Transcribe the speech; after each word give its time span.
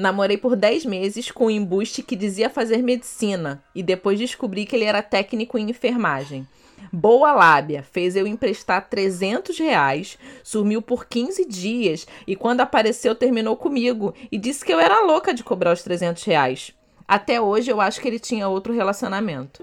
Namorei 0.00 0.38
por 0.38 0.56
10 0.56 0.86
meses 0.86 1.30
com 1.30 1.44
um 1.44 1.50
embuste 1.50 2.02
que 2.02 2.16
dizia 2.16 2.48
fazer 2.48 2.78
medicina 2.82 3.62
e 3.74 3.82
depois 3.82 4.18
descobri 4.18 4.64
que 4.64 4.74
ele 4.74 4.86
era 4.86 5.02
técnico 5.02 5.58
em 5.58 5.68
enfermagem. 5.68 6.48
Boa 6.90 7.34
lábia, 7.34 7.82
fez 7.82 8.16
eu 8.16 8.26
emprestar 8.26 8.88
300 8.88 9.58
reais, 9.58 10.16
sumiu 10.42 10.80
por 10.80 11.06
15 11.06 11.44
dias 11.44 12.06
e 12.26 12.34
quando 12.34 12.62
apareceu 12.62 13.14
terminou 13.14 13.58
comigo 13.58 14.14
e 14.32 14.38
disse 14.38 14.64
que 14.64 14.72
eu 14.72 14.80
era 14.80 15.04
louca 15.04 15.34
de 15.34 15.44
cobrar 15.44 15.74
os 15.74 15.82
300 15.82 16.24
reais. 16.24 16.72
Até 17.06 17.38
hoje 17.38 17.70
eu 17.70 17.78
acho 17.78 18.00
que 18.00 18.08
ele 18.08 18.18
tinha 18.18 18.48
outro 18.48 18.72
relacionamento. 18.72 19.62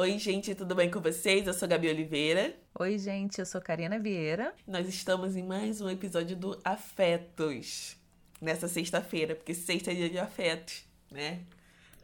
Oi, 0.00 0.16
gente, 0.16 0.54
tudo 0.54 0.76
bem 0.76 0.88
com 0.88 1.00
vocês? 1.00 1.44
Eu 1.44 1.52
sou 1.52 1.66
Gabi 1.66 1.88
Oliveira. 1.88 2.56
Oi, 2.78 2.96
gente, 2.98 3.40
eu 3.40 3.44
sou 3.44 3.60
Karina 3.60 3.98
Vieira. 3.98 4.54
Nós 4.64 4.86
estamos 4.86 5.34
em 5.34 5.42
mais 5.42 5.80
um 5.80 5.90
episódio 5.90 6.36
do 6.36 6.56
Afetos. 6.64 7.96
Nessa 8.40 8.68
sexta-feira, 8.68 9.34
porque 9.34 9.52
sexta 9.52 9.90
é 9.90 9.96
dia 9.96 10.08
de 10.08 10.16
afetos, 10.16 10.84
né? 11.10 11.44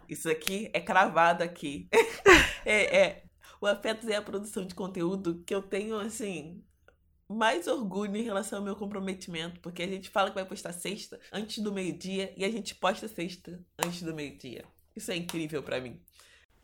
Isso 0.08 0.28
aqui 0.28 0.68
é 0.72 0.80
cravado 0.80 1.44
aqui. 1.44 1.88
é, 2.66 2.96
é. 2.98 3.22
O 3.60 3.66
Afetos 3.68 4.08
é 4.08 4.16
a 4.16 4.22
produção 4.22 4.66
de 4.66 4.74
conteúdo 4.74 5.44
que 5.46 5.54
eu 5.54 5.62
tenho, 5.62 5.96
assim, 5.96 6.64
mais 7.28 7.68
orgulho 7.68 8.16
em 8.16 8.24
relação 8.24 8.58
ao 8.58 8.64
meu 8.64 8.74
comprometimento, 8.74 9.60
porque 9.60 9.84
a 9.84 9.88
gente 9.88 10.10
fala 10.10 10.30
que 10.30 10.34
vai 10.34 10.44
postar 10.44 10.72
sexta 10.72 11.20
antes 11.32 11.62
do 11.62 11.72
meio-dia 11.72 12.34
e 12.36 12.44
a 12.44 12.50
gente 12.50 12.74
posta 12.74 13.06
sexta 13.06 13.64
antes 13.78 14.02
do 14.02 14.12
meio-dia. 14.12 14.64
Isso 14.96 15.12
é 15.12 15.16
incrível 15.16 15.62
para 15.62 15.80
mim. 15.80 16.00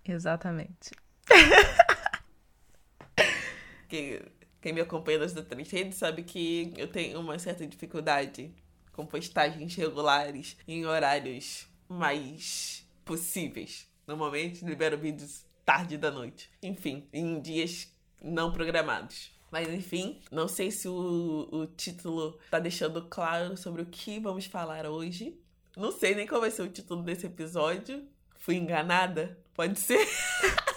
Exatamente. 0.05 0.91
quem, 3.89 4.21
quem 4.61 4.73
me 4.73 4.81
acompanha 4.81 5.19
nas 5.19 5.37
outras 5.37 5.71
redes 5.71 5.99
sabe 5.99 6.23
que 6.23 6.73
eu 6.77 6.89
tenho 6.89 7.21
uma 7.21 7.39
certa 7.39 7.67
dificuldade 7.67 8.53
com 8.93 9.07
postagens 9.07 9.75
regulares 9.75 10.57
em 10.67 10.87
horários 10.87 11.67
mais 11.89 12.87
possíveis. 13.05 13.89
Normalmente 14.07 14.65
libero 14.65 14.99
vídeos 14.99 15.45
tarde 15.65 15.97
da 15.97 16.11
noite. 16.11 16.51
Enfim, 16.63 17.09
em 17.13 17.41
dias 17.41 17.93
não 18.23 18.53
programados. 18.53 19.31
Mas 19.51 19.69
enfim, 19.69 20.21
não 20.31 20.47
sei 20.47 20.71
se 20.71 20.89
o, 20.89 21.49
o 21.51 21.67
título 21.67 22.39
tá 22.51 22.59
deixando 22.59 23.03
claro 23.07 23.57
sobre 23.57 23.83
o 23.83 23.87
que 23.87 24.21
vamos 24.21 24.47
falar 24.47 24.87
hoje. 24.87 25.37
Não 25.77 25.91
sei 25.91 26.15
nem 26.15 26.27
qual 26.27 26.41
vai 26.41 26.51
ser 26.51 26.63
o 26.63 26.69
título 26.69 27.03
desse 27.03 27.27
episódio. 27.27 28.07
Fui 28.37 28.57
enganada? 28.57 29.39
Pode 29.55 29.79
ser? 29.79 30.07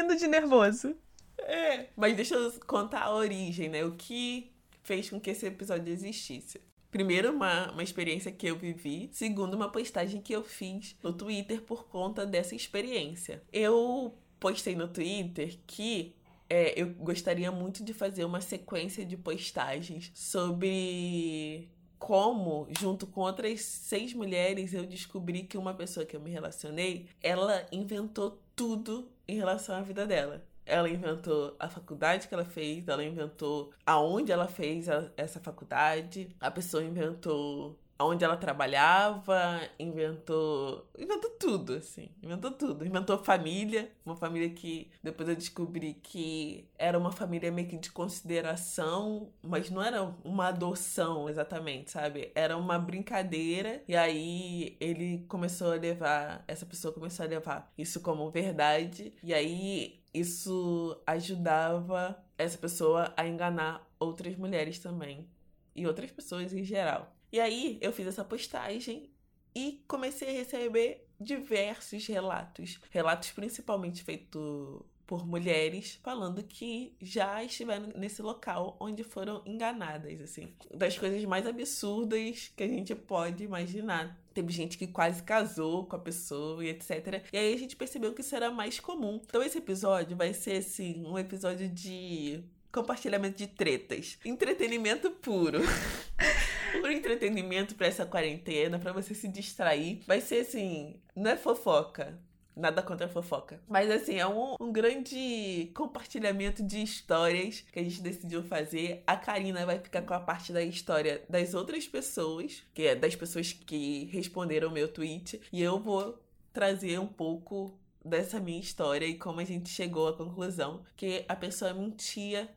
Rindo 0.00 0.16
de 0.16 0.26
nervoso. 0.26 0.96
É, 1.38 1.88
mas 1.94 2.16
deixa 2.16 2.34
eu 2.34 2.52
contar 2.66 3.02
a 3.02 3.14
origem, 3.14 3.68
né? 3.68 3.84
O 3.84 3.92
que 3.92 4.50
fez 4.82 5.10
com 5.10 5.20
que 5.20 5.30
esse 5.30 5.46
episódio 5.46 5.92
existisse. 5.92 6.58
Primeiro, 6.90 7.30
uma, 7.30 7.70
uma 7.70 7.82
experiência 7.82 8.32
que 8.32 8.46
eu 8.46 8.56
vivi. 8.56 9.10
Segundo, 9.12 9.54
uma 9.54 9.70
postagem 9.70 10.20
que 10.22 10.32
eu 10.32 10.42
fiz 10.42 10.96
no 11.02 11.12
Twitter 11.12 11.60
por 11.60 11.86
conta 11.86 12.24
dessa 12.24 12.54
experiência. 12.54 13.42
Eu 13.52 14.14
postei 14.38 14.74
no 14.74 14.88
Twitter 14.88 15.58
que 15.66 16.16
é, 16.48 16.80
eu 16.80 16.88
gostaria 16.94 17.52
muito 17.52 17.84
de 17.84 17.92
fazer 17.92 18.24
uma 18.24 18.40
sequência 18.40 19.04
de 19.04 19.16
postagens 19.16 20.10
sobre 20.14 21.68
como, 21.98 22.66
junto 22.80 23.06
com 23.06 23.20
outras 23.20 23.60
seis 23.60 24.14
mulheres, 24.14 24.72
eu 24.72 24.86
descobri 24.86 25.42
que 25.42 25.58
uma 25.58 25.74
pessoa 25.74 26.06
que 26.06 26.16
eu 26.16 26.20
me 26.20 26.30
relacionei, 26.30 27.06
ela 27.22 27.66
inventou 27.70 28.40
tudo 28.56 29.08
em 29.30 29.36
relação 29.36 29.76
à 29.76 29.82
vida 29.82 30.06
dela. 30.06 30.42
Ela 30.66 30.88
inventou 30.88 31.56
a 31.58 31.68
faculdade 31.68 32.28
que 32.28 32.34
ela 32.34 32.44
fez, 32.44 32.86
ela 32.88 33.04
inventou 33.04 33.72
aonde 33.86 34.30
ela 34.30 34.46
fez 34.46 34.88
a, 34.88 35.10
essa 35.16 35.40
faculdade, 35.40 36.34
a 36.40 36.50
pessoa 36.50 36.82
inventou 36.82 37.78
onde 38.00 38.24
ela 38.24 38.36
trabalhava, 38.36 39.60
inventou. 39.78 40.88
Inventou 40.98 41.30
tudo, 41.38 41.74
assim. 41.74 42.08
Inventou 42.22 42.50
tudo. 42.52 42.86
Inventou 42.86 43.18
família. 43.18 43.90
Uma 44.04 44.16
família 44.16 44.50
que 44.50 44.90
depois 45.02 45.28
eu 45.28 45.36
descobri 45.36 45.94
que 45.94 46.68
era 46.78 46.98
uma 46.98 47.12
família 47.12 47.52
meio 47.52 47.68
que 47.68 47.76
de 47.76 47.90
consideração, 47.92 49.32
mas 49.42 49.70
não 49.70 49.82
era 49.82 50.02
uma 50.24 50.48
adoção 50.48 51.28
exatamente, 51.28 51.90
sabe? 51.90 52.32
Era 52.34 52.56
uma 52.56 52.78
brincadeira. 52.78 53.82
E 53.86 53.96
aí 53.96 54.76
ele 54.80 55.24
começou 55.28 55.72
a 55.72 55.76
levar. 55.76 56.44
Essa 56.48 56.66
pessoa 56.66 56.92
começou 56.94 57.24
a 57.24 57.28
levar 57.28 57.72
isso 57.76 58.00
como 58.00 58.30
verdade. 58.30 59.12
E 59.22 59.34
aí 59.34 60.00
isso 60.12 61.00
ajudava 61.06 62.22
essa 62.36 62.58
pessoa 62.58 63.12
a 63.16 63.26
enganar 63.26 63.86
outras 63.98 64.36
mulheres 64.36 64.78
também. 64.78 65.28
E 65.74 65.86
outras 65.86 66.10
pessoas 66.10 66.52
em 66.52 66.64
geral. 66.64 67.14
E 67.32 67.38
aí 67.40 67.78
eu 67.80 67.92
fiz 67.92 68.06
essa 68.06 68.24
postagem 68.24 69.10
e 69.54 69.82
comecei 69.86 70.28
a 70.28 70.32
receber 70.32 71.06
diversos 71.20 72.06
relatos. 72.06 72.80
Relatos 72.90 73.30
principalmente 73.30 74.02
feitos 74.02 74.82
por 75.10 75.26
mulheres 75.26 75.98
falando 76.04 76.40
que 76.40 76.94
já 77.00 77.42
estiveram 77.42 77.88
nesse 77.96 78.22
local 78.22 78.76
onde 78.78 79.02
foram 79.02 79.42
enganadas, 79.44 80.20
assim. 80.20 80.54
Das 80.72 80.96
coisas 80.96 81.24
mais 81.24 81.44
absurdas 81.48 82.52
que 82.56 82.62
a 82.62 82.68
gente 82.68 82.94
pode 82.94 83.42
imaginar. 83.42 84.16
Teve 84.32 84.52
gente 84.52 84.78
que 84.78 84.86
quase 84.86 85.24
casou 85.24 85.84
com 85.86 85.96
a 85.96 85.98
pessoa 85.98 86.64
e 86.64 86.68
etc. 86.68 87.24
E 87.32 87.36
aí 87.36 87.52
a 87.52 87.58
gente 87.58 87.74
percebeu 87.74 88.14
que 88.14 88.20
isso 88.20 88.36
era 88.36 88.52
mais 88.52 88.78
comum. 88.78 89.20
Então 89.24 89.42
esse 89.42 89.58
episódio 89.58 90.16
vai 90.16 90.32
ser, 90.32 90.58
assim, 90.58 91.04
um 91.04 91.18
episódio 91.18 91.68
de 91.68 92.44
compartilhamento 92.70 93.36
de 93.36 93.48
tretas. 93.48 94.16
Entretenimento 94.24 95.10
puro. 95.10 95.58
por 96.80 96.90
entretenimento 96.90 97.74
para 97.74 97.86
essa 97.86 98.06
quarentena, 98.06 98.78
para 98.78 98.92
você 98.92 99.14
se 99.14 99.28
distrair. 99.28 100.02
Vai 100.06 100.20
ser 100.20 100.40
assim, 100.40 101.00
não 101.14 101.30
é 101.30 101.36
fofoca. 101.36 102.18
Nada 102.56 102.82
contra 102.82 103.06
a 103.06 103.08
fofoca. 103.08 103.60
Mas 103.68 103.90
assim, 103.90 104.16
é 104.16 104.26
um, 104.26 104.54
um, 104.60 104.72
grande 104.72 105.70
compartilhamento 105.74 106.62
de 106.62 106.82
histórias 106.82 107.64
que 107.72 107.78
a 107.78 107.82
gente 107.82 108.02
decidiu 108.02 108.42
fazer. 108.42 109.02
A 109.06 109.16
Karina 109.16 109.64
vai 109.64 109.78
ficar 109.78 110.02
com 110.02 110.12
a 110.12 110.20
parte 110.20 110.52
da 110.52 110.62
história 110.62 111.24
das 111.28 111.54
outras 111.54 111.86
pessoas, 111.86 112.62
que 112.74 112.82
é 112.82 112.94
das 112.94 113.14
pessoas 113.14 113.52
que 113.52 114.06
responderam 114.12 114.68
o 114.68 114.72
meu 114.72 114.88
tweet. 114.88 115.40
E 115.52 115.62
eu 115.62 115.78
vou 115.78 116.20
trazer 116.52 116.98
um 116.98 117.06
pouco 117.06 117.78
dessa 118.04 118.40
minha 118.40 118.60
história 118.60 119.06
e 119.06 119.16
como 119.16 119.40
a 119.40 119.44
gente 119.44 119.68
chegou 119.68 120.08
à 120.08 120.16
conclusão 120.16 120.82
que 120.96 121.24
a 121.28 121.36
pessoa 121.36 121.72
mentia 121.72 122.48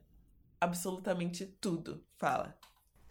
absolutamente 0.60 1.46
tudo. 1.46 2.04
Fala. 2.18 2.58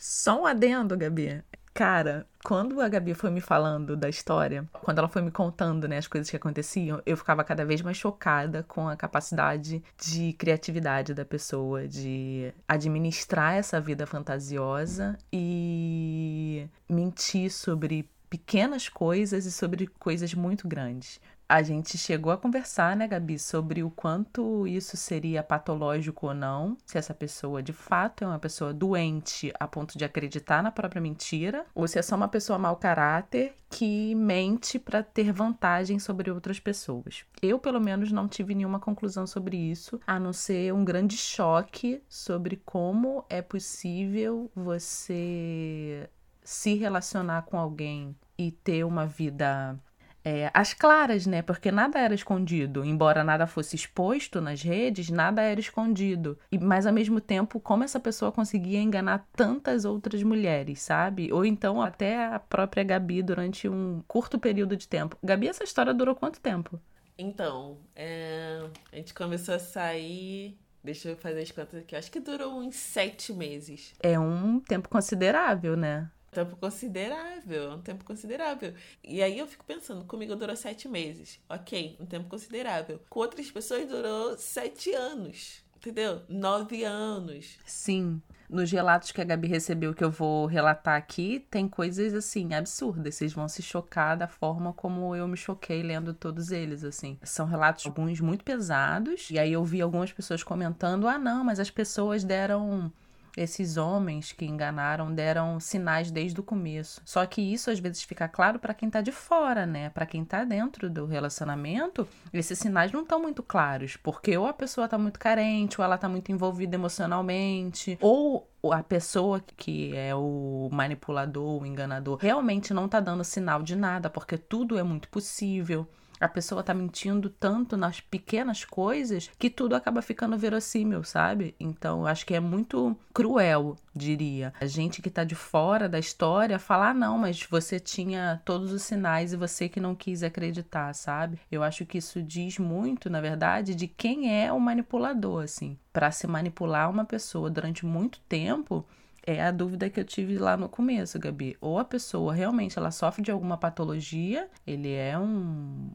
Só 0.05 0.43
um 0.43 0.47
adendo, 0.47 0.97
Gabi. 0.97 1.45
Cara, 1.73 2.27
quando 2.45 2.81
a 2.81 2.89
Gabi 2.89 3.15
foi 3.15 3.31
me 3.31 3.41
falando 3.41 3.97
da 3.97 4.09
história, 4.09 4.69
quando 4.73 4.99
ela 4.99 5.07
foi 5.07 5.23
me 5.23 5.31
contando, 5.31 5.87
né, 5.87 5.97
as 5.97 6.09
coisas 6.09 6.29
que 6.29 6.35
aconteciam, 6.35 7.01
eu 7.07 7.17
ficava 7.17 7.45
cada 7.45 7.65
vez 7.65 7.81
mais 7.83 7.97
chocada 7.97 8.65
com 8.65 8.89
a 8.89 8.97
capacidade 8.97 9.81
de 9.97 10.33
criatividade 10.33 11.15
da 11.15 11.25
pessoa, 11.25 11.87
de 11.87 12.53
administrar 12.67 13.55
essa 13.55 13.81
vida 13.81 14.05
fantasiosa 14.05 15.17
e 15.33 16.67
mentir 16.89 17.53
sobre 17.53 18.11
pequenas 18.29 18.89
coisas 18.89 19.47
e 19.47 19.53
sobre 19.53 19.87
coisas 19.87 20.35
muito 20.35 20.67
grandes 20.67 21.21
a 21.53 21.63
gente 21.63 21.99
chegou 21.99 22.33
a 22.33 22.39
conversar, 22.39 22.97
né, 22.97 23.07
Gabi, 23.07 23.39
sobre 23.39 23.83
o 23.83 23.91
quanto 23.91 24.67
isso 24.67 24.97
seria 24.97 25.43
patológico 25.43 26.29
ou 26.29 26.35
não, 26.35 26.79
se 26.87 26.97
essa 26.97 27.13
pessoa 27.13 27.63
de 27.63 27.75
fato 27.75 28.25
é 28.25 28.27
uma 28.27 28.39
pessoa 28.39 28.73
doente 28.73 29.53
a 29.61 29.69
ponto 29.69 29.99
de 29.99 30.03
acreditar 30.03 30.63
na 30.63 30.71
própria 30.71 31.03
mentira, 31.03 31.67
ou 31.75 31.87
se 31.87 31.99
é 31.99 32.03
só 32.03 32.17
uma 32.17 32.27
pessoa 32.27 32.59
mau 32.59 32.77
caráter 32.77 33.55
que 33.69 34.15
mente 34.15 34.79
para 34.79 35.03
ter 35.03 35.31
vantagem 35.31 35.99
sobre 35.99 36.31
outras 36.31 36.59
pessoas. 36.59 37.27
Eu, 37.43 37.59
pelo 37.59 37.83
menos, 37.83 38.11
não 38.11 38.27
tive 38.27 38.55
nenhuma 38.55 38.81
conclusão 38.81 39.27
sobre 39.27 39.59
isso, 39.59 40.01
a 40.07 40.19
não 40.19 40.33
ser 40.33 40.73
um 40.73 40.83
grande 40.83 41.19
choque 41.19 42.03
sobre 42.09 42.63
como 42.65 43.27
é 43.29 43.43
possível 43.43 44.51
você 44.55 46.09
se 46.43 46.77
relacionar 46.77 47.43
com 47.43 47.59
alguém 47.59 48.17
e 48.39 48.51
ter 48.51 48.85
uma 48.85 49.07
vida 49.07 49.79
é, 50.25 50.51
as 50.55 50.73
claras, 50.73 51.27
né? 51.27 51.43
Porque 51.43 51.71
nada 51.71 51.99
era 51.99 52.15
escondido. 52.15 52.85
Embora 52.85 53.25
nada 53.25 53.47
fosse 53.47 53.77
exposto 53.77 54.41
nas 54.41 54.63
redes, 54.63 55.11
nada 55.11 55.43
era 55.43 55.59
escondido. 55.59 56.39
E, 56.51 56.59
mas 56.59 56.87
ao 56.87 56.93
mesmo 56.93 57.21
tempo, 57.21 57.59
como 57.61 57.85
essa 57.85 57.99
pessoa 57.99 58.33
conseguia 58.33 58.81
enganar 58.81 59.27
tantas 59.35 59.85
outras 59.85 60.23
mulheres, 60.23 60.81
sabe? 60.81 61.33
Ou 61.33 61.45
então 61.45 61.83
até 61.83 62.27
a 62.27 62.39
própria 62.39 62.85
Gabi 62.85 63.23
durante 63.23 63.69
um 63.69 64.03
curto 64.07 64.39
período 64.39 64.77
de 64.77 64.87
tempo. 64.89 65.17
Gabi, 65.23 65.49
essa 65.49 65.65
história 65.65 65.93
durou 65.93 66.15
quanto 66.15 66.41
tempo? 66.41 66.81
Então, 67.19 67.79
é... 67.95 68.63
a 68.93 68.97
gente 68.97 69.13
começou 69.13 69.55
a 69.55 69.59
sair 69.59 70.59
Deixa 70.85 71.11
eu 71.11 71.17
fazer 71.17 71.43
as 71.43 71.51
contas 71.53 71.81
aqui. 71.81 71.95
Acho 71.95 72.11
que 72.11 72.19
durou 72.19 72.59
uns 72.59 72.75
sete 72.75 73.33
meses. 73.33 73.95
É 74.03 74.19
um 74.19 74.59
tempo 74.59 74.89
considerável, 74.89 75.77
né? 75.77 76.11
Tempo 76.33 76.57
considerável, 76.57 77.73
um 77.73 77.83
tempo 77.83 78.05
considerável. 78.05 78.75
E 79.05 79.23
aí 79.23 79.39
eu 79.39 79.47
fico 79.47 79.65
pensando, 79.65 80.05
comigo 80.05 80.35
durou 80.35 80.57
sete 80.57 80.89
meses. 80.89 81.39
Ok, 81.49 81.97
um 82.01 82.07
tempo 82.07 82.29
considerável. 82.29 83.01
Com 83.09 83.21
outras 83.21 83.51
pessoas 83.51 83.87
durou 83.89 84.37
sete 84.39 84.93
anos. 84.93 85.63
entendeu? 85.77 86.23
Nove 86.29 86.85
anos. 86.85 87.59
Sim. 87.67 88.23
Nos 88.49 88.71
relatos 88.71 89.11
que 89.13 89.21
a 89.21 89.25
Gabi 89.25 89.49
recebeu, 89.49 89.95
que 89.95 90.05
eu 90.05 90.11
vou 90.11 90.45
relatar 90.47 90.97
aqui, 90.97 91.47
tem 91.51 91.67
coisas 91.67 92.13
assim 92.13 92.53
absurdas. 92.53 93.15
Vocês 93.15 93.33
vão 93.33 93.49
se 93.49 93.63
chocar 93.63 94.15
da 94.17 94.29
forma 94.29 94.75
como 94.75 95.17
eu 95.17 95.27
me 95.27 95.39
choquei 95.39 95.83
lendo 95.83 96.13
todos 96.13 96.51
eles, 96.51 96.85
assim. 96.85 97.19
São 97.23 97.47
relatos, 97.47 97.87
alguns 97.87 98.21
muito 98.21 98.45
pesados. 98.45 99.31
E 99.31 99.39
aí 99.39 99.53
eu 99.53 99.65
vi 99.65 99.81
algumas 99.81 100.13
pessoas 100.13 100.43
comentando: 100.43 101.09
ah, 101.09 101.19
não, 101.19 101.43
mas 101.43 101.59
as 101.59 101.71
pessoas 101.71 102.25
deram 102.25 102.93
esses 103.37 103.77
homens 103.77 104.33
que 104.33 104.45
enganaram 104.45 105.13
deram 105.13 105.59
sinais 105.59 106.11
desde 106.11 106.39
o 106.39 106.43
começo. 106.43 107.01
Só 107.05 107.25
que 107.27 107.41
isso 107.41 107.71
às 107.71 107.79
vezes 107.79 108.03
fica 108.03 108.29
claro 108.29 108.59
para 108.59 108.75
quem 108.75 108.91
tá 108.91 109.01
de 109.01 109.13
fora, 109.13 109.65
né? 109.65 109.91
Para 109.91 110.07
quem 110.07 110.25
tá 110.25 110.45
dentro 110.45 110.91
do 110.91 111.07
relacionamento, 111.07 112.07
esses 112.33 112.59
sinais 112.59 112.93
não 112.93 113.03
estão 113.03 113.21
muito 113.21 113.43
claros, 113.43 113.97
porque 113.97 114.37
ou 114.37 114.47
a 114.47 114.53
pessoa 114.53 114.89
tá 114.89 114.99
muito 114.99 115.19
carente, 115.19 115.81
ou 115.81 115.85
ela 115.85 115.99
tá 115.99 116.09
muito 116.09 116.31
envolvida 116.31 116.77
emocionalmente, 116.77 117.99
ou 118.01 118.49
a 118.71 118.83
pessoa 118.83 119.43
que 119.57 119.97
é 119.97 120.15
o 120.15 120.69
manipulador, 120.73 121.63
o 121.63 121.67
enganador, 121.67 122.19
realmente 122.21 122.73
não 122.73 122.89
tá 122.89 123.01
dando 123.01 123.25
sinal 123.25 123.63
de 123.63 123.75
nada, 123.75 124.09
porque 124.09 124.39
tudo 124.39 124.79
é 124.79 124.83
muito 124.83 125.09
possível 125.09 125.87
a 126.23 126.29
pessoa 126.29 126.63
tá 126.63 126.73
mentindo 126.73 127.29
tanto 127.29 127.77
nas 127.77 128.01
pequenas 128.01 128.65
coisas 128.65 129.29
que 129.37 129.51
tudo 129.51 129.75
acaba 129.75 130.01
ficando 130.01 130.39
verossímil, 130.39 131.03
sabe? 131.03 131.55
Então, 131.59 132.07
acho 132.07 132.25
que 132.25 132.35
é 132.35 132.39
muito 132.39 132.97
cruel, 133.13 133.77
diria. 133.95 134.55
A 134.61 134.67
gente 134.67 135.03
que 135.03 135.11
tá 135.11 135.25
de 135.25 135.35
fora 135.35 135.89
da 135.89 135.99
história 135.99 136.61
falar, 136.61 136.91
ah, 136.91 136.95
não, 136.95 137.19
mas 137.19 137.43
você 137.43 137.81
tinha 137.81 138.41
todos 138.45 138.73
os 138.73 138.83
sinais 138.83 139.33
e 139.33 139.37
você 139.37 139.69
que 139.69 139.81
não 139.81 139.95
quis 139.97 140.23
acreditar, 140.23 140.93
sabe? 140.95 141.41
Eu 141.51 141.63
acho 141.63 141.85
que 141.85 141.99
isso 141.99 142.23
diz 142.23 142.59
muito, 142.59 143.11
na 143.11 143.21
verdade, 143.21 143.75
de 143.75 143.89
quem 143.89 144.33
é 144.33 144.53
o 144.53 144.61
manipulador, 144.61 145.43
assim. 145.43 145.77
Para 145.93 146.11
se 146.11 146.27
manipular 146.27 146.89
uma 146.89 147.05
pessoa 147.05 147.51
durante 147.51 147.85
muito 147.85 148.21
tempo, 148.29 148.87
é 149.25 149.43
a 149.43 149.51
dúvida 149.51 149.89
que 149.89 150.01
eu 150.01 150.05
tive 150.05 150.39
lá 150.39 150.57
no 150.57 150.69
começo, 150.69 151.19
Gabi. 151.19 151.57
Ou 151.61 151.79
a 151.79 151.85
pessoa 151.85 152.35
realmente 152.35 152.79
ela 152.79 152.91
sofre 152.91 153.23
de 153.23 153.31
alguma 153.31 153.57
patologia, 153.57 154.49
ele 154.67 154.93
é 154.93 155.19
um 155.19 155.91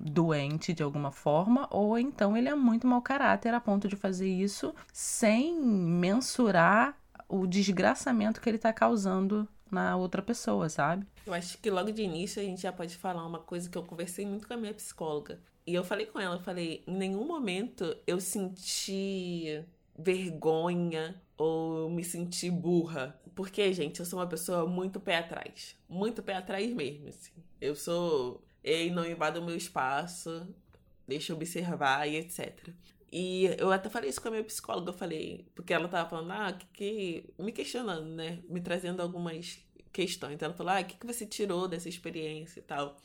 doente 0.00 0.72
de 0.72 0.82
alguma 0.82 1.10
forma, 1.10 1.68
ou 1.70 1.98
então 1.98 2.36
ele 2.36 2.48
é 2.48 2.54
muito 2.54 2.86
mau 2.86 3.02
caráter 3.02 3.52
a 3.54 3.60
ponto 3.60 3.88
de 3.88 3.96
fazer 3.96 4.28
isso 4.28 4.74
sem 4.92 5.54
mensurar 5.60 6.96
o 7.28 7.46
desgraçamento 7.46 8.40
que 8.40 8.48
ele 8.48 8.56
está 8.56 8.72
causando 8.72 9.46
na 9.70 9.96
outra 9.96 10.22
pessoa, 10.22 10.68
sabe? 10.68 11.06
Eu 11.26 11.34
acho 11.34 11.58
que 11.58 11.70
logo 11.70 11.92
de 11.92 12.02
início 12.02 12.40
a 12.40 12.44
gente 12.44 12.62
já 12.62 12.72
pode 12.72 12.96
falar 12.96 13.26
uma 13.26 13.38
coisa 13.38 13.68
que 13.68 13.76
eu 13.76 13.82
conversei 13.82 14.24
muito 14.24 14.48
com 14.48 14.54
a 14.54 14.56
minha 14.56 14.72
psicóloga. 14.72 15.38
E 15.66 15.74
eu 15.74 15.84
falei 15.84 16.06
com 16.06 16.18
ela, 16.18 16.36
eu 16.36 16.40
falei, 16.40 16.82
em 16.86 16.96
nenhum 16.96 17.26
momento 17.26 17.94
eu 18.06 18.18
senti 18.18 19.62
vergonha 19.98 21.20
ou 21.36 21.90
me 21.90 22.02
senti 22.02 22.50
burra. 22.50 23.20
Porque, 23.34 23.72
gente, 23.72 24.00
eu 24.00 24.06
sou 24.06 24.18
uma 24.18 24.26
pessoa 24.26 24.66
muito 24.66 24.98
pé 24.98 25.18
atrás. 25.18 25.76
Muito 25.88 26.22
pé 26.22 26.36
atrás 26.36 26.72
mesmo, 26.72 27.08
assim. 27.08 27.32
Eu 27.60 27.76
sou 27.76 28.42
Ei, 28.62 28.90
não 28.90 29.06
invada 29.06 29.40
o 29.40 29.44
meu 29.44 29.56
espaço, 29.56 30.46
deixa 31.06 31.32
eu 31.32 31.36
observar 31.36 32.06
e 32.06 32.16
etc. 32.16 32.70
E 33.10 33.46
eu 33.58 33.72
até 33.72 33.88
falei 33.88 34.10
isso 34.10 34.20
com 34.20 34.28
a 34.28 34.32
minha 34.32 34.44
psicóloga, 34.44 34.90
eu 34.90 34.94
falei, 34.94 35.46
porque 35.54 35.72
ela 35.72 35.88
tava 35.88 36.08
falando, 36.08 36.30
ah, 36.32 36.52
que, 36.52 36.66
que 36.72 37.42
me 37.42 37.52
questionando, 37.52 38.04
né? 38.04 38.40
Me 38.48 38.60
trazendo 38.60 39.00
algumas 39.00 39.58
questões. 39.92 40.34
Então 40.34 40.46
ela 40.46 40.56
falou, 40.56 40.72
ah, 40.72 40.80
o 40.80 40.84
que, 40.84 40.96
que 40.96 41.06
você 41.06 41.24
tirou 41.24 41.66
dessa 41.66 41.88
experiência 41.88 42.60
e 42.60 42.62
tal? 42.62 43.00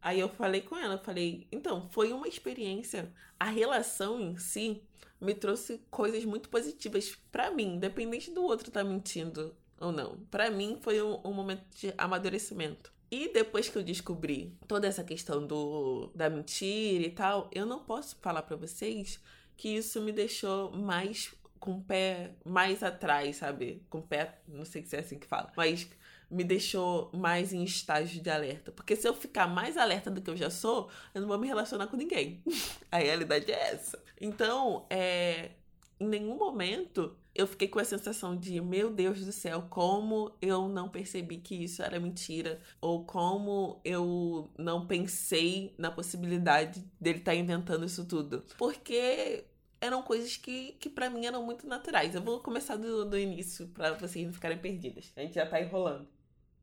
Aí 0.00 0.20
eu 0.20 0.28
falei 0.28 0.62
com 0.62 0.76
ela, 0.76 0.98
falei, 0.98 1.46
então, 1.52 1.88
foi 1.90 2.12
uma 2.12 2.28
experiência. 2.28 3.12
A 3.38 3.46
relação 3.46 4.20
em 4.20 4.36
si 4.36 4.82
me 5.20 5.34
trouxe 5.34 5.80
coisas 5.90 6.24
muito 6.24 6.48
positivas 6.48 7.16
para 7.32 7.50
mim, 7.50 7.76
independente 7.76 8.30
do 8.30 8.42
outro 8.42 8.68
estar 8.68 8.82
tá 8.82 8.88
mentindo 8.88 9.54
ou 9.80 9.92
não. 9.92 10.18
Para 10.30 10.50
mim 10.50 10.78
foi 10.80 11.02
um, 11.02 11.20
um 11.24 11.32
momento 11.32 11.64
de 11.76 11.92
amadurecimento. 11.96 12.92
E 13.14 13.32
depois 13.32 13.68
que 13.68 13.78
eu 13.78 13.82
descobri 13.84 14.58
toda 14.66 14.88
essa 14.88 15.04
questão 15.04 15.46
do 15.46 16.10
da 16.16 16.28
mentira 16.28 17.06
e 17.06 17.10
tal, 17.10 17.48
eu 17.54 17.64
não 17.64 17.78
posso 17.78 18.16
falar 18.20 18.42
para 18.42 18.56
vocês 18.56 19.20
que 19.56 19.68
isso 19.68 20.00
me 20.02 20.10
deixou 20.10 20.72
mais 20.72 21.32
com 21.60 21.76
o 21.76 21.80
pé 21.80 22.32
mais 22.44 22.82
atrás, 22.82 23.36
sabe? 23.36 23.80
Com 23.88 23.98
o 23.98 24.02
pé, 24.02 24.40
não 24.48 24.64
sei 24.64 24.84
se 24.84 24.96
é 24.96 24.98
assim 24.98 25.16
que 25.16 25.28
fala, 25.28 25.52
mas 25.56 25.88
me 26.28 26.42
deixou 26.42 27.08
mais 27.14 27.52
em 27.52 27.62
estágio 27.62 28.20
de 28.20 28.28
alerta. 28.28 28.72
Porque 28.72 28.96
se 28.96 29.06
eu 29.06 29.14
ficar 29.14 29.46
mais 29.46 29.76
alerta 29.76 30.10
do 30.10 30.20
que 30.20 30.30
eu 30.30 30.36
já 30.36 30.50
sou, 30.50 30.90
eu 31.14 31.20
não 31.20 31.28
vou 31.28 31.38
me 31.38 31.46
relacionar 31.46 31.86
com 31.86 31.96
ninguém. 31.96 32.42
A 32.90 32.98
realidade 32.98 33.52
é 33.52 33.74
essa. 33.74 34.02
Então, 34.20 34.86
é, 34.90 35.52
em 35.98 36.06
nenhum 36.06 36.36
momento 36.36 37.16
eu 37.34 37.46
fiquei 37.46 37.66
com 37.66 37.80
a 37.80 37.84
sensação 37.84 38.36
de, 38.36 38.60
meu 38.60 38.90
Deus 38.90 39.24
do 39.24 39.32
céu, 39.32 39.66
como 39.68 40.32
eu 40.40 40.68
não 40.68 40.88
percebi 40.88 41.38
que 41.38 41.64
isso 41.64 41.82
era 41.82 41.98
mentira, 41.98 42.60
ou 42.80 43.04
como 43.04 43.80
eu 43.84 44.50
não 44.56 44.86
pensei 44.86 45.74
na 45.76 45.90
possibilidade 45.90 46.84
dele 47.00 47.18
estar 47.18 47.32
tá 47.32 47.36
inventando 47.36 47.84
isso 47.84 48.04
tudo. 48.04 48.44
Porque 48.56 49.44
eram 49.80 50.02
coisas 50.02 50.36
que, 50.36 50.72
que 50.78 50.88
para 50.88 51.10
mim 51.10 51.26
eram 51.26 51.44
muito 51.44 51.66
naturais. 51.66 52.14
Eu 52.14 52.22
vou 52.22 52.40
começar 52.40 52.76
do, 52.76 53.04
do 53.04 53.18
início 53.18 53.66
para 53.68 53.94
vocês 53.94 54.24
não 54.24 54.32
ficarem 54.32 54.58
perdidas. 54.58 55.12
A 55.16 55.20
gente 55.20 55.34
já 55.34 55.46
tá 55.46 55.60
enrolando. 55.60 56.06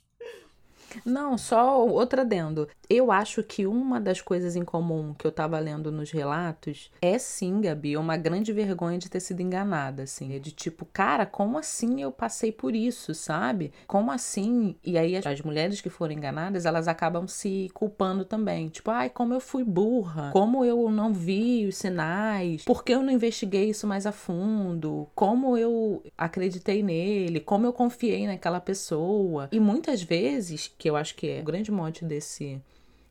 Não, 1.05 1.37
só 1.37 1.87
outra 1.87 2.23
adendo. 2.23 2.69
Eu 2.89 3.11
acho 3.11 3.43
que 3.43 3.67
uma 3.67 4.01
das 4.01 4.21
coisas 4.21 4.55
em 4.57 4.65
comum 4.65 5.15
que 5.15 5.27
eu 5.27 5.33
tava 5.33 5.59
lendo 5.59 5.91
nos 5.91 6.11
relatos 6.11 6.91
é 7.03 7.19
sim, 7.19 7.61
Gabi, 7.61 7.97
uma 7.97 8.17
grande 8.17 8.53
vergonha 8.53 8.99
de 8.99 9.09
ter 9.09 9.21
sido 9.21 9.41
enganada, 9.41 10.05
assim. 10.05 10.35
É 10.35 10.39
de 10.39 10.53
tipo, 10.53 10.87
cara, 10.87 11.27
como 11.27 11.59
assim 11.59 12.01
eu 12.01 12.13
passei 12.13 12.53
por 12.53 12.75
isso, 12.75 13.15
sabe? 13.15 13.73
Como 13.87 14.11
assim? 14.11 14.77
E 14.85 14.97
aí 14.97 15.17
as 15.17 15.41
mulheres 15.41 15.81
que 15.81 15.91
foram 15.91 16.13
enganadas, 16.13 16.65
elas 16.65 16.87
acabam 16.87 17.27
se 17.27 17.69
culpando 17.75 18.25
também. 18.25 18.69
Tipo, 18.69 18.91
ai, 18.91 19.11
como 19.11 19.35
eu 19.35 19.41
fui 19.41 19.65
burra, 19.65 20.31
como 20.33 20.65
eu 20.65 20.91
não 20.91 21.13
vi 21.13 21.67
os 21.67 21.77
sinais, 21.77 22.65
por 22.65 22.85
que 22.85 22.93
eu 22.93 23.03
não 23.03 23.13
investiguei 23.13 23.71
isso 23.71 23.87
mais 23.87 24.07
a 24.07 24.13
fundo, 24.13 25.09
como 25.15 25.57
eu 25.57 26.03
acreditei 26.17 26.83
nele, 26.83 27.41
como 27.41 27.67
eu 27.67 27.73
confiei 27.73 28.27
naquela 28.27 28.61
pessoa. 28.61 29.49
E 29.51 29.59
muitas 29.59 30.03
vezes 30.03 30.73
que 30.79 30.89
eu 30.89 30.97
acho 30.97 31.15
que 31.15 31.29
é 31.29 31.41
o 31.41 31.45
grande 31.45 31.71
mote 31.71 32.05
desse 32.05 32.61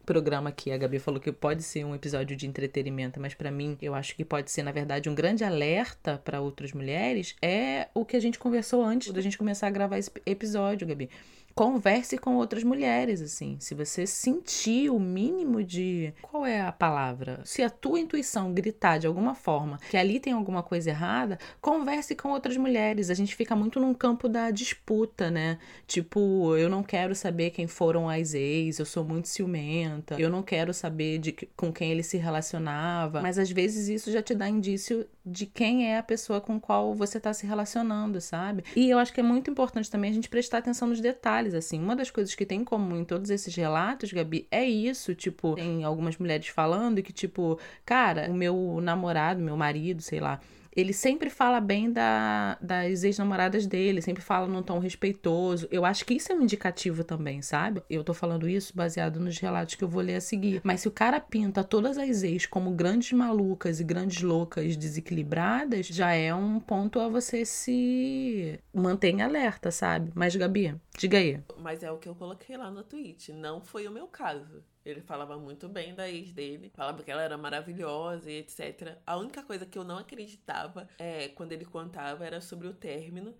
programa 0.06 0.50
aqui. 0.50 0.72
A 0.72 0.78
Gabi 0.78 1.00
falou 1.00 1.20
que 1.20 1.32
pode 1.32 1.64
ser 1.64 1.84
um 1.84 1.96
episódio 1.96 2.36
de 2.36 2.48
entretenimento, 2.48 3.20
mas 3.20 3.34
para 3.34 3.50
mim, 3.50 3.78
eu 3.82 3.96
acho 3.96 4.16
que 4.16 4.24
pode 4.24 4.52
ser, 4.52 4.64
na 4.64 4.72
verdade, 4.72 5.10
um 5.10 5.16
grande 5.16 5.44
alerta 5.44 6.22
para 6.24 6.40
outras 6.40 6.72
mulheres. 6.74 7.36
É 7.42 7.88
o 7.94 8.06
que 8.06 8.16
a 8.16 8.20
gente 8.20 8.38
conversou 8.38 8.84
antes 8.84 9.12
da 9.12 9.22
gente 9.22 9.38
começar 9.38 9.68
a 9.68 9.72
gravar 9.72 9.98
esse 9.98 10.12
episódio, 10.26 10.88
Gabi 10.88 11.10
converse 11.56 12.18
com 12.18 12.36
outras 12.36 12.64
mulheres, 12.64 13.22
assim. 13.22 13.56
Se 13.62 13.74
você 13.74 14.06
sentir 14.06 14.90
o 14.90 15.00
mínimo 15.00 15.64
de. 15.64 16.14
Qual 16.22 16.46
é 16.46 16.60
a 16.62 16.72
palavra? 16.72 17.42
Se 17.46 17.64
a 17.64 17.70
tua 17.70 18.00
intuição 18.00 18.54
gritar 18.54 18.98
de 19.00 19.08
alguma 19.08 19.34
forma 19.34 19.80
que 19.90 19.96
ali 19.96 20.20
tem 20.20 20.34
alguma 20.34 20.62
coisa 20.62 20.90
errada, 20.90 21.40
converse 21.62 22.14
com 22.14 22.30
outras 22.30 22.58
mulheres. 22.58 23.10
A 23.10 23.14
gente 23.14 23.34
fica 23.34 23.56
muito 23.56 23.80
num 23.80 23.94
campo 23.94 24.28
da 24.28 24.52
disputa, 24.52 25.32
né? 25.32 25.58
Tipo, 25.88 26.58
eu 26.58 26.70
não 26.70 26.84
quero 26.84 27.16
saber 27.16 27.52
quem 27.52 27.68
foram 27.68 28.10
as 28.10 28.34
ex, 28.34 28.78
eu 28.80 28.86
sou 28.86 29.06
muito 29.06 29.30
ciumenta, 29.30 30.20
eu 30.20 30.30
não 30.30 30.44
quero 30.44 30.74
saber 30.74 31.20
de 31.20 31.32
com 31.56 31.72
quem 31.72 31.92
ele 31.92 32.04
se 32.04 32.18
relacionava. 32.18 33.22
Mas 33.22 33.40
às 33.40 33.50
vezes 33.50 33.88
isso 33.88 34.12
já 34.12 34.22
te 34.22 34.36
dá 34.36 34.50
indício 34.50 35.08
de 35.26 35.46
quem 35.46 35.90
é 35.90 35.98
a 35.98 36.04
pessoa 36.04 36.40
com 36.40 36.60
qual 36.60 36.94
você 36.94 37.18
está 37.18 37.34
se 37.34 37.48
relacionando, 37.48 38.22
sabe? 38.22 38.64
E 38.76 38.90
eu 38.90 39.00
acho 39.00 39.12
que 39.12 39.20
é 39.20 39.24
muito 39.24 39.50
importante 39.50 39.90
também 39.90 40.12
a 40.12 40.14
gente 40.14 40.30
prestar 40.30 40.60
atenção 40.60 40.88
nos 40.88 41.02
detalhes, 41.02 41.56
assim. 41.56 41.82
Uma 41.82 41.96
das 41.96 42.12
coisas 42.12 42.36
que 42.36 42.46
tem 42.46 42.62
em 42.62 42.64
comum 42.64 42.98
em 42.98 43.06
todos 43.06 43.30
esses 43.30 43.56
relatos, 43.56 44.14
Gabi, 44.14 44.48
é 44.52 44.64
isso, 44.64 45.16
tipo, 45.16 45.56
tem 45.56 45.84
algumas 45.84 46.18
mulheres 46.18 46.48
falando 46.48 47.02
que, 47.02 47.12
tipo, 47.12 47.60
cara, 47.84 48.30
o 48.30 48.34
meu 48.34 48.80
namorado, 48.82 49.42
meu 49.42 49.58
marido, 49.58 50.02
sei 50.02 50.20
lá, 50.20 50.40
ele 50.76 50.92
sempre 50.92 51.30
fala 51.30 51.62
bem 51.62 51.92
da, 51.92 52.58
das 52.62 53.04
ex-namoradas 53.04 53.66
dele, 53.66 54.02
sempre 54.02 54.22
fala 54.22 54.48
num 54.48 54.62
tom 54.62 54.80
respeitoso. 54.80 55.68
Eu 55.72 55.86
acho 55.86 56.06
que 56.06 56.16
isso 56.16 56.32
é 56.32 56.36
um 56.36 56.42
indicativo 56.42 57.04
também, 57.04 57.42
sabe? 57.42 57.82
Eu 57.90 58.04
tô 58.04 58.14
falando 58.14 58.50
isso 58.50 58.76
baseado 58.76 59.20
nos 59.20 59.38
relatos 59.40 59.76
que 59.76 59.84
eu 59.84 59.88
vou 59.88 60.02
ler 60.02 60.16
a 60.16 60.22
seguir. 60.22 60.62
Mas 60.64 60.82
se 60.82 60.88
o 60.88 60.92
cara 60.92 61.20
pinta 61.20 61.64
todas 61.64 61.98
as 61.98 62.24
ex 62.24 62.46
como 62.46 62.72
grandes 62.72 63.14
malucas 63.14 63.80
e 63.80 63.84
grandes 63.84 64.22
loucas 64.22 64.76
desequilibradas, 64.76 65.88
já 65.88 66.12
é 66.14 66.34
um 66.36 66.60
ponto 66.60 67.00
a 67.00 67.08
você 67.08 67.46
se 67.46 68.60
manter 68.74 69.22
alerta, 69.22 69.72
sabe? 69.72 70.12
Mas, 70.14 70.36
Gabi, 70.36 70.76
diga 70.98 71.18
aí. 71.18 71.40
Mas 71.58 71.84
é 71.84 71.92
o 71.92 71.98
que 71.98 72.10
eu 72.10 72.16
coloquei 72.16 72.58
lá 72.58 72.70
no 72.70 72.84
tweet. 72.84 73.32
Não 73.32 73.62
foi 73.62 73.88
o 73.88 73.92
meu 73.92 74.08
caso. 74.08 74.64
Ele 74.86 75.02
falava 75.02 75.38
muito 75.38 75.68
bem 75.68 75.96
da 75.96 76.10
ex 76.10 76.32
dele, 76.32 76.72
falava 76.76 77.02
que 77.02 77.10
ela 77.10 77.24
era 77.24 77.38
maravilhosa 77.38 78.30
e 78.30 78.38
etc. 78.38 78.98
A 79.06 79.18
única 79.18 79.42
coisa 79.42 79.66
que 79.66 79.78
eu 79.78 79.84
não 79.84 79.98
acreditava 79.98 80.88
é 81.00 81.30
quando 81.30 81.52
ele 81.54 81.66
contava 81.66 82.24
era 82.26 82.40
sobre 82.40 82.68
o 82.68 82.74
término, 82.74 83.36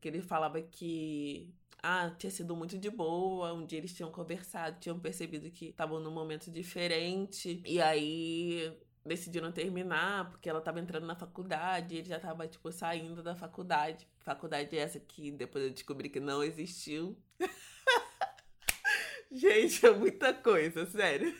que 0.00 0.08
ele 0.08 0.20
falava 0.20 0.60
que 0.60 1.52
ah, 1.82 2.10
tinha 2.16 2.30
sido 2.30 2.54
muito 2.54 2.78
de 2.78 2.90
boa. 2.90 3.52
Um 3.52 3.66
dia 3.66 3.78
eles 3.78 3.94
tinham 3.94 4.10
conversado, 4.10 4.78
tinham 4.78 4.98
percebido 5.00 5.50
que 5.50 5.66
estavam 5.66 5.98
num 5.98 6.12
momento 6.12 6.50
diferente. 6.50 7.60
E 7.66 7.80
aí 7.80 8.72
decidiram 9.04 9.50
terminar 9.50 10.30
porque 10.30 10.48
ela 10.48 10.60
tava 10.60 10.78
entrando 10.78 11.06
na 11.06 11.16
faculdade, 11.16 11.96
ele 11.96 12.08
já 12.08 12.20
tava, 12.20 12.46
tipo, 12.46 12.70
saindo 12.70 13.22
da 13.22 13.34
faculdade. 13.34 14.06
Faculdade 14.20 14.76
essa 14.78 15.00
que 15.00 15.32
depois 15.32 15.64
eu 15.64 15.70
descobri 15.70 16.08
que 16.08 16.20
não 16.20 16.42
existiu. 16.42 17.16
Gente, 19.32 19.86
é 19.86 19.90
muita 19.92 20.34
coisa, 20.34 20.84
sério. 20.86 21.34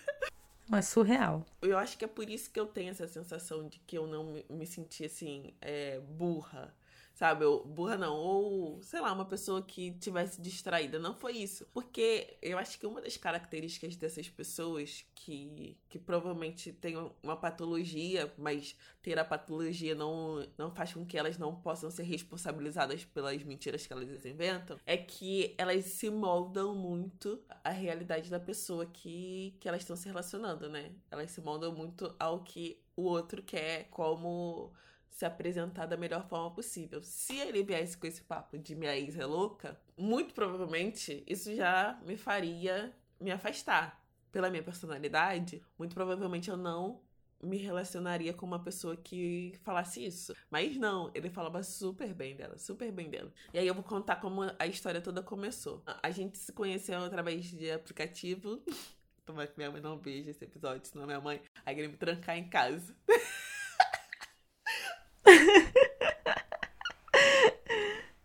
Mas 0.68 0.88
surreal. 0.88 1.44
Eu 1.60 1.76
acho 1.76 1.98
que 1.98 2.04
é 2.04 2.08
por 2.08 2.28
isso 2.30 2.50
que 2.50 2.58
eu 2.58 2.66
tenho 2.66 2.90
essa 2.90 3.06
sensação 3.06 3.68
de 3.68 3.78
que 3.80 3.98
eu 3.98 4.06
não 4.06 4.24
me, 4.24 4.44
me 4.48 4.66
senti 4.66 5.04
assim, 5.04 5.52
é, 5.60 6.00
burra 6.00 6.74
sabe? 7.22 7.44
Eu, 7.44 7.64
burra 7.64 7.96
não, 7.96 8.16
ou 8.16 8.82
sei 8.82 9.00
lá, 9.00 9.12
uma 9.12 9.24
pessoa 9.24 9.62
que 9.62 9.92
tivesse 9.92 10.42
distraída. 10.42 10.98
Não 10.98 11.14
foi 11.14 11.34
isso. 11.34 11.64
Porque 11.72 12.36
eu 12.42 12.58
acho 12.58 12.76
que 12.76 12.84
uma 12.84 13.00
das 13.00 13.16
características 13.16 13.94
dessas 13.94 14.28
pessoas 14.28 15.04
que, 15.14 15.78
que 15.88 16.00
provavelmente 16.00 16.72
têm 16.72 16.96
uma 17.22 17.36
patologia, 17.36 18.32
mas 18.36 18.76
ter 19.00 19.20
a 19.20 19.24
patologia 19.24 19.94
não, 19.94 20.44
não 20.58 20.74
faz 20.74 20.94
com 20.94 21.06
que 21.06 21.16
elas 21.16 21.38
não 21.38 21.54
possam 21.54 21.92
ser 21.92 22.02
responsabilizadas 22.02 23.04
pelas 23.04 23.40
mentiras 23.44 23.86
que 23.86 23.92
elas 23.92 24.26
inventam, 24.26 24.80
é 24.84 24.96
que 24.96 25.54
elas 25.56 25.84
se 25.84 26.10
moldam 26.10 26.74
muito 26.74 27.40
à 27.62 27.70
realidade 27.70 28.28
da 28.28 28.40
pessoa 28.40 28.84
que, 28.84 29.56
que 29.60 29.68
elas 29.68 29.82
estão 29.82 29.94
se 29.94 30.08
relacionando, 30.08 30.68
né? 30.68 30.90
Elas 31.08 31.30
se 31.30 31.40
moldam 31.40 31.72
muito 31.72 32.12
ao 32.18 32.42
que 32.42 32.82
o 32.96 33.02
outro 33.02 33.44
quer, 33.44 33.84
como 33.90 34.72
se 35.12 35.24
apresentar 35.26 35.86
da 35.86 35.96
melhor 35.96 36.26
forma 36.26 36.50
possível. 36.50 37.02
Se 37.02 37.38
ele 37.38 37.62
viesse 37.62 37.96
com 37.96 38.06
esse 38.06 38.22
papo 38.22 38.58
de 38.58 38.74
minha 38.74 38.96
ex 38.96 39.16
é 39.16 39.26
louca, 39.26 39.78
muito 39.96 40.34
provavelmente 40.34 41.22
isso 41.26 41.54
já 41.54 42.00
me 42.04 42.16
faria 42.16 42.92
me 43.20 43.30
afastar. 43.30 44.02
Pela 44.32 44.48
minha 44.48 44.62
personalidade, 44.62 45.62
muito 45.78 45.94
provavelmente 45.94 46.48
eu 46.48 46.56
não 46.56 47.00
me 47.42 47.58
relacionaria 47.58 48.32
com 48.32 48.46
uma 48.46 48.62
pessoa 48.62 48.96
que 48.96 49.52
falasse 49.62 50.04
isso. 50.04 50.34
Mas 50.50 50.76
não, 50.76 51.10
ele 51.14 51.28
falava 51.28 51.62
super 51.62 52.14
bem 52.14 52.34
dela, 52.34 52.56
super 52.56 52.90
bem 52.90 53.10
dela. 53.10 53.30
E 53.52 53.58
aí 53.58 53.66
eu 53.66 53.74
vou 53.74 53.82
contar 53.82 54.16
como 54.16 54.42
a 54.58 54.66
história 54.66 55.02
toda 55.02 55.22
começou. 55.22 55.82
A 56.02 56.10
gente 56.10 56.38
se 56.38 56.52
conheceu 56.52 57.04
através 57.04 57.44
de 57.44 57.70
aplicativo. 57.70 58.62
Tomara 59.26 59.46
que 59.46 59.58
minha 59.58 59.70
mãe 59.70 59.80
não 59.80 59.98
veja 59.98 60.30
esse 60.30 60.44
episódio, 60.44 60.86
senão 60.86 61.06
minha 61.06 61.20
mãe 61.20 61.40
vai 61.64 61.74
me 61.74 61.96
trancar 61.96 62.36
em 62.38 62.48
casa. 62.48 62.96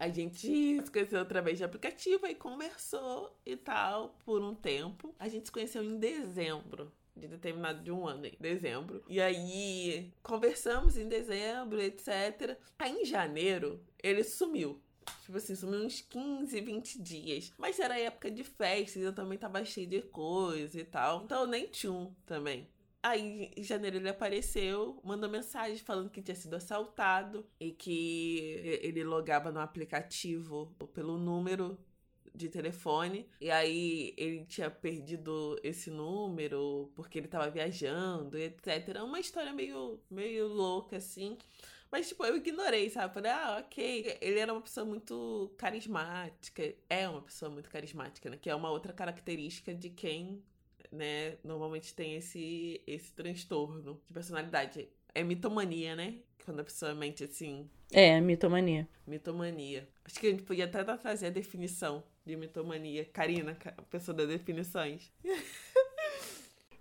A 0.07 0.09
gente 0.09 0.39
se 0.39 0.89
conheceu 0.89 1.19
através 1.19 1.57
de 1.57 1.65
aplicativo 1.65 2.25
e 2.27 2.33
conversou 2.33 3.37
e 3.45 3.57
tal 3.57 4.15
por 4.23 4.41
um 4.41 4.55
tempo. 4.55 5.13
A 5.19 5.27
gente 5.27 5.47
se 5.47 5.51
conheceu 5.51 5.83
em 5.83 5.99
dezembro 5.99 6.89
de 7.13 7.27
determinado 7.27 7.83
de 7.83 7.91
um 7.91 8.07
ano, 8.07 8.25
em 8.25 8.37
dezembro. 8.39 9.03
E 9.09 9.19
aí 9.19 10.13
conversamos 10.23 10.97
em 10.97 11.09
dezembro, 11.09 11.81
etc. 11.81 12.57
Aí 12.79 13.01
em 13.01 13.03
janeiro 13.03 13.83
ele 14.01 14.23
sumiu. 14.23 14.81
Tipo 15.23 15.37
assim, 15.39 15.55
sumiu 15.55 15.81
uns 15.81 15.99
15, 15.99 16.61
20 16.61 17.01
dias. 17.01 17.53
Mas 17.57 17.77
era 17.77 17.99
época 17.99 18.31
de 18.31 18.45
festas, 18.45 19.03
eu 19.03 19.11
também 19.11 19.37
tava 19.37 19.65
cheio 19.65 19.87
de 19.87 20.01
coisa 20.03 20.79
e 20.79 20.85
tal. 20.85 21.25
Então 21.25 21.45
nem 21.45 21.67
tinha 21.67 21.91
um 21.91 22.13
também. 22.25 22.65
Aí, 23.07 23.51
em 23.55 23.63
janeiro, 23.63 23.95
ele 23.95 24.09
apareceu, 24.09 24.99
mandou 25.01 25.29
mensagem 25.29 25.77
falando 25.77 26.09
que 26.09 26.21
tinha 26.21 26.35
sido 26.35 26.57
assaltado 26.57 27.45
e 27.57 27.71
que 27.71 28.59
ele 28.81 29.01
logava 29.01 29.49
no 29.49 29.61
aplicativo 29.61 30.75
pelo 30.93 31.17
número 31.17 31.77
de 32.35 32.49
telefone. 32.49 33.25
E 33.39 33.49
aí 33.49 34.13
ele 34.17 34.43
tinha 34.43 34.69
perdido 34.69 35.57
esse 35.63 35.89
número 35.89 36.91
porque 36.95 37.17
ele 37.17 37.29
tava 37.29 37.49
viajando, 37.49 38.37
etc. 38.37 39.01
Uma 39.01 39.21
história 39.21 39.53
meio, 39.53 40.01
meio 40.09 40.49
louca, 40.49 40.97
assim. 40.97 41.37
Mas, 41.89 42.09
tipo, 42.09 42.25
eu 42.25 42.35
ignorei, 42.35 42.89
sabe? 42.89 43.13
Falei, 43.13 43.31
ah, 43.31 43.63
ok. 43.65 44.17
Ele 44.19 44.39
era 44.39 44.51
uma 44.51 44.61
pessoa 44.61 44.85
muito 44.85 45.53
carismática. 45.57 46.75
É 46.89 47.07
uma 47.07 47.21
pessoa 47.21 47.49
muito 47.49 47.69
carismática, 47.69 48.29
né? 48.29 48.35
Que 48.35 48.49
é 48.49 48.55
uma 48.55 48.69
outra 48.69 48.91
característica 48.91 49.73
de 49.73 49.89
quem 49.91 50.43
né, 50.91 51.37
normalmente 51.43 51.93
tem 51.93 52.15
esse, 52.15 52.81
esse 52.85 53.13
transtorno 53.13 53.81
de 54.07 54.13
personalidade. 54.13 54.87
É 55.13 55.23
mitomania, 55.23 55.95
né? 55.95 56.15
Quando 56.45 56.59
a 56.61 56.63
pessoa 56.63 56.93
mente 56.93 57.23
assim. 57.23 57.69
É, 57.91 58.19
mitomania. 58.21 58.87
Mitomania. 59.05 59.87
Acho 60.05 60.19
que 60.19 60.27
a 60.27 60.29
gente 60.31 60.43
podia 60.43 60.65
até 60.65 60.83
trazer 60.83 61.27
a 61.27 61.29
definição 61.29 62.03
de 62.25 62.35
mitomania. 62.35 63.05
Karina, 63.05 63.57
a 63.77 63.81
pessoa 63.83 64.15
das 64.15 64.27
definições. 64.27 65.11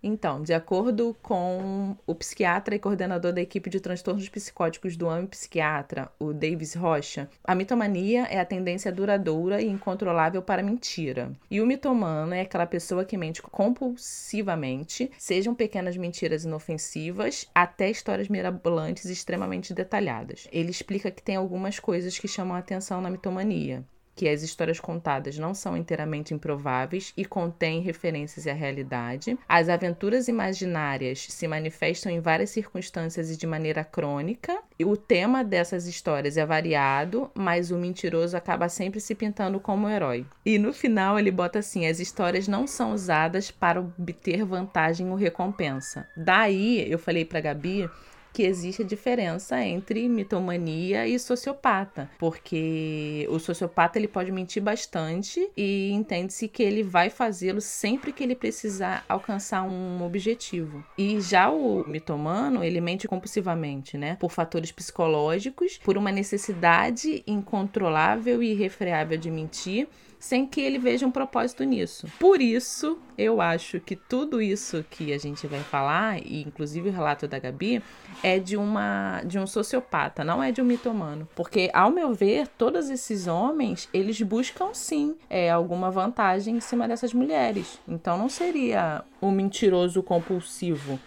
Então, 0.08 0.40
de 0.40 0.54
acordo 0.54 1.16
com 1.20 1.96
o 2.06 2.14
psiquiatra 2.14 2.76
e 2.76 2.78
coordenador 2.78 3.32
da 3.32 3.40
equipe 3.40 3.68
de 3.68 3.80
transtornos 3.80 4.28
psicóticos 4.28 4.96
do 4.96 5.08
AME 5.08 5.26
Psiquiatra, 5.26 6.12
o 6.16 6.32
Davis 6.32 6.74
Rocha, 6.74 7.28
a 7.42 7.56
mitomania 7.56 8.22
é 8.26 8.38
a 8.38 8.44
tendência 8.44 8.92
duradoura 8.92 9.60
e 9.60 9.66
incontrolável 9.66 10.40
para 10.40 10.62
mentira. 10.62 11.32
E 11.50 11.60
o 11.60 11.66
mitomano 11.66 12.32
é 12.32 12.42
aquela 12.42 12.68
pessoa 12.68 13.04
que 13.04 13.16
mente 13.16 13.42
compulsivamente, 13.42 15.10
sejam 15.18 15.56
pequenas 15.56 15.96
mentiras 15.96 16.44
inofensivas 16.44 17.50
até 17.52 17.90
histórias 17.90 18.28
mirabolantes 18.28 19.06
extremamente 19.06 19.74
detalhadas. 19.74 20.46
Ele 20.52 20.70
explica 20.70 21.10
que 21.10 21.20
tem 21.20 21.34
algumas 21.34 21.80
coisas 21.80 22.16
que 22.16 22.28
chamam 22.28 22.54
a 22.54 22.60
atenção 22.60 23.00
na 23.00 23.10
mitomania 23.10 23.84
que 24.16 24.28
as 24.28 24.42
histórias 24.42 24.80
contadas 24.80 25.38
não 25.38 25.52
são 25.52 25.76
inteiramente 25.76 26.32
improváveis 26.32 27.12
e 27.16 27.24
contêm 27.24 27.82
referências 27.82 28.46
à 28.46 28.54
realidade. 28.54 29.38
As 29.46 29.68
aventuras 29.68 30.26
imaginárias 30.26 31.26
se 31.28 31.46
manifestam 31.46 32.10
em 32.10 32.18
várias 32.18 32.48
circunstâncias 32.50 33.30
e 33.30 33.36
de 33.36 33.46
maneira 33.46 33.84
crônica. 33.84 34.58
E 34.78 34.84
o 34.86 34.96
tema 34.96 35.44
dessas 35.44 35.86
histórias 35.86 36.38
é 36.38 36.46
variado, 36.46 37.30
mas 37.34 37.70
o 37.70 37.76
mentiroso 37.76 38.36
acaba 38.36 38.70
sempre 38.70 39.00
se 39.00 39.14
pintando 39.14 39.60
como 39.60 39.88
herói. 39.88 40.24
E 40.44 40.58
no 40.58 40.72
final 40.72 41.18
ele 41.18 41.30
bota 41.30 41.58
assim: 41.58 41.86
as 41.86 42.00
histórias 42.00 42.48
não 42.48 42.66
são 42.66 42.92
usadas 42.92 43.50
para 43.50 43.80
obter 43.80 44.44
vantagem 44.44 45.10
ou 45.10 45.14
recompensa. 45.16 46.08
Daí 46.16 46.90
eu 46.90 46.98
falei 46.98 47.24
para 47.24 47.40
Gabi 47.40 47.88
que 48.36 48.42
existe 48.42 48.82
a 48.82 48.84
diferença 48.84 49.64
entre 49.64 50.06
mitomania 50.10 51.08
e 51.08 51.18
sociopata, 51.18 52.10
porque 52.18 53.26
o 53.30 53.38
sociopata 53.38 53.98
ele 53.98 54.06
pode 54.06 54.30
mentir 54.30 54.62
bastante 54.62 55.48
e 55.56 55.90
entende-se 55.90 56.46
que 56.46 56.62
ele 56.62 56.82
vai 56.82 57.08
fazê-lo 57.08 57.62
sempre 57.62 58.12
que 58.12 58.22
ele 58.22 58.34
precisar 58.34 59.06
alcançar 59.08 59.62
um 59.62 60.04
objetivo. 60.04 60.84
E 60.98 61.18
já 61.18 61.48
o 61.48 61.88
mitomano, 61.88 62.62
ele 62.62 62.78
mente 62.78 63.08
compulsivamente, 63.08 63.96
né? 63.96 64.18
Por 64.20 64.30
fatores 64.30 64.70
psicológicos, 64.70 65.78
por 65.82 65.96
uma 65.96 66.12
necessidade 66.12 67.24
incontrolável 67.26 68.42
e 68.42 68.50
irrefreável 68.50 69.16
de 69.16 69.30
mentir 69.30 69.88
sem 70.18 70.46
que 70.46 70.60
ele 70.60 70.78
veja 70.78 71.06
um 71.06 71.10
propósito 71.10 71.64
nisso. 71.64 72.06
Por 72.18 72.40
isso, 72.40 72.98
eu 73.16 73.40
acho 73.40 73.80
que 73.80 73.94
tudo 73.94 74.40
isso 74.40 74.84
que 74.90 75.12
a 75.12 75.18
gente 75.18 75.46
vai 75.46 75.60
falar, 75.60 76.18
e 76.18 76.42
inclusive 76.42 76.88
o 76.88 76.92
relato 76.92 77.28
da 77.28 77.38
Gabi, 77.38 77.82
é 78.22 78.38
de 78.38 78.56
uma 78.56 79.22
de 79.24 79.38
um 79.38 79.46
sociopata, 79.46 80.24
não 80.24 80.42
é 80.42 80.50
de 80.50 80.60
um 80.60 80.64
mitomano. 80.64 81.28
Porque, 81.34 81.70
ao 81.72 81.90
meu 81.90 82.14
ver, 82.14 82.48
todos 82.48 82.90
esses 82.90 83.26
homens, 83.26 83.88
eles 83.92 84.20
buscam 84.22 84.72
sim 84.72 85.16
é, 85.28 85.50
alguma 85.50 85.90
vantagem 85.90 86.56
em 86.56 86.60
cima 86.60 86.88
dessas 86.88 87.12
mulheres. 87.12 87.78
Então 87.86 88.18
não 88.18 88.28
seria 88.28 89.04
um 89.20 89.30
mentiroso 89.30 90.02
compulsivo. 90.02 90.98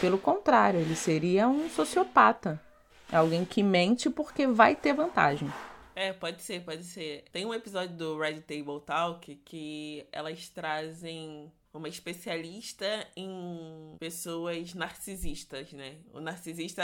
Pelo 0.00 0.18
contrário, 0.18 0.80
ele 0.80 0.96
seria 0.96 1.48
um 1.48 1.68
sociopata. 1.68 2.60
Alguém 3.12 3.44
que 3.44 3.62
mente 3.62 4.08
porque 4.10 4.46
vai 4.46 4.74
ter 4.74 4.94
vantagem. 4.94 5.48
É, 5.94 6.12
pode 6.12 6.42
ser, 6.42 6.64
pode 6.64 6.84
ser. 6.84 7.24
Tem 7.32 7.46
um 7.46 7.54
episódio 7.54 7.96
do 7.96 8.18
Red 8.18 8.40
Table 8.40 8.80
Talk 8.84 9.34
que 9.44 10.06
elas 10.10 10.48
trazem 10.48 11.52
uma 11.72 11.88
especialista 11.88 12.86
em 13.16 13.96
pessoas 13.98 14.74
narcisistas, 14.74 15.72
né? 15.72 15.96
O 16.12 16.20
narcisista 16.20 16.82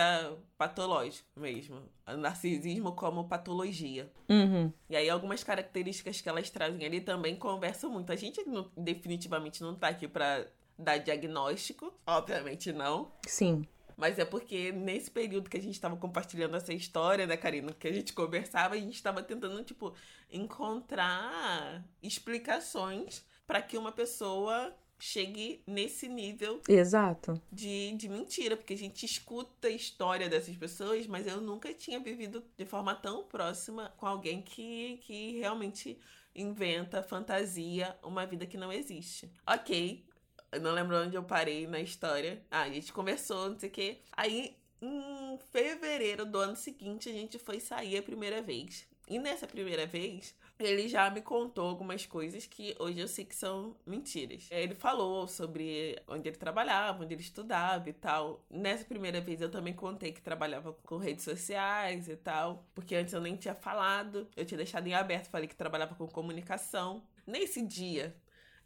patológico 0.59 1.29
mesmo. 1.37 1.81
O 2.07 2.17
narcisismo 2.17 2.93
como 2.93 3.29
patologia. 3.29 4.11
Uhum. 4.29 4.73
E 4.89 4.97
aí 4.97 5.09
algumas 5.09 5.45
características 5.45 6.21
que 6.21 6.29
elas 6.29 6.51
trazem 6.51 6.85
ali 6.85 7.01
também 7.01 7.37
conversam 7.37 7.91
muito. 7.91 8.11
A 8.11 8.17
gente 8.17 8.43
não, 8.45 8.69
definitivamente 8.77 9.63
não 9.63 9.77
tá 9.77 9.89
aqui 9.89 10.09
para 10.09 10.47
dar 10.77 10.99
diagnóstico, 10.99 11.93
obviamente 12.07 12.73
não. 12.73 13.13
Sim. 13.27 13.67
Mas 14.01 14.19
é 14.19 14.25
porque 14.25 14.73
nesse 14.73 15.11
período 15.11 15.51
que 15.51 15.59
a 15.59 15.61
gente 15.61 15.75
estava 15.75 15.95
compartilhando 15.95 16.57
essa 16.57 16.73
história, 16.73 17.27
né, 17.27 17.37
Karina? 17.37 17.75
Que 17.75 17.87
a 17.87 17.93
gente 17.93 18.15
conversava, 18.15 18.75
a 18.75 18.79
gente 18.79 18.95
estava 18.95 19.23
tentando, 19.23 19.63
tipo, 19.63 19.95
encontrar 20.33 21.85
explicações 22.03 23.23
para 23.47 23.61
que 23.61 23.77
uma 23.77 23.93
pessoa 23.93 24.75
chegue 24.99 25.63
nesse 25.67 26.09
nível 26.09 26.63
Exato. 26.67 27.41
De, 27.53 27.93
de 27.93 28.09
mentira, 28.09 28.57
porque 28.57 28.73
a 28.73 28.79
gente 28.79 29.05
escuta 29.05 29.69
a 29.69 29.71
história 29.71 30.31
dessas 30.31 30.57
pessoas, 30.57 31.07
mas 31.07 31.27
eu 31.27 31.41
nunca 31.41 31.73
tinha 31.75 32.01
vivido 32.01 32.43
de 32.57 32.65
forma 32.65 32.95
tão 32.95 33.25
próxima 33.25 33.93
com 33.99 34.07
alguém 34.07 34.41
que, 34.41 34.99
que 35.03 35.39
realmente 35.39 35.99
inventa, 36.35 37.03
fantasia 37.03 37.95
uma 38.03 38.25
vida 38.25 38.47
que 38.47 38.57
não 38.57 38.73
existe. 38.73 39.31
Ok, 39.47 40.07
Eu 40.53 40.61
não 40.61 40.73
lembro 40.73 40.97
onde 40.97 41.17
eu 41.17 41.23
parei 41.23 41.67
na 41.67 41.81
história. 41.81 42.43
Ah, 42.51 42.63
a 42.63 42.71
gente 42.71 42.93
conversou, 42.93 43.51
não 43.51 43.59
sei 43.59 43.69
o 43.69 43.73
quê. 43.73 43.99
Aí, 44.13 44.57
em 44.83 45.39
fevereiro 45.53 46.25
do 46.27 46.39
ano 46.39 46.57
seguinte, 46.57 47.09
a 47.09 47.13
gente 47.13 47.39
foi 47.39 47.61
sair 47.61 47.99
a 47.99 48.03
primeira 48.03 48.43
vez. 48.43 48.89
E 49.11 49.19
nessa 49.19 49.47
primeira 49.47 49.87
vez, 49.87 50.37
ele 50.57 50.87
já 50.89 51.11
me 51.11 51.21
contou 51.21 51.67
algumas 51.69 52.07
coisas 52.07 52.47
que 52.47 52.77
hoje 52.79 53.01
eu 53.01 53.09
sei 53.09 53.25
que 53.25 53.35
são 53.35 53.77
mentiras. 53.85 54.47
Ele 54.51 54.75
falou 54.75 55.27
sobre 55.27 56.01
onde 56.07 56.29
ele 56.29 56.37
trabalhava, 56.37 57.03
onde 57.03 57.15
ele 57.15 57.23
estudava 57.23 57.89
e 57.89 57.93
tal. 57.93 58.45
Nessa 58.49 58.85
primeira 58.85 59.21
vez 59.21 59.41
eu 59.41 59.51
também 59.51 59.75
contei 59.75 60.13
que 60.13 60.21
trabalhava 60.21 60.73
com 60.85 60.97
redes 60.97 61.25
sociais 61.25 62.09
e 62.09 62.15
tal, 62.15 62.65
porque 62.75 62.95
antes 62.95 63.13
eu 63.13 63.21
nem 63.21 63.35
tinha 63.35 63.55
falado, 63.55 64.29
eu 64.37 64.45
tinha 64.45 64.59
deixado 64.59 64.87
em 64.87 64.95
aberto, 64.95 65.29
falei 65.29 65.49
que 65.49 65.57
trabalhava 65.57 65.95
com 65.97 66.07
comunicação. 66.07 67.03
Nesse 67.27 67.63
dia, 67.63 68.15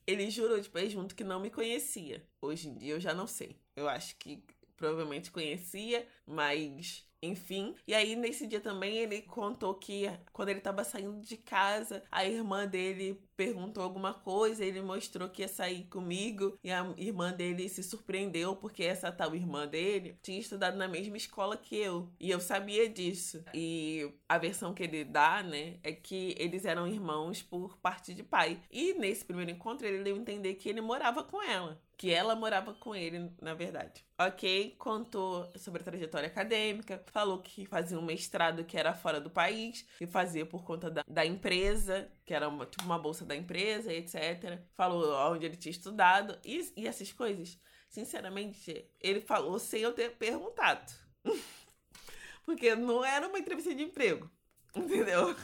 ele 0.07 0.31
jurou 0.31 0.61
de 0.61 0.69
pé 0.69 0.89
junto 0.89 1.15
que 1.15 1.25
não 1.25 1.41
me 1.41 1.51
conhecia. 1.51 2.27
Hoje 2.41 2.69
em 2.69 2.75
dia 2.75 2.95
eu 2.95 3.01
já 3.01 3.15
não 3.15 3.27
sei. 3.27 3.57
Eu 3.77 3.89
acho 3.89 4.17
que 4.17 4.43
provavelmente 4.77 5.31
conhecia, 5.31 6.07
mas 6.27 7.07
enfim. 7.25 7.75
E 7.87 7.95
aí, 7.95 8.15
nesse 8.15 8.47
dia 8.47 8.61
também, 8.61 8.99
ele 8.99 9.23
contou 9.23 9.75
que 9.75 10.05
quando 10.33 10.51
ele 10.51 10.61
tava 10.61 10.85
saindo 10.85 11.21
de 11.23 11.37
casa, 11.37 12.03
a 12.11 12.25
irmã 12.25 12.67
dele 12.67 13.19
perguntou 13.37 13.83
alguma 13.83 14.15
coisa, 14.15 14.65
ele 14.65 14.81
mostrou 14.81 15.29
que 15.29 15.43
ia 15.43 15.49
sair 15.49 15.85
comigo, 15.85 16.59
e 16.63 16.71
a 16.71 16.93
irmã 16.97 17.33
dele 17.33 17.69
se 17.69 17.83
surpreendeu 17.83 18.57
porque 18.57 18.83
essa 18.83 19.11
tal 19.13 19.35
irmã 19.35 19.67
dele 19.67 20.19
tinha 20.23 20.39
estudado 20.39 20.77
na 20.77 20.89
mesma 20.89 21.17
escola 21.17 21.57
que 21.57 21.77
eu. 21.77 22.09
E 22.19 22.31
eu 22.31 22.41
sabia 22.41 22.89
disso. 22.89 23.45
E 23.53 24.11
a 24.29 24.39
versão 24.39 24.75
que 24.75 24.83
ele 24.83 25.05
dá, 25.05 25.43
né, 25.43 25.79
é 25.83 25.93
que 25.93 26.35
eles 26.39 26.65
eram 26.65 26.87
irmãos 26.87 27.43
por 27.43 27.77
parte 27.79 28.15
de 28.15 28.23
pai. 28.23 28.61
E 28.71 28.95
nesse 28.95 29.25
primeiro 29.25 29.51
encontro, 29.51 29.87
ele 29.87 30.03
deu 30.03 30.17
a 30.17 30.19
entender 30.19 30.55
que 30.55 30.69
ele 30.69 30.81
morava 30.81 31.23
com 31.23 31.43
ela 31.43 31.81
que 31.97 32.11
ela 32.11 32.35
morava 32.35 32.75
com 32.75 32.95
ele, 32.95 33.31
na 33.41 33.55
verdade. 33.55 34.05
Ok, 34.19 34.75
contou 34.79 35.51
sobre 35.57 35.81
a 35.81 35.85
trajetória 35.85 36.29
acadêmica, 36.29 37.03
falou 37.07 37.39
que 37.39 37.67
fazia 37.67 37.99
um 37.99 38.03
mestrado 38.03 38.65
que 38.65 38.77
era 38.77 38.95
fora 38.95 39.21
do 39.21 39.31
país, 39.31 39.87
e 40.01 40.07
fazia 40.07 40.47
por 40.47 40.65
conta 40.65 40.91
da, 40.91 41.05
da 41.07 41.27
empresa, 41.27 42.09
que 42.25 42.33
era 42.33 42.49
uma, 42.49 42.67
tipo 42.67 42.85
uma 42.85 42.99
bolsa 42.99 43.25
da 43.25 43.37
empresa, 43.37 43.93
etc. 43.93 44.61
Falou 44.75 45.13
onde 45.33 45.47
ele 45.47 45.57
tinha 45.57 45.71
estudado 45.71 46.39
e, 46.45 46.73
e 46.77 46.87
essas 46.87 47.13
coisas. 47.13 47.59
Sinceramente, 47.89 48.91
ele 49.01 49.21
falou 49.21 49.59
sem 49.59 49.83
eu 49.83 49.93
ter 49.93 50.17
perguntado. 50.17 50.93
Porque 52.45 52.75
não 52.75 53.05
era 53.05 53.29
uma 53.29 53.39
entrevista 53.39 53.75
de 53.75 53.83
emprego, 53.83 54.31
entendeu? 54.75 55.35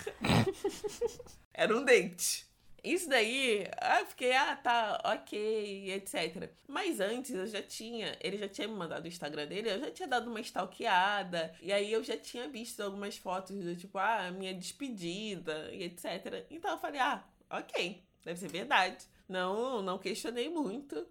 era 1.54 1.76
um 1.76 1.84
date. 1.84 2.50
Isso 2.82 3.08
daí, 3.08 3.66
eu 3.99 4.06
fiquei, 4.06 4.32
ah, 4.32 4.56
tá, 4.56 5.00
ok, 5.04 5.92
etc. 5.92 6.50
Mas 6.66 7.00
antes 7.00 7.30
eu 7.32 7.46
já 7.46 7.62
tinha, 7.62 8.16
ele 8.20 8.38
já 8.38 8.49
tinha 8.49 8.66
me 8.66 8.75
mandado 8.75 9.04
o 9.04 9.08
Instagram 9.08 9.46
dele, 9.46 9.70
eu 9.70 9.80
já 9.80 9.90
tinha 9.90 10.08
dado 10.08 10.30
uma 10.30 10.40
stalkeada, 10.40 11.54
e 11.60 11.72
aí 11.72 11.92
eu 11.92 12.02
já 12.02 12.16
tinha 12.16 12.49
visto 12.49 12.80
algumas 12.80 13.16
fotos 13.16 13.56
do 13.56 13.76
tipo, 13.76 13.99
ah, 13.99 14.30
minha 14.30 14.54
despedida, 14.54 15.70
e 15.72 15.84
etc. 15.84 16.46
Então 16.50 16.70
eu 16.72 16.78
falei, 16.78 17.00
ah, 17.00 17.22
ok, 17.50 18.02
deve 18.25 18.40
ser 18.40 18.49
verdade. 18.49 19.04
Não, 19.28 19.82
não 19.82 19.99
questionei 19.99 20.49
muito 20.49 21.06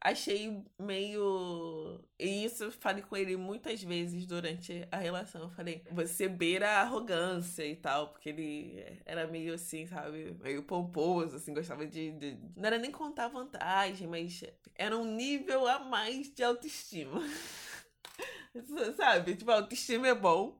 achei 0.00 0.62
meio. 0.78 2.00
E 2.18 2.44
isso 2.44 2.64
eu 2.64 2.72
falei 2.72 3.02
com 3.02 3.16
ele 3.16 3.36
muitas 3.36 3.82
vezes 3.82 4.26
durante 4.26 4.86
a 4.90 4.96
relação. 4.96 5.42
Eu 5.42 5.50
falei, 5.50 5.82
você 5.90 6.28
beira 6.28 6.68
a 6.68 6.80
arrogância 6.82 7.64
e 7.64 7.76
tal, 7.76 8.08
porque 8.08 8.28
ele 8.28 8.84
era 9.04 9.26
meio 9.26 9.54
assim, 9.54 9.86
sabe? 9.86 10.36
Meio 10.42 10.62
pomposo, 10.62 11.36
assim, 11.36 11.54
gostava 11.54 11.86
de. 11.86 12.12
de... 12.12 12.38
Não 12.56 12.66
era 12.66 12.78
nem 12.78 12.90
contar 12.90 13.28
vantagem, 13.28 14.06
mas 14.06 14.42
era 14.74 14.96
um 14.96 15.04
nível 15.04 15.66
a 15.66 15.78
mais 15.78 16.32
de 16.32 16.42
autoestima. 16.42 17.20
sabe? 18.96 19.36
Tipo, 19.36 19.50
autoestima 19.50 20.08
é 20.08 20.14
bom. 20.14 20.58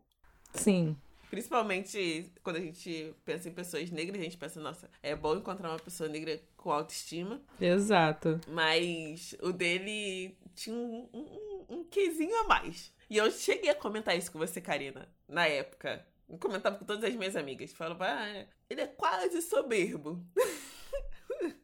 Sim. 0.55 0.97
Principalmente 1.31 2.33
quando 2.43 2.57
a 2.57 2.61
gente 2.61 3.15
pensa 3.25 3.49
em 3.49 3.53
pessoas 3.53 3.91
negras, 3.91 4.21
a 4.21 4.25
gente 4.25 4.39
pensa, 4.39 4.61
nossa, 4.61 4.89
é 5.03 5.15
bom 5.15 5.37
encontrar 5.37 5.71
uma 5.71 5.79
pessoa 5.79 6.09
negra 6.09 6.41
com 6.67 6.73
autoestima. 6.73 7.41
Exato. 7.61 8.41
Mas 8.49 9.37
o 9.41 9.53
dele 9.53 10.37
tinha 10.53 10.75
um, 10.75 11.09
um, 11.15 11.65
um 11.77 11.85
quesinho 11.85 12.35
a 12.41 12.45
mais. 12.49 12.93
E 13.09 13.17
eu 13.17 13.31
cheguei 13.31 13.71
a 13.71 13.75
comentar 13.75 14.19
isso 14.19 14.33
com 14.33 14.39
você, 14.41 14.61
Karina, 14.61 15.09
na 15.29 15.47
época. 15.47 16.05
Eu 16.29 16.37
comentava 16.39 16.77
com 16.77 16.85
todas 16.85 17.05
as 17.05 17.15
minhas 17.15 17.37
amigas. 17.37 17.73
Falava, 17.73 18.05
ah, 18.09 18.47
ele 18.69 18.81
é 18.81 18.87
quase 18.89 19.41
soberbo. 19.43 20.21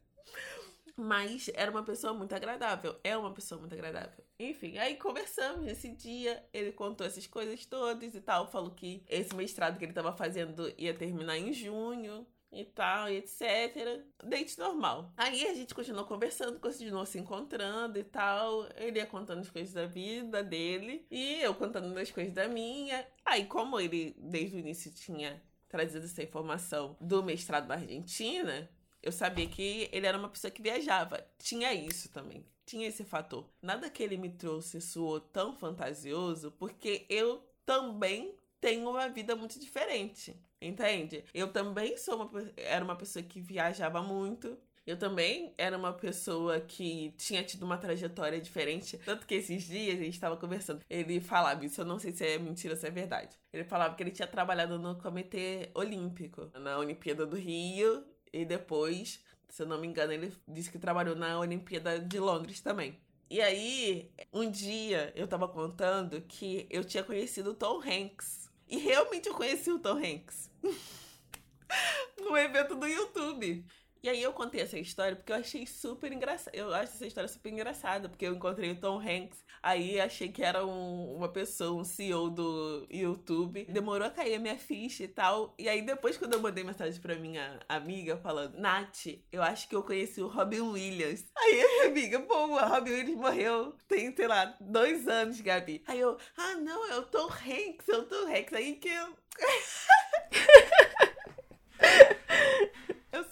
Mas 0.95 1.49
era 1.53 1.69
uma 1.69 1.83
pessoa 1.83 2.13
muito 2.13 2.33
agradável. 2.33 2.97
É 3.03 3.17
uma 3.17 3.33
pessoa 3.33 3.59
muito 3.59 3.73
agradável. 3.73 4.23
Enfim, 4.39 4.77
aí 4.77 4.95
conversamos 4.95 5.65
nesse 5.65 5.89
dia. 5.89 6.41
Ele 6.53 6.71
contou 6.71 7.05
essas 7.05 7.27
coisas 7.27 7.65
todas 7.65 8.15
e 8.15 8.21
tal. 8.21 8.47
Falou 8.47 8.71
que 8.71 9.03
esse 9.09 9.35
mestrado 9.35 9.77
que 9.77 9.83
ele 9.83 9.91
estava 9.91 10.13
fazendo 10.15 10.73
ia 10.77 10.93
terminar 10.93 11.37
em 11.37 11.51
junho 11.51 12.25
e 12.53 12.65
tal, 12.65 13.09
e 13.09 13.17
etc. 13.17 14.03
Date 14.23 14.57
normal. 14.57 15.11
Aí 15.17 15.45
a 15.47 15.53
gente 15.53 15.73
continuou 15.73 16.05
conversando, 16.05 16.59
continuou 16.59 17.05
se 17.05 17.19
encontrando 17.19 17.99
e 17.99 18.03
tal. 18.03 18.67
Ele 18.75 18.99
ia 18.99 19.05
contando 19.05 19.39
as 19.39 19.49
coisas 19.49 19.73
da 19.73 19.85
vida 19.85 20.43
dele 20.43 21.05
e 21.09 21.41
eu 21.41 21.53
contando 21.55 21.97
as 21.97 22.11
coisas 22.11 22.33
da 22.33 22.47
minha. 22.47 23.05
Aí, 23.25 23.45
como 23.45 23.79
ele 23.79 24.15
desde 24.17 24.55
o 24.55 24.59
início 24.59 24.91
tinha 24.91 25.41
trazido 25.67 26.05
essa 26.05 26.21
informação 26.21 26.95
do 27.01 27.23
mestrado 27.23 27.67
da 27.67 27.75
Argentina, 27.75 28.69
eu 29.01 29.11
sabia 29.11 29.47
que 29.47 29.89
ele 29.91 30.05
era 30.05 30.17
uma 30.17 30.29
pessoa 30.29 30.51
que 30.51 30.61
viajava. 30.61 31.25
Tinha 31.37 31.73
isso 31.73 32.09
também. 32.09 32.45
Tinha 32.65 32.87
esse 32.87 33.03
fator. 33.03 33.49
Nada 33.61 33.89
que 33.89 34.01
ele 34.01 34.15
me 34.15 34.29
trouxe 34.29 34.79
soou 34.79 35.19
tão 35.19 35.53
fantasioso, 35.53 36.51
porque 36.51 37.05
eu 37.09 37.43
também 37.65 38.35
tenho 38.63 38.89
uma 38.89 39.09
vida 39.09 39.35
muito 39.35 39.59
diferente. 39.59 40.33
Entende? 40.61 41.25
Eu 41.33 41.51
também 41.51 41.97
sou 41.97 42.15
uma, 42.15 42.51
era 42.55 42.83
uma 42.83 42.95
pessoa 42.95 43.21
que 43.21 43.41
viajava 43.41 44.01
muito. 44.01 44.57
Eu 44.87 44.97
também 44.97 45.53
era 45.57 45.77
uma 45.77 45.91
pessoa 45.91 46.61
que 46.61 47.13
tinha 47.17 47.43
tido 47.43 47.63
uma 47.63 47.77
trajetória 47.77 48.39
diferente. 48.39 48.97
Tanto 48.99 49.27
que 49.27 49.35
esses 49.35 49.63
dias 49.63 49.99
a 49.99 50.03
gente 50.03 50.13
estava 50.13 50.37
conversando. 50.37 50.79
Ele 50.89 51.19
falava, 51.19 51.65
isso 51.65 51.81
eu 51.81 51.85
não 51.85 51.99
sei 51.99 52.13
se 52.13 52.25
é 52.25 52.39
mentira 52.39 52.73
ou 52.73 52.79
se 52.79 52.87
é 52.87 52.89
verdade. 52.89 53.37
Ele 53.51 53.65
falava 53.65 53.95
que 53.95 54.03
ele 54.03 54.11
tinha 54.11 54.27
trabalhado 54.27 54.79
no 54.79 54.95
Comitê 54.95 55.69
Olímpico, 55.73 56.49
na 56.57 56.77
Olimpíada 56.77 57.25
do 57.25 57.35
Rio 57.35 58.05
e 58.31 58.45
depois, 58.45 59.21
se 59.49 59.61
eu 59.61 59.67
não 59.67 59.79
me 59.79 59.87
engano, 59.87 60.13
ele 60.13 60.33
disse 60.47 60.71
que 60.71 60.79
trabalhou 60.79 61.15
na 61.17 61.37
Olimpíada 61.37 61.99
de 61.99 62.19
Londres 62.19 62.61
também. 62.61 62.97
E 63.29 63.41
aí, 63.41 64.11
um 64.31 64.49
dia 64.49 65.11
eu 65.15 65.27
tava 65.27 65.47
contando 65.49 66.21
que 66.21 66.65
eu 66.69 66.83
tinha 66.85 67.03
conhecido 67.03 67.53
Tom 67.53 67.81
Hanks. 67.81 68.52
E 68.73 68.77
realmente 68.79 69.29
eu 69.29 69.35
conheci 69.35 69.71
o 69.71 69.77
Tom 69.77 69.99
Hanks. 69.99 70.49
no 72.17 72.35
evento 72.35 72.73
do 72.73 72.87
YouTube. 72.87 73.63
E 74.03 74.09
aí 74.09 74.21
eu 74.21 74.33
contei 74.33 74.59
essa 74.59 74.77
história 74.77 75.15
porque 75.15 75.31
eu 75.31 75.37
achei 75.37 75.65
super 75.65 76.11
engraçada. 76.11 76.57
Eu 76.57 76.73
acho 76.73 76.91
essa 76.91 77.07
história 77.07 77.27
super 77.29 77.53
engraçada, 77.53 78.09
porque 78.09 78.25
eu 78.25 78.35
encontrei 78.35 78.69
o 78.71 78.75
Tom 78.75 78.99
Hanks, 78.99 79.39
aí 79.61 79.97
achei 79.97 80.27
que 80.27 80.43
era 80.43 80.65
um, 80.65 81.15
uma 81.15 81.29
pessoa, 81.29 81.79
um 81.79 81.85
CEO 81.85 82.29
do 82.29 82.85
YouTube. 82.91 83.63
Demorou 83.69 84.05
a 84.05 84.11
cair 84.11 84.35
a 84.35 84.39
minha 84.39 84.57
ficha 84.57 85.05
e 85.05 85.07
tal. 85.07 85.55
E 85.57 85.69
aí 85.69 85.81
depois, 85.81 86.17
quando 86.17 86.33
eu 86.33 86.41
mandei 86.41 86.65
mensagem 86.65 86.99
pra 86.99 87.15
minha 87.15 87.61
amiga 87.69 88.17
falando, 88.17 88.57
Nath, 88.57 89.05
eu 89.31 89.41
acho 89.41 89.69
que 89.69 89.75
eu 89.75 89.83
conheci 89.83 90.21
o 90.21 90.27
Robin 90.27 90.59
Williams. 90.59 91.23
Aí 91.37 91.61
a 91.61 91.67
minha 91.67 91.85
amiga, 91.85 92.19
pô, 92.19 92.47
o 92.47 92.59
Robin 92.59 92.91
Williams 92.91 93.17
morreu 93.17 93.73
tem, 93.87 94.13
sei 94.13 94.27
lá, 94.27 94.53
dois 94.59 95.07
anos, 95.07 95.39
Gabi. 95.39 95.81
Aí 95.87 96.01
eu, 96.01 96.17
ah, 96.35 96.55
não, 96.55 96.91
é 96.91 96.97
o 96.97 97.03
Tom 97.03 97.29
Hanks, 97.29 97.87
é 97.87 97.97
o 97.97 98.03
Tom 98.03 98.27
Hanks. 98.27 98.51
Aí 98.51 98.75
que 98.75 98.89
eu. 98.89 99.15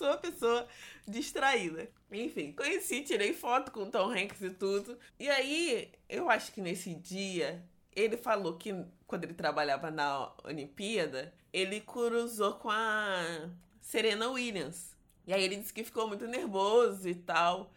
Sou 0.02 0.10
uma 0.10 0.18
pessoa 0.18 0.68
distraída. 1.08 1.88
Enfim, 2.12 2.54
conheci, 2.54 3.04
tirei 3.04 3.34
foto 3.34 3.72
com 3.72 3.84
o 3.84 3.92
Tom 3.92 4.10
Hanks 4.10 4.42
e 4.42 4.50
tudo. 4.50 4.98
E 5.20 5.30
aí, 5.30 5.92
eu 6.10 6.28
acho 6.28 6.52
que 6.52 6.60
nesse 6.60 6.96
dia, 6.96 7.64
ele 7.96 8.18
falou 8.18 8.58
que 8.58 8.74
quando 9.06 9.26
ele 9.26 9.36
trabalhava 9.36 9.92
na 9.92 10.34
Olimpíada, 10.44 11.32
ele 11.54 11.82
cruzou 11.82 12.56
com 12.56 12.72
a 12.72 13.48
Serena 13.80 14.28
Williams. 14.30 14.98
E 15.28 15.34
aí 15.36 15.44
ele 15.44 15.58
disse 15.58 15.72
que 15.72 15.84
ficou 15.84 16.08
muito 16.08 16.26
nervoso 16.26 17.08
e 17.08 17.14
tal. 17.14 17.72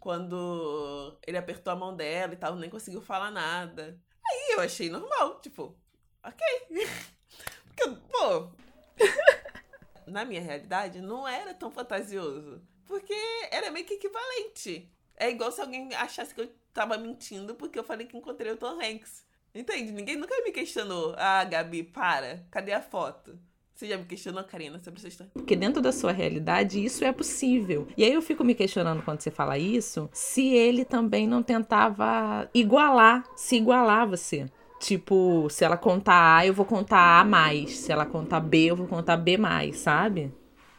Quando 0.00 1.14
ele 1.26 1.36
apertou 1.36 1.74
a 1.74 1.76
mão 1.76 1.94
dela 1.94 2.32
e 2.32 2.36
tal, 2.36 2.56
nem 2.56 2.70
conseguiu 2.70 3.02
falar 3.02 3.30
nada. 3.30 4.00
Aí 4.26 4.54
eu 4.54 4.60
achei 4.60 4.88
normal, 4.88 5.40
tipo, 5.42 5.76
ok. 6.22 6.46
Porque, 7.68 8.00
pô 8.10 8.50
na 10.06 10.24
minha 10.24 10.40
realidade, 10.40 11.00
não 11.00 11.26
era 11.26 11.52
tão 11.54 11.70
fantasioso. 11.70 12.62
Porque 12.84 13.14
era 13.50 13.70
meio 13.70 13.84
que 13.84 13.94
equivalente. 13.94 14.90
É 15.16 15.30
igual 15.30 15.50
se 15.50 15.60
alguém 15.60 15.92
achasse 15.94 16.34
que 16.34 16.40
eu 16.40 16.50
tava 16.72 16.96
mentindo 16.96 17.54
porque 17.54 17.78
eu 17.78 17.84
falei 17.84 18.06
que 18.06 18.16
encontrei 18.16 18.52
o 18.52 18.56
Tom 18.56 18.78
Hanks. 18.80 19.24
Entende? 19.54 19.90
Ninguém 19.90 20.16
nunca 20.16 20.34
me 20.44 20.52
questionou. 20.52 21.14
Ah, 21.16 21.42
Gabi, 21.44 21.82
para. 21.82 22.44
Cadê 22.50 22.72
a 22.72 22.82
foto? 22.82 23.38
Você 23.76 23.88
já 23.88 23.98
me 23.98 24.06
questionou, 24.06 24.42
Karina, 24.42 24.78
sobre 24.78 24.98
essa 24.98 25.08
história? 25.08 25.30
Porque 25.34 25.54
dentro 25.54 25.82
da 25.82 25.92
sua 25.92 26.10
realidade, 26.10 26.82
isso 26.82 27.04
é 27.04 27.12
possível. 27.12 27.86
E 27.94 28.04
aí 28.04 28.12
eu 28.12 28.22
fico 28.22 28.42
me 28.42 28.54
questionando 28.54 29.02
quando 29.02 29.20
você 29.20 29.30
fala 29.30 29.58
isso, 29.58 30.08
se 30.14 30.48
ele 30.48 30.82
também 30.82 31.26
não 31.26 31.42
tentava 31.42 32.48
igualar, 32.54 33.24
se 33.36 33.56
igualar 33.56 34.02
a 34.02 34.06
você. 34.06 34.46
Tipo, 34.80 35.48
se 35.50 35.64
ela 35.64 35.76
contar 35.76 36.38
A, 36.38 36.46
eu 36.46 36.54
vou 36.54 36.66
contar 36.66 37.20
A 37.20 37.24
mais. 37.24 37.78
Se 37.78 37.92
ela 37.92 38.06
contar 38.06 38.40
B, 38.40 38.66
eu 38.66 38.76
vou 38.76 38.86
contar 38.86 39.16
B 39.16 39.36
mais, 39.36 39.78
sabe? 39.78 40.32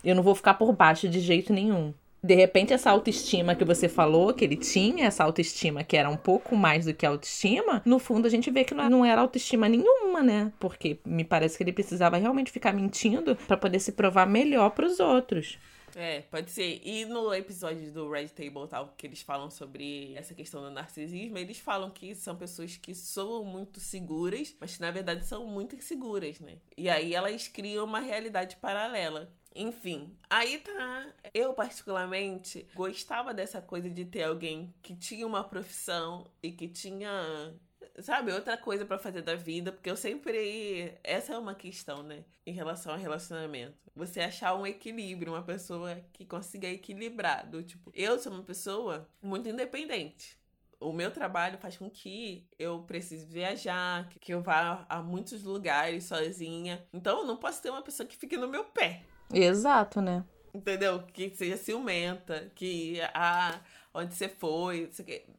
Eu 0.04 0.16
não 0.16 0.24
vou 0.24 0.36
ficar 0.36 0.54
por 0.54 0.72
baixo 0.74 1.10
de 1.10 1.20
jeito 1.20 1.52
nenhum 1.52 1.94
de 2.24 2.36
repente 2.36 2.74
essa 2.74 2.90
autoestima 2.90 3.56
que 3.56 3.64
você 3.64 3.88
falou 3.88 4.34
que 4.34 4.44
ele 4.44 4.56
tinha, 4.56 5.06
essa 5.06 5.24
autoestima 5.24 5.84
que 5.84 5.96
era 5.96 6.10
um 6.10 6.18
pouco 6.18 6.56
mais 6.56 6.86
do 6.86 6.94
que 6.94 7.06
autoestima, 7.06 7.82
no 7.86 8.00
fundo 8.00 8.28
a 8.28 8.30
gente 8.30 8.52
vê 8.52 8.64
que 8.64 8.74
não 8.74 9.06
era 9.06 9.22
autoestima 9.22 9.70
nenhuma, 9.70 10.22
né? 10.22 10.52
Porque 10.60 11.00
me 11.06 11.24
parece 11.24 11.58
que 11.58 11.64
ele 11.64 11.72
precisava 11.72 12.18
realmente 12.18 12.52
ficar 12.52 12.74
mentindo 12.74 13.36
para 13.48 13.56
poder 13.56 13.80
se 13.80 13.92
provar 13.94 14.26
melhor 14.26 14.72
para 14.72 14.86
os 14.86 15.00
outros. 15.00 15.58
É, 16.00 16.22
pode 16.22 16.52
ser. 16.52 16.80
E 16.86 17.06
no 17.06 17.34
episódio 17.34 17.92
do 17.92 18.08
Red 18.08 18.28
Table 18.28 18.68
tal, 18.70 18.94
que 18.96 19.08
eles 19.08 19.24
falam 19.24 19.50
sobre 19.50 20.14
essa 20.14 20.36
questão 20.36 20.62
do 20.62 20.70
narcisismo, 20.70 21.40
eles 21.40 21.58
falam 21.58 21.90
que 21.90 22.14
são 22.14 22.36
pessoas 22.36 22.78
que 22.78 22.94
soam 22.94 23.44
muito 23.44 23.80
seguras, 23.80 24.56
mas 24.62 24.76
que 24.76 24.82
na 24.82 24.92
verdade 24.92 25.26
são 25.26 25.48
muito 25.48 25.76
inseguras, 25.76 26.40
né? 26.40 26.60
E 26.78 26.88
aí 26.88 27.16
elas 27.16 27.48
criam 27.48 27.84
uma 27.84 28.00
realidade 28.00 28.58
paralela. 28.58 29.34
Enfim, 29.56 30.16
aí 30.30 30.60
tá. 30.60 31.14
Eu, 31.34 31.52
particularmente, 31.56 32.68
gostava 32.76 33.34
dessa 33.34 33.60
coisa 33.60 33.90
de 33.90 34.06
ter 34.06 34.22
alguém 34.22 34.72
que 34.84 34.96
tinha 34.96 35.26
uma 35.26 35.44
profissão 35.44 36.30
e 36.44 36.52
que 36.52 36.68
tinha 36.68 37.56
sabe, 38.00 38.32
outra 38.32 38.58
coisa 38.58 38.86
para 38.86 38.98
fazer 38.98 39.22
da 39.22 39.36
vida, 39.36 39.72
porque 39.72 39.90
eu 39.90 39.98
sempre. 39.98 40.94
Essa 41.04 41.34
é 41.34 41.38
uma 41.38 41.56
questão, 41.56 42.04
né? 42.04 42.24
Em 42.46 42.52
relação 42.52 42.94
ao 42.94 43.00
relacionamento. 43.00 43.78
Você 43.96 44.22
achar 44.22 44.56
um 44.56 44.66
equilíbrio, 44.66 45.34
uma 45.34 45.42
pessoa 45.42 46.00
que 46.14 46.26
consiga 46.26 46.68
equilibrar. 46.68 47.50
Do 47.50 47.64
tipo, 47.64 47.92
eu 47.94 48.20
sou 48.20 48.32
uma 48.32 48.44
pessoa 48.44 49.10
muito 49.22 49.50
independente. 49.50 50.38
O 50.80 50.94
meu 50.94 51.10
trabalho 51.10 51.58
faz 51.58 51.76
com 51.76 51.90
que 51.90 52.48
eu 52.60 52.84
precise 52.84 53.26
viajar, 53.26 54.08
que 54.10 54.32
eu 54.32 54.44
vá 54.44 54.86
a 54.88 55.02
muitos 55.02 55.44
lugares 55.44 56.04
sozinha. 56.04 56.86
Então 56.94 57.20
eu 57.20 57.26
não 57.26 57.38
posso 57.38 57.62
ter 57.64 57.72
uma 57.72 57.82
pessoa 57.82 58.08
que 58.08 58.16
fique 58.16 58.38
no 58.38 58.48
meu 58.48 58.64
pé. 58.64 59.02
Exato, 59.34 60.00
né? 60.02 60.24
Entendeu? 60.54 61.04
Que 61.14 61.30
seja 61.36 61.58
ciumenta, 61.58 62.52
que 62.56 63.00
ah, 63.14 63.60
onde 63.98 64.14
você 64.14 64.30
foi, 64.30 64.90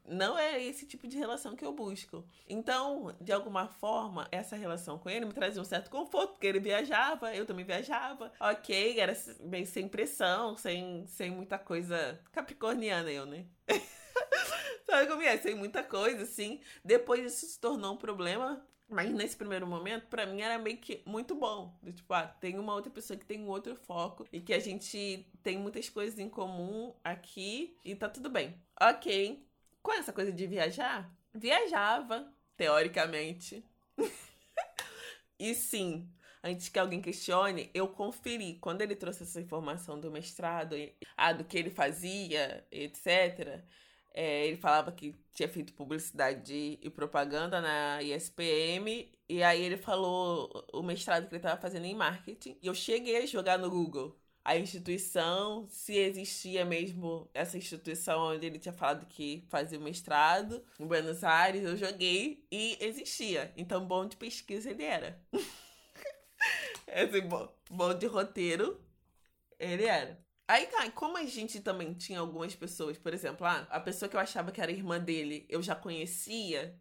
não 0.05 0.37
é 0.37 0.63
esse 0.63 0.85
tipo 0.85 1.07
de 1.07 1.17
relação 1.17 1.55
que 1.55 1.65
eu 1.65 1.73
busco. 1.73 2.25
Então, 2.49 3.15
de 3.21 3.33
alguma 3.33 3.69
forma, 3.69 4.27
essa 4.33 4.57
relação 4.57 4.99
com 4.99 5.09
ele 5.09 5.27
me 5.27 5.33
trazia 5.33 5.63
um 5.63 5.65
certo 5.65 5.89
conforto, 5.89 6.33
porque 6.33 6.47
ele 6.47 6.59
viajava, 6.59 7.35
eu 7.35 7.47
também 7.47 7.65
viajava. 7.65 8.33
Ok, 8.41 8.99
era 8.99 9.17
bem 9.41 9.65
sem 9.65 9.89
pressão, 9.89 10.57
sem, 10.57 11.07
sem 11.07 11.31
muita 11.31 11.57
coisa 11.57 12.21
capricorniana 12.33 13.11
eu, 13.11 13.25
né? 13.25 13.47
Sabe 14.85 15.07
como 15.07 15.23
é? 15.23 15.37
Sem 15.37 15.55
muita 15.55 15.83
coisa, 15.83 16.25
assim. 16.25 16.61
Depois 16.85 17.25
isso 17.33 17.47
se 17.47 17.61
tornou 17.61 17.95
um 17.95 17.97
problema 17.97 18.67
mas 18.89 19.11
nesse 19.11 19.37
primeiro 19.37 19.67
momento, 19.67 20.07
para 20.07 20.25
mim 20.25 20.41
era 20.41 20.59
meio 20.59 20.79
que 20.79 21.03
muito 21.05 21.35
bom. 21.35 21.79
Tipo, 21.95 22.15
ah, 22.15 22.27
tem 22.27 22.59
uma 22.59 22.75
outra 22.75 22.91
pessoa 22.91 23.19
que 23.19 23.27
tem 23.27 23.41
um 23.41 23.49
outro 23.49 23.77
foco 23.77 24.27
e 24.33 24.41
que 24.41 24.55
a 24.55 24.59
gente 24.59 25.27
tem 25.43 25.59
muitas 25.59 25.91
coisas 25.91 26.19
em 26.19 26.29
comum 26.29 26.95
aqui 27.05 27.77
e 27.85 27.95
tá 27.95 28.09
tudo 28.09 28.31
bem. 28.31 28.55
Ok. 28.81 29.47
Com 29.83 29.93
essa 29.93 30.13
coisa 30.13 30.33
de 30.33 30.47
viajar, 30.47 31.11
viajava, 31.35 32.33
teoricamente. 32.57 33.63
e 35.39 35.55
sim, 35.55 36.11
antes 36.43 36.71
que 36.71 36.79
alguém 36.79 37.03
questione, 37.03 37.71
eu 37.75 37.89
conferi. 37.89 38.55
Quando 38.55 38.81
ele 38.81 38.97
trouxe 38.97 39.23
essa 39.25 39.41
informação 39.41 40.01
do 40.01 40.11
mestrado, 40.11 40.75
ah, 41.17 41.33
do 41.33 41.45
que 41.45 41.59
ele 41.59 41.71
fazia, 41.71 42.67
etc 42.71 43.63
é, 44.19 44.49
ele 44.49 44.57
falava 44.57 44.91
que 44.91 45.15
tinha 45.33 45.49
feito 45.49 45.73
publicidade 45.75 46.77
e 46.83 46.91
propaganda 46.91 47.61
na 47.61 48.03
ISPM. 48.03 49.09
E 49.29 49.45
aí 49.45 49.63
ele 49.63 49.77
falou 49.77 50.51
o 50.73 50.83
mestrado 50.83 51.29
que 51.29 51.35
ele 51.35 51.39
estava 51.39 51.61
fazendo 51.61 51.85
em 51.85 51.95
marketing. 51.95 52.59
E 52.61 52.67
eu 52.67 52.75
cheguei 52.75 53.19
a 53.19 53.27
jogar 53.27 53.59
no 53.59 53.71
Google 53.71 54.19
a 54.45 54.57
instituição, 54.57 55.69
se 55.69 55.95
existia 55.97 56.65
mesmo 56.65 57.31
essa 57.33 57.57
instituição 57.57 58.33
onde 58.33 58.45
ele 58.45 58.59
tinha 58.59 58.73
falado 58.73 59.07
que 59.07 59.45
fazia 59.49 59.79
o 59.79 59.83
mestrado 59.83 60.65
em 60.81 60.87
Buenos 60.87 61.23
Aires, 61.23 61.63
eu 61.63 61.77
joguei 61.77 62.45
e 62.51 62.77
existia. 62.81 63.53
Então, 63.57 63.87
bom 63.87 64.05
de 64.05 64.17
pesquisa 64.17 64.71
ele 64.71 64.83
era. 64.83 65.21
Esse 66.89 67.21
bom, 67.21 67.49
bom 67.71 67.95
de 67.95 68.07
roteiro 68.07 68.81
ele 69.61 69.85
era. 69.85 70.19
Aí 70.49 70.67
tá, 70.67 70.91
como 70.91 71.19
a 71.19 71.25
gente 71.27 71.61
também 71.61 71.95
tinha 71.95 72.21
algumas 72.21 72.55
pessoas, 72.57 72.99
por 72.99 73.13
exemplo, 73.15 73.47
ah, 73.47 73.67
a 73.71 73.79
pessoa 73.81 74.09
que 74.09 74.17
eu 74.17 74.21
achava 74.21 74.51
que 74.51 74.61
era 74.61 74.73
irmã 74.73 74.99
dele, 74.99 75.47
eu 75.49 75.63
já 75.63 75.75
conhecia, 75.75 76.75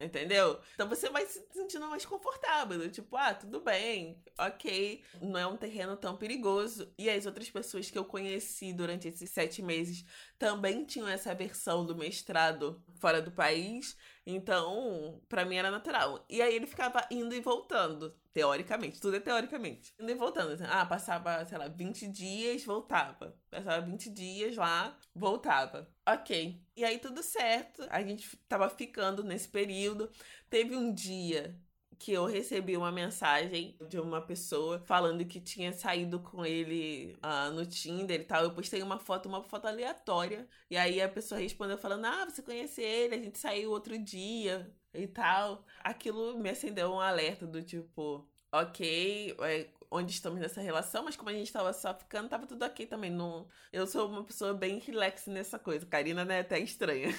Entendeu? 0.00 0.60
Então 0.74 0.88
você 0.88 1.10
vai 1.10 1.26
se 1.26 1.44
sentindo 1.50 1.88
mais 1.88 2.06
confortável. 2.06 2.88
Tipo, 2.88 3.16
ah, 3.16 3.34
tudo 3.34 3.60
bem, 3.60 4.22
ok. 4.38 5.02
Não 5.20 5.40
é 5.40 5.46
um 5.46 5.56
terreno 5.56 5.96
tão 5.96 6.16
perigoso. 6.16 6.92
E 6.96 7.10
as 7.10 7.26
outras 7.26 7.50
pessoas 7.50 7.90
que 7.90 7.98
eu 7.98 8.04
conheci 8.04 8.72
durante 8.72 9.08
esses 9.08 9.28
sete 9.30 9.60
meses 9.60 10.04
também 10.38 10.84
tinham 10.84 11.08
essa 11.08 11.34
versão 11.34 11.84
do 11.84 11.96
mestrado 11.96 12.80
fora 13.00 13.20
do 13.20 13.32
país. 13.32 13.96
Então, 14.24 15.20
para 15.28 15.44
mim 15.44 15.56
era 15.56 15.70
natural. 15.70 16.24
E 16.28 16.40
aí 16.40 16.54
ele 16.54 16.66
ficava 16.66 17.04
indo 17.10 17.34
e 17.34 17.40
voltando, 17.40 18.14
teoricamente. 18.38 19.00
Tudo 19.00 19.16
é 19.16 19.20
teoricamente. 19.20 19.92
E 19.98 20.14
voltando. 20.14 20.52
Assim, 20.52 20.64
ah, 20.68 20.86
passava, 20.86 21.44
sei 21.44 21.58
lá, 21.58 21.66
20 21.66 22.06
dias, 22.06 22.64
voltava. 22.64 23.36
Passava 23.50 23.84
20 23.84 24.10
dias 24.10 24.56
lá, 24.56 24.96
voltava. 25.14 25.88
Ok. 26.06 26.62
E 26.76 26.84
aí 26.84 26.98
tudo 26.98 27.20
certo. 27.22 27.84
A 27.90 28.00
gente 28.02 28.36
tava 28.48 28.70
ficando 28.70 29.24
nesse 29.24 29.48
período. 29.48 30.08
Teve 30.48 30.76
um 30.76 30.94
dia 30.94 31.58
que 31.98 32.12
eu 32.12 32.26
recebi 32.26 32.76
uma 32.76 32.92
mensagem 32.92 33.76
de 33.88 33.98
uma 33.98 34.20
pessoa 34.20 34.78
falando 34.78 35.24
que 35.24 35.40
tinha 35.40 35.72
saído 35.72 36.20
com 36.20 36.46
ele 36.46 37.18
uh, 37.24 37.52
no 37.52 37.66
Tinder 37.66 38.20
e 38.20 38.24
tal. 38.24 38.44
Eu 38.44 38.54
postei 38.54 38.80
uma 38.82 39.00
foto, 39.00 39.28
uma 39.28 39.42
foto 39.42 39.66
aleatória. 39.66 40.48
E 40.70 40.76
aí 40.76 41.02
a 41.02 41.08
pessoa 41.08 41.40
respondeu 41.40 41.76
falando: 41.76 42.04
Ah, 42.04 42.24
você 42.24 42.40
conhece 42.40 42.80
ele, 42.82 43.16
a 43.16 43.18
gente 43.18 43.38
saiu 43.38 43.72
outro 43.72 43.98
dia 43.98 44.72
e 44.98 45.06
tal. 45.06 45.64
Aquilo 45.82 46.38
me 46.38 46.50
acendeu 46.50 46.90
um 46.92 47.00
alerta 47.00 47.46
do 47.46 47.62
tipo, 47.62 48.26
ok, 48.52 49.36
é, 49.40 49.68
onde 49.90 50.12
estamos 50.12 50.40
nessa 50.40 50.60
relação, 50.60 51.04
mas 51.04 51.16
como 51.16 51.30
a 51.30 51.32
gente 51.32 51.52
tava 51.52 51.72
só 51.72 51.94
ficando, 51.94 52.28
tava 52.28 52.46
tudo 52.46 52.64
ok 52.64 52.86
também. 52.86 53.10
Não... 53.10 53.48
Eu 53.72 53.86
sou 53.86 54.08
uma 54.08 54.24
pessoa 54.24 54.54
bem 54.54 54.78
relax 54.78 55.26
nessa 55.26 55.58
coisa. 55.58 55.86
Karina, 55.86 56.24
né, 56.24 56.38
é 56.38 56.40
até 56.40 56.58
estranha. 56.58 57.14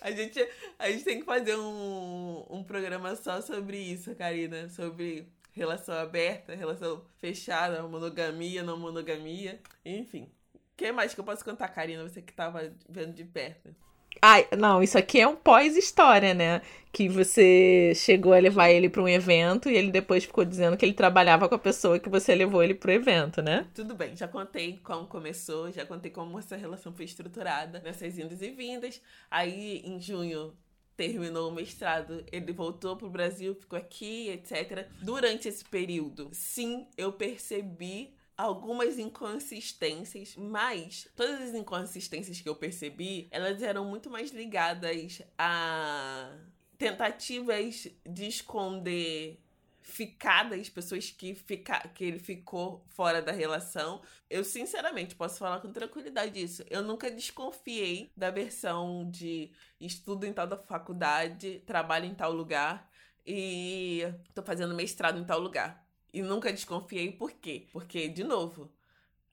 A 0.00 0.10
gente, 0.10 0.38
a 0.78 0.90
gente 0.90 1.02
tem 1.02 1.20
que 1.20 1.24
fazer 1.24 1.56
um, 1.56 2.44
um 2.50 2.62
programa 2.62 3.16
só 3.16 3.40
sobre 3.40 3.78
isso, 3.78 4.14
Karina. 4.14 4.68
Sobre 4.68 5.32
relação 5.50 5.94
aberta, 5.94 6.54
relação 6.54 7.02
fechada, 7.16 7.82
monogamia, 7.88 8.62
não 8.62 8.78
monogamia. 8.78 9.62
Enfim. 9.82 10.30
O 10.74 10.76
que 10.76 10.90
mais 10.90 11.14
que 11.14 11.20
eu 11.20 11.24
posso 11.24 11.44
contar, 11.44 11.68
Karina? 11.68 12.02
Você 12.02 12.20
que 12.20 12.32
tava 12.32 12.72
vendo 12.88 13.14
de 13.14 13.22
perto. 13.24 13.72
Ai, 14.20 14.48
não, 14.58 14.82
isso 14.82 14.98
aqui 14.98 15.20
é 15.20 15.28
um 15.28 15.36
pós-história, 15.36 16.34
né? 16.34 16.62
Que 16.92 17.08
você 17.08 17.92
chegou 17.94 18.32
a 18.32 18.38
levar 18.38 18.70
ele 18.70 18.88
para 18.88 19.02
um 19.02 19.08
evento 19.08 19.70
e 19.70 19.76
ele 19.76 19.92
depois 19.92 20.24
ficou 20.24 20.44
dizendo 20.44 20.76
que 20.76 20.84
ele 20.84 20.92
trabalhava 20.92 21.48
com 21.48 21.54
a 21.54 21.58
pessoa 21.58 22.00
que 22.00 22.08
você 22.08 22.34
levou 22.34 22.60
ele 22.60 22.74
pro 22.74 22.90
evento, 22.90 23.40
né? 23.40 23.68
Tudo 23.72 23.94
bem, 23.94 24.16
já 24.16 24.26
contei 24.26 24.80
como 24.82 25.06
começou, 25.06 25.70
já 25.70 25.86
contei 25.86 26.10
como 26.10 26.38
essa 26.40 26.56
relação 26.56 26.92
foi 26.92 27.04
estruturada 27.04 27.78
nessas 27.80 28.18
indas 28.18 28.42
e 28.42 28.50
vindas. 28.50 29.00
Aí, 29.30 29.80
em 29.84 30.00
junho, 30.00 30.56
terminou 30.96 31.50
o 31.50 31.54
mestrado, 31.54 32.24
ele 32.32 32.52
voltou 32.52 32.96
pro 32.96 33.10
Brasil, 33.10 33.54
ficou 33.54 33.78
aqui, 33.78 34.28
etc. 34.30 34.88
Durante 35.02 35.46
esse 35.46 35.64
período, 35.64 36.30
sim, 36.32 36.88
eu 36.96 37.12
percebi 37.12 38.12
algumas 38.36 38.98
inconsistências, 38.98 40.34
mas 40.36 41.08
todas 41.14 41.40
as 41.40 41.54
inconsistências 41.54 42.40
que 42.40 42.48
eu 42.48 42.56
percebi, 42.56 43.28
elas 43.30 43.62
eram 43.62 43.84
muito 43.84 44.10
mais 44.10 44.30
ligadas 44.30 45.22
a 45.38 46.36
tentativas 46.76 47.88
de 48.04 48.26
esconder 48.26 49.40
ficadas, 49.80 50.68
pessoas 50.70 51.10
que, 51.10 51.34
fica, 51.34 51.78
que 51.88 52.04
ele 52.04 52.18
ficou 52.18 52.84
fora 52.88 53.20
da 53.20 53.32
relação. 53.32 54.02
Eu, 54.30 54.42
sinceramente, 54.42 55.14
posso 55.14 55.38
falar 55.38 55.60
com 55.60 55.70
tranquilidade 55.70 56.42
isso. 56.42 56.64
Eu 56.70 56.82
nunca 56.82 57.10
desconfiei 57.10 58.10
da 58.16 58.30
versão 58.30 59.08
de 59.10 59.52
estudo 59.78 60.26
em 60.26 60.32
tal 60.32 60.46
da 60.46 60.56
faculdade, 60.56 61.62
trabalho 61.66 62.06
em 62.06 62.14
tal 62.14 62.32
lugar 62.32 62.90
e 63.26 64.02
tô 64.34 64.42
fazendo 64.42 64.74
mestrado 64.74 65.18
em 65.18 65.24
tal 65.24 65.38
lugar. 65.38 65.83
E 66.14 66.22
nunca 66.22 66.52
desconfiei 66.52 67.10
por 67.10 67.32
quê? 67.32 67.66
Porque, 67.72 68.08
de 68.08 68.22
novo, 68.22 68.72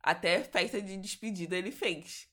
até 0.01 0.43
festa 0.43 0.81
de 0.81 0.97
despedida 0.97 1.55
ele 1.55 1.71
fez. 1.71 2.27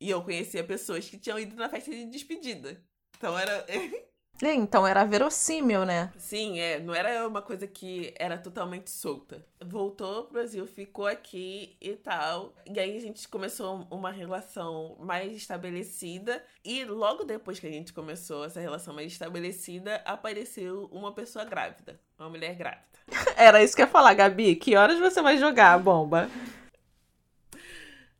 E 0.00 0.08
eu 0.08 0.22
conhecia 0.22 0.62
pessoas 0.62 1.10
que 1.10 1.18
tinham 1.18 1.36
ido 1.36 1.56
na 1.56 1.68
festa 1.68 1.90
de 1.90 2.06
despedida. 2.06 2.80
Então 3.16 3.36
era. 3.36 3.66
Então 4.42 4.86
era 4.86 5.04
verossímil, 5.04 5.84
né? 5.84 6.12
Sim, 6.16 6.58
é. 6.60 6.78
Não 6.78 6.94
era 6.94 7.26
uma 7.26 7.42
coisa 7.42 7.66
que 7.66 8.14
era 8.16 8.38
totalmente 8.38 8.90
solta. 8.90 9.44
Voltou 9.64 10.24
pro 10.24 10.34
Brasil, 10.34 10.66
ficou 10.66 11.06
aqui 11.06 11.76
e 11.80 11.94
tal. 11.96 12.54
E 12.66 12.78
aí 12.78 12.96
a 12.96 13.00
gente 13.00 13.26
começou 13.28 13.86
uma 13.90 14.10
relação 14.10 14.96
mais 15.00 15.32
estabelecida. 15.32 16.42
E 16.64 16.84
logo 16.84 17.24
depois 17.24 17.58
que 17.58 17.66
a 17.66 17.70
gente 17.70 17.92
começou 17.92 18.44
essa 18.44 18.60
relação 18.60 18.94
mais 18.94 19.12
estabelecida, 19.12 19.96
apareceu 20.04 20.88
uma 20.92 21.12
pessoa 21.12 21.44
grávida. 21.44 22.00
Uma 22.18 22.30
mulher 22.30 22.54
grávida. 22.54 22.86
Era 23.36 23.62
isso 23.62 23.74
que 23.74 23.82
eu 23.82 23.86
ia 23.86 23.92
falar, 23.92 24.14
Gabi. 24.14 24.56
Que 24.56 24.76
horas 24.76 24.98
você 24.98 25.20
vai 25.20 25.38
jogar 25.38 25.72
a 25.72 25.78
bomba? 25.78 26.28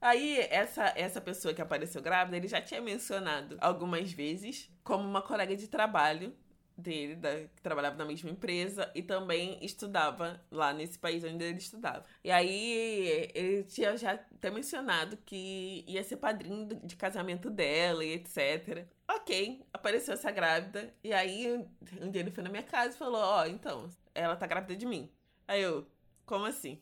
Aí, 0.00 0.38
essa, 0.50 0.92
essa 0.96 1.20
pessoa 1.20 1.52
que 1.52 1.60
apareceu 1.62 2.00
grávida, 2.00 2.36
ele 2.36 2.48
já 2.48 2.60
tinha 2.60 2.80
mencionado 2.80 3.56
algumas 3.60 4.12
vezes 4.12 4.70
como 4.84 5.04
uma 5.04 5.20
colega 5.22 5.56
de 5.56 5.66
trabalho 5.68 6.34
dele, 6.76 7.16
da, 7.16 7.34
que 7.48 7.60
trabalhava 7.60 7.96
na 7.96 8.04
mesma 8.04 8.30
empresa 8.30 8.90
e 8.94 9.02
também 9.02 9.58
estudava 9.64 10.40
lá 10.50 10.72
nesse 10.72 10.96
país 10.98 11.24
onde 11.24 11.44
ele 11.44 11.58
estudava. 11.58 12.04
E 12.22 12.30
aí, 12.30 13.30
ele 13.34 13.64
tinha 13.64 13.96
já 13.96 14.12
até 14.12 14.50
mencionado 14.50 15.16
que 15.18 15.84
ia 15.88 16.04
ser 16.04 16.16
padrinho 16.18 16.66
de 16.84 16.94
casamento 16.96 17.50
dela 17.50 18.04
e 18.04 18.12
etc. 18.12 18.86
Ok, 19.08 19.64
apareceu 19.72 20.14
essa 20.14 20.30
grávida. 20.30 20.94
E 21.02 21.12
aí, 21.12 21.66
um 22.00 22.10
dia 22.10 22.20
ele 22.20 22.30
foi 22.30 22.44
na 22.44 22.50
minha 22.50 22.62
casa 22.62 22.94
e 22.94 22.98
falou: 22.98 23.20
Ó, 23.20 23.42
oh, 23.42 23.46
então, 23.46 23.90
ela 24.14 24.36
tá 24.36 24.46
grávida 24.46 24.76
de 24.76 24.86
mim. 24.86 25.10
Aí 25.46 25.62
eu, 25.62 25.86
como 26.24 26.44
assim? 26.44 26.80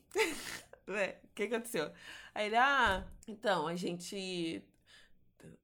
O 0.87 0.91
que 1.37 1.43
aconteceu? 1.43 1.91
Aí 2.33 2.47
ele, 2.47 2.55
ah, 2.57 3.05
então, 3.27 3.67
a 3.67 3.75
gente. 3.75 4.63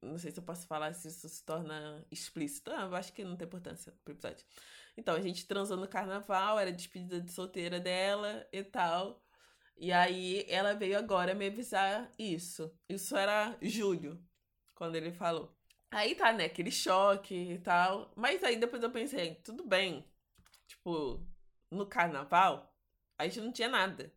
Não 0.00 0.18
sei 0.18 0.30
se 0.30 0.38
eu 0.38 0.44
posso 0.44 0.66
falar 0.66 0.92
se 0.94 1.08
isso 1.08 1.28
se 1.28 1.44
torna 1.44 2.04
explícito. 2.10 2.70
Ah, 2.70 2.82
eu 2.82 2.94
acho 2.94 3.12
que 3.12 3.24
não 3.24 3.36
tem 3.36 3.46
importância 3.46 3.92
pro 4.04 4.14
episódio. 4.14 4.46
Então, 4.96 5.14
a 5.14 5.20
gente 5.20 5.46
transou 5.46 5.76
no 5.76 5.88
carnaval, 5.88 6.58
era 6.58 6.72
despedida 6.72 7.20
de 7.20 7.32
solteira 7.32 7.80
dela 7.80 8.46
e 8.52 8.62
tal. 8.62 9.22
E 9.76 9.92
aí 9.92 10.46
ela 10.48 10.74
veio 10.74 10.96
agora 10.98 11.34
me 11.34 11.46
avisar 11.48 12.10
isso. 12.18 12.72
Isso 12.88 13.16
era 13.16 13.56
julho, 13.60 14.22
quando 14.74 14.96
ele 14.96 15.12
falou. 15.12 15.54
Aí 15.90 16.14
tá, 16.14 16.32
né, 16.32 16.46
aquele 16.46 16.70
choque 16.70 17.34
e 17.34 17.58
tal. 17.58 18.12
Mas 18.16 18.42
aí 18.44 18.56
depois 18.56 18.82
eu 18.82 18.90
pensei, 18.90 19.36
tudo 19.36 19.64
bem. 19.64 20.04
Tipo, 20.68 21.26
no 21.70 21.86
carnaval, 21.86 22.74
a 23.18 23.24
gente 23.24 23.40
não 23.40 23.52
tinha 23.52 23.68
nada 23.68 24.12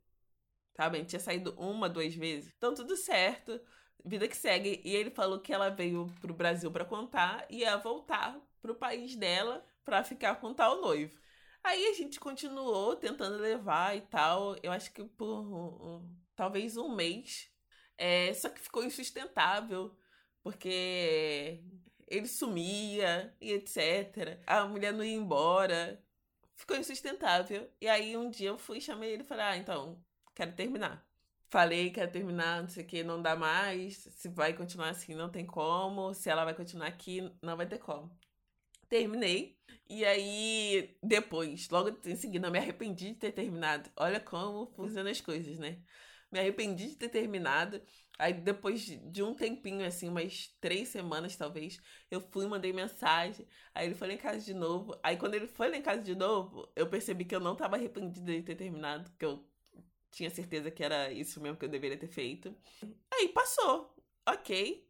A 0.78 0.90
gente 0.98 1.10
tinha 1.10 1.20
saído 1.20 1.54
uma, 1.58 1.90
duas 1.90 2.14
vezes. 2.16 2.54
Então, 2.58 2.74
tudo 2.74 2.96
certo. 2.96 3.60
Vida 4.06 4.28
que 4.28 4.38
segue. 4.38 4.82
E 4.86 4.96
ele 4.96 5.10
falou 5.10 5.40
que 5.40 5.54
ela 5.54 5.70
veio 5.70 6.08
pro 6.22 6.34
Brasil 6.34 6.72
para 6.72 6.86
contar 6.86 7.46
e 7.50 7.60
ia 7.60 7.78
voltar 7.78 8.40
pro 8.62 8.76
país 8.76 9.16
dela 9.16 9.66
para 9.84 10.04
ficar 10.04 10.36
com 10.36 10.54
tal 10.54 10.82
noivo. 10.82 11.18
Aí 11.64 11.88
a 11.88 11.94
gente 11.94 12.20
continuou 12.20 12.96
tentando 12.96 13.38
levar 13.38 13.96
e 13.98 14.02
tal. 14.02 14.56
Eu 14.64 14.72
acho 14.72 14.92
que 14.94 15.04
por 15.04 15.28
um, 15.28 16.16
talvez 16.36 16.78
um 16.78 16.94
mês. 16.96 17.50
É, 17.98 18.34
só 18.34 18.50
que 18.50 18.62
ficou 18.62 18.84
insustentável. 18.84 19.96
Porque 20.44 21.62
ele 22.08 22.28
sumia 22.28 23.36
e 23.42 23.52
etc. 23.52 24.40
A 24.46 24.66
mulher 24.66 24.94
não 24.94 25.04
ia 25.04 25.16
embora. 25.16 26.02
Ficou 26.56 26.78
insustentável. 26.78 27.70
E 27.82 27.88
aí 27.88 28.16
um 28.18 28.30
dia 28.30 28.50
eu 28.50 28.58
fui, 28.58 28.80
chamei 28.80 29.12
ele 29.14 29.24
e 29.24 29.26
falei: 29.26 29.46
Ah, 29.46 29.58
então, 29.58 30.04
quero 30.38 30.54
terminar. 30.54 31.04
Falei, 31.50 31.90
quero 31.92 32.12
terminar, 32.12 32.62
não 32.62 32.70
sei 32.70 32.84
o 32.84 32.88
que, 32.88 33.04
não 33.04 33.22
dá 33.22 33.36
mais. 33.36 33.96
Se 34.12 34.30
vai 34.30 34.54
continuar 34.54 34.90
assim, 34.90 35.16
não 35.16 35.30
tem 35.30 35.46
como. 35.46 36.14
Se 36.14 36.30
ela 36.30 36.46
vai 36.46 36.54
continuar 36.54 36.88
aqui, 36.88 37.22
não 37.42 37.58
vai 37.58 37.66
ter 37.68 37.80
como. 37.80 38.12
Terminei. 38.90 39.58
E 39.90 40.06
aí, 40.06 40.98
depois, 41.02 41.70
logo 41.70 41.98
em 42.06 42.16
seguida, 42.16 42.48
eu 42.48 42.52
me 42.52 42.60
arrependi 42.60 43.10
de 43.10 43.16
ter 43.16 43.32
terminado. 43.32 43.90
Olha 43.96 44.20
como 44.20 44.68
funcionam 44.76 45.10
as 45.12 45.22
coisas, 45.22 45.58
né? 45.60 45.80
Me 46.32 46.40
arrependi 46.40 46.90
de 46.90 46.96
ter 46.98 47.10
terminado. 47.10 47.82
Aí, 48.20 48.34
depois 48.34 48.82
de 48.86 49.24
um 49.24 49.34
tempinho, 49.34 49.86
assim, 49.86 50.10
umas 50.10 50.56
três 50.62 50.90
semanas 50.90 51.36
talvez, 51.36 51.80
eu 52.12 52.22
fui, 52.22 52.46
mandei 52.48 52.74
mensagem. 52.74 53.48
Aí 53.74 53.88
ele 53.88 53.96
foi 53.96 54.08
lá 54.10 54.14
em 54.14 54.18
casa 54.18 54.40
de 54.46 54.54
novo. 54.54 55.00
Aí, 55.04 55.18
quando 55.18 55.36
ele 55.36 55.48
foi 55.48 55.70
lá 55.70 55.78
em 55.78 55.82
casa 55.82 56.02
de 56.02 56.16
novo, 56.16 56.70
eu 56.76 56.88
percebi 56.90 57.26
que 57.26 57.36
eu 57.36 57.40
não 57.40 57.56
tava 57.56 57.76
arrependida 57.78 58.32
de 58.34 58.44
ter 58.44 58.56
terminado, 58.56 59.10
que 59.18 59.26
eu 59.26 59.46
tinha 60.12 60.30
certeza 60.30 60.72
que 60.72 60.84
era 60.84 61.12
isso 61.12 61.42
mesmo 61.42 61.58
que 61.58 61.66
eu 61.66 61.70
deveria 61.70 61.98
ter 61.98 62.08
feito. 62.08 62.56
Aí 63.14 63.30
passou. 63.30 63.96
Ok. 64.28 64.88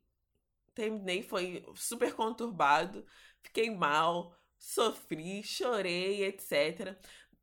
Terminei, 0.74 1.24
foi 1.24 1.66
super 1.76 2.14
conturbado. 2.14 3.06
Fiquei 3.42 3.70
mal, 3.70 4.36
sofri, 4.58 5.44
chorei, 5.44 6.24
etc. 6.26 6.98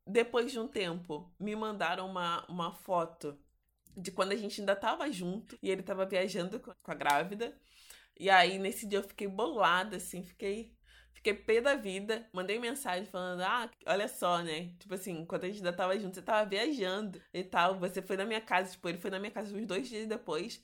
Depois 0.06 0.52
de 0.52 0.58
um 0.58 0.68
tempo, 0.68 1.34
me 1.38 1.56
mandaram 1.56 2.06
uma, 2.08 2.44
uma 2.48 2.72
foto 2.74 3.38
de 3.96 4.10
quando 4.10 4.32
a 4.32 4.36
gente 4.36 4.60
ainda 4.60 4.76
tava 4.76 5.10
junto 5.10 5.58
e 5.62 5.70
ele 5.70 5.82
tava 5.82 6.06
viajando 6.06 6.60
com 6.60 6.72
a 6.84 6.94
grávida. 6.94 7.58
E 8.18 8.30
aí, 8.30 8.58
nesse 8.58 8.86
dia, 8.86 8.98
eu 8.98 9.02
fiquei 9.04 9.28
bolada, 9.28 9.96
assim, 9.96 10.24
fiquei 10.24 10.73
Fiquei 11.14 11.32
pé 11.34 11.60
da 11.60 11.74
vida. 11.74 12.28
Mandei 12.32 12.58
mensagem 12.58 13.06
falando: 13.06 13.40
Ah, 13.42 13.70
olha 13.86 14.08
só, 14.08 14.42
né? 14.42 14.74
Tipo 14.78 14.94
assim, 14.94 15.12
enquanto 15.20 15.44
a 15.44 15.46
gente 15.48 15.58
ainda 15.58 15.72
tava 15.72 15.98
junto, 15.98 16.14
você 16.14 16.22
tava 16.22 16.48
viajando 16.48 17.20
e 17.32 17.42
tal. 17.42 17.78
Você 17.78 18.02
foi 18.02 18.16
na 18.16 18.26
minha 18.26 18.40
casa, 18.40 18.72
tipo, 18.72 18.88
ele 18.88 18.98
foi 18.98 19.10
na 19.10 19.18
minha 19.18 19.30
casa 19.30 19.54
uns 19.56 19.66
dois 19.66 19.88
dias 19.88 20.06
depois. 20.06 20.62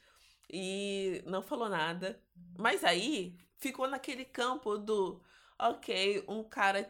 E 0.52 1.22
não 1.26 1.42
falou 1.42 1.68
nada. 1.68 2.20
Mas 2.58 2.84
aí 2.84 3.38
ficou 3.58 3.88
naquele 3.88 4.24
campo 4.24 4.76
do. 4.78 5.22
Ok, 5.58 6.24
um 6.26 6.42
cara 6.42 6.88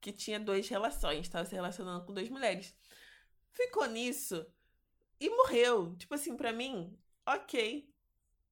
que 0.00 0.12
tinha 0.12 0.38
duas 0.38 0.68
relações, 0.68 1.20
estava 1.20 1.44
se 1.46 1.54
relacionando 1.54 2.04
com 2.04 2.12
duas 2.12 2.28
mulheres. 2.28 2.74
Ficou 3.52 3.86
nisso 3.86 4.46
e 5.18 5.28
morreu. 5.30 5.94
Tipo 5.96 6.14
assim, 6.14 6.36
para 6.36 6.52
mim, 6.52 6.96
ok, 7.26 7.88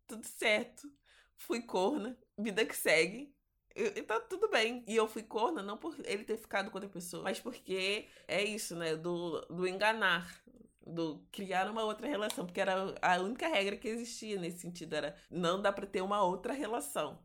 tudo 0.06 0.26
certo. 0.26 0.90
Fui 1.36 1.62
corna, 1.62 2.18
vida 2.36 2.64
que 2.66 2.76
segue. 2.76 3.34
E 3.78 4.02
tá 4.02 4.18
tudo 4.18 4.48
bem. 4.48 4.82
E 4.88 4.96
eu 4.96 5.06
fui 5.06 5.22
corna 5.22 5.62
não 5.62 5.76
por 5.76 5.96
ele 6.04 6.24
ter 6.24 6.36
ficado 6.36 6.70
com 6.70 6.76
outra 6.76 6.90
pessoa, 6.90 7.22
mas 7.22 7.38
porque 7.38 8.06
é 8.26 8.42
isso, 8.42 8.74
né? 8.74 8.96
Do, 8.96 9.40
do 9.42 9.66
enganar. 9.66 10.42
Do 10.84 11.24
criar 11.30 11.70
uma 11.70 11.84
outra 11.84 12.08
relação. 12.08 12.44
Porque 12.44 12.60
era 12.60 12.94
a 13.00 13.20
única 13.20 13.46
regra 13.46 13.76
que 13.76 13.88
existia 13.88 14.38
nesse 14.38 14.58
sentido. 14.58 14.94
Era 14.94 15.16
não 15.30 15.62
dá 15.62 15.72
pra 15.72 15.86
ter 15.86 16.02
uma 16.02 16.22
outra 16.22 16.52
relação. 16.52 17.18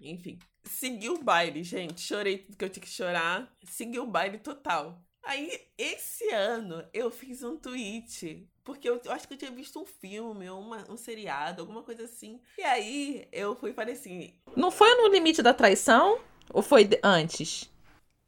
Enfim. 0.00 0.38
Segui 0.64 1.10
o 1.10 1.22
baile, 1.22 1.62
gente. 1.62 2.00
Chorei 2.00 2.38
tudo 2.38 2.56
que 2.56 2.64
eu 2.64 2.70
tinha 2.70 2.82
que 2.82 2.88
chorar. 2.88 3.54
Segui 3.64 3.98
o 3.98 4.06
baile 4.06 4.38
total. 4.38 5.04
Aí, 5.24 5.68
esse 5.78 6.28
ano, 6.30 6.84
eu 6.92 7.10
fiz 7.10 7.42
um 7.42 7.56
tweet. 7.56 8.50
Porque 8.64 8.88
eu, 8.88 9.00
eu 9.04 9.12
acho 9.12 9.26
que 9.26 9.34
eu 9.34 9.38
tinha 9.38 9.50
visto 9.50 9.80
um 9.80 9.86
filme, 9.86 10.48
uma, 10.48 10.90
um 10.90 10.96
seriado, 10.96 11.62
alguma 11.62 11.82
coisa 11.82 12.04
assim. 12.04 12.40
E 12.56 12.62
aí, 12.62 13.28
eu 13.32 13.56
fui 13.56 13.70
e 13.70 13.74
falei 13.74 13.94
assim... 13.94 14.32
Não 14.56 14.70
foi 14.70 14.94
no 14.94 15.08
limite 15.08 15.42
da 15.42 15.52
traição? 15.52 16.20
Ou 16.52 16.62
foi 16.62 16.88
antes? 17.02 17.70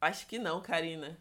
Acho 0.01 0.27
que 0.27 0.37
não, 0.37 0.61
Karina. 0.61 1.17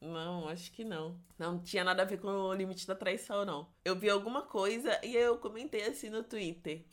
Não, 0.00 0.48
acho 0.48 0.72
que 0.72 0.84
não. 0.84 1.20
Não 1.38 1.60
tinha 1.60 1.84
nada 1.84 2.02
a 2.02 2.06
ver 2.06 2.20
com 2.20 2.28
o 2.28 2.54
limite 2.54 2.86
da 2.86 2.94
traição, 2.94 3.44
não. 3.44 3.68
Eu 3.84 3.96
vi 3.96 4.08
alguma 4.08 4.42
coisa 4.42 4.98
e 5.04 5.14
eu 5.14 5.38
comentei 5.38 5.82
assim 5.84 6.08
no 6.08 6.22
Twitter 6.22 6.84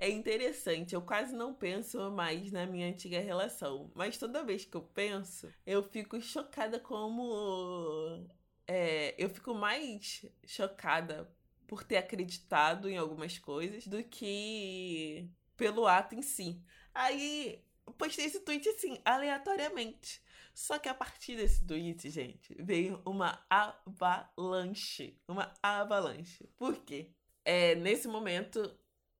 é 0.00 0.08
interessante. 0.08 0.94
Eu 0.94 1.02
quase 1.02 1.34
não 1.36 1.52
penso 1.52 2.10
mais 2.10 2.50
na 2.50 2.66
minha 2.66 2.88
antiga 2.88 3.20
relação. 3.20 3.90
Mas 3.94 4.16
toda 4.16 4.42
vez 4.42 4.64
que 4.64 4.76
eu 4.76 4.82
penso, 4.82 5.52
eu 5.66 5.82
fico 5.82 6.20
chocada 6.20 6.80
como. 6.80 8.26
É, 8.72 9.16
eu 9.18 9.28
fico 9.28 9.52
mais 9.52 10.24
chocada 10.46 11.28
por 11.66 11.82
ter 11.82 11.96
acreditado 11.96 12.88
em 12.88 12.96
algumas 12.96 13.36
coisas 13.36 13.84
do 13.88 14.04
que 14.04 15.28
pelo 15.56 15.88
ato 15.88 16.14
em 16.14 16.22
si. 16.22 16.62
Aí 16.94 17.64
postei 17.98 18.26
esse 18.26 18.38
tweet 18.38 18.68
assim, 18.68 18.96
aleatoriamente. 19.04 20.22
Só 20.54 20.78
que 20.78 20.88
a 20.88 20.94
partir 20.94 21.34
desse 21.34 21.66
tweet, 21.66 22.08
gente, 22.10 22.54
veio 22.62 23.02
uma 23.04 23.44
avalanche. 23.50 25.18
Uma 25.26 25.52
avalanche. 25.60 26.48
Por 26.56 26.76
quê? 26.84 27.10
É, 27.44 27.74
nesse 27.74 28.06
momento, 28.06 28.72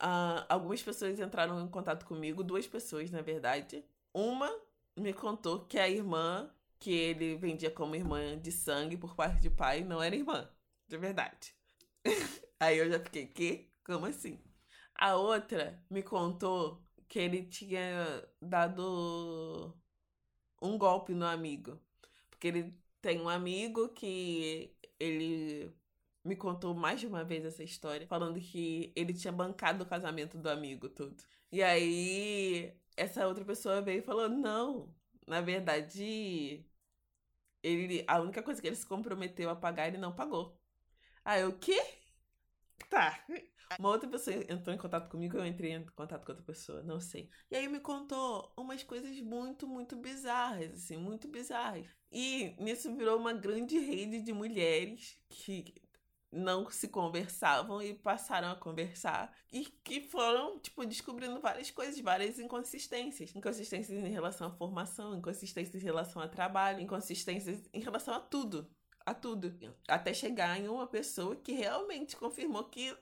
Uh, 0.03 0.41
algumas 0.49 0.83
pessoas 0.83 1.21
entraram 1.21 1.63
em 1.63 1.69
contato 1.69 2.07
comigo, 2.07 2.43
duas 2.43 2.67
pessoas, 2.67 3.11
na 3.11 3.21
verdade. 3.21 3.85
Uma 4.15 4.51
me 4.97 5.13
contou 5.13 5.67
que 5.67 5.79
a 5.79 5.91
irmã 5.91 6.51
que 6.81 6.93
ele 6.93 7.37
vendia 7.37 7.71
como 7.71 7.95
irmã 7.95 8.39
de 8.39 8.51
sangue 8.51 8.97
por 8.97 9.15
parte 9.15 9.41
de 9.41 9.51
pai 9.51 9.85
não 9.85 10.03
era 10.03 10.17
irmã, 10.17 10.51
de 10.89 10.99
verdade. 10.99 11.55
Aí 12.61 12.79
eu 12.79 12.91
já 12.91 12.99
fiquei, 13.01 13.27
que? 13.27 13.71
Como 13.85 14.07
assim? 14.07 14.41
A 14.95 15.17
outra 15.17 15.83
me 15.91 16.03
contou 16.03 16.83
que 17.09 17.19
ele 17.19 17.45
tinha 17.45 18.27
dado 18.41 19.75
um 20.63 20.79
golpe 20.79 21.15
no 21.15 21.27
amigo. 21.27 21.81
Porque 22.31 22.49
ele 22.49 22.75
tem 23.03 23.21
um 23.21 23.29
amigo 23.29 23.89
que 23.91 24.75
ele 24.99 25.75
me 26.25 26.37
contou 26.37 26.75
mais 26.75 27.01
de 27.01 27.07
uma 27.07 27.25
vez 27.25 27.45
essa 27.45 27.63
história, 27.65 28.07
falando 28.07 28.41
que 28.41 28.93
ele 28.97 29.13
tinha 29.15 29.33
bancado 29.33 29.85
o 29.85 29.87
casamento 29.87 30.39
do 30.39 30.49
amigo 30.51 30.89
tudo. 30.89 31.23
E 31.51 31.63
aí 31.63 32.75
essa 32.97 33.27
outra 33.27 33.45
pessoa 33.45 33.81
veio 33.83 34.01
e 34.01 34.03
falou: 34.03 34.29
"Não, 34.29 34.95
na 35.27 35.41
verdade, 35.41 36.65
ele, 37.63 38.05
a 38.07 38.21
única 38.21 38.43
coisa 38.43 38.61
que 38.61 38.67
ele 38.67 38.77
se 38.77 38.87
comprometeu 38.87 39.51
a 39.51 39.57
pagar, 39.57 39.89
ele 39.89 39.99
não 39.99 40.15
pagou. 40.15 40.59
Aí 41.25 41.45
o 41.45 41.59
quê? 41.59 41.81
Tá. 42.89 43.25
Uma 43.79 43.91
outra 43.91 44.09
pessoa 44.09 44.35
entrou 44.49 44.75
em 44.75 44.79
contato 44.79 45.09
comigo, 45.09 45.37
eu 45.37 45.47
entrei 45.47 45.73
em 45.73 45.87
contato 45.87 46.25
com 46.25 46.33
outra 46.33 46.45
pessoa, 46.45 46.83
não 46.83 46.99
sei. 46.99 47.31
E 47.51 47.55
aí 47.55 47.69
me 47.69 47.79
contou 47.79 48.53
umas 48.57 48.83
coisas 48.83 49.21
muito, 49.21 49.69
muito 49.69 49.97
bizarras, 49.97 50.73
assim, 50.73 50.97
muito 50.97 51.29
bizarras. 51.29 51.87
E 52.11 52.57
nisso 52.59 52.95
virou 52.97 53.17
uma 53.17 53.33
grande 53.33 53.79
rede 53.79 54.23
de 54.23 54.33
mulheres 54.33 55.21
que 55.29 55.73
não 56.33 56.71
se 56.71 56.89
conversavam 56.89 57.83
e 57.83 57.93
passaram 57.93 58.51
a 58.51 58.57
conversar 58.57 59.35
e 59.53 59.65
que 59.65 60.01
foram, 60.01 60.59
tipo, 60.61 60.87
descobrindo 60.87 61.41
várias 61.41 61.71
coisas, 61.71 61.99
várias 62.01 62.39
inconsistências. 62.39 63.35
Inconsistências 63.35 63.99
em 63.99 64.11
relação 64.11 64.47
à 64.47 64.51
formação, 64.51 65.17
inconsistências 65.17 65.83
em 65.83 65.85
relação 65.85 66.23
a 66.23 66.29
trabalho, 66.29 66.81
inconsistências 66.81 67.69
em 67.73 67.81
relação 67.81 68.15
a 68.15 68.21
tudo. 68.21 68.71
A 69.05 69.13
tudo. 69.13 69.53
Até 69.89 70.15
chegar 70.15 70.61
em 70.61 70.69
uma 70.69 70.87
pessoa 70.87 71.35
que 71.35 71.53
realmente 71.53 72.17
confirmou 72.17 72.65
que 72.65 72.97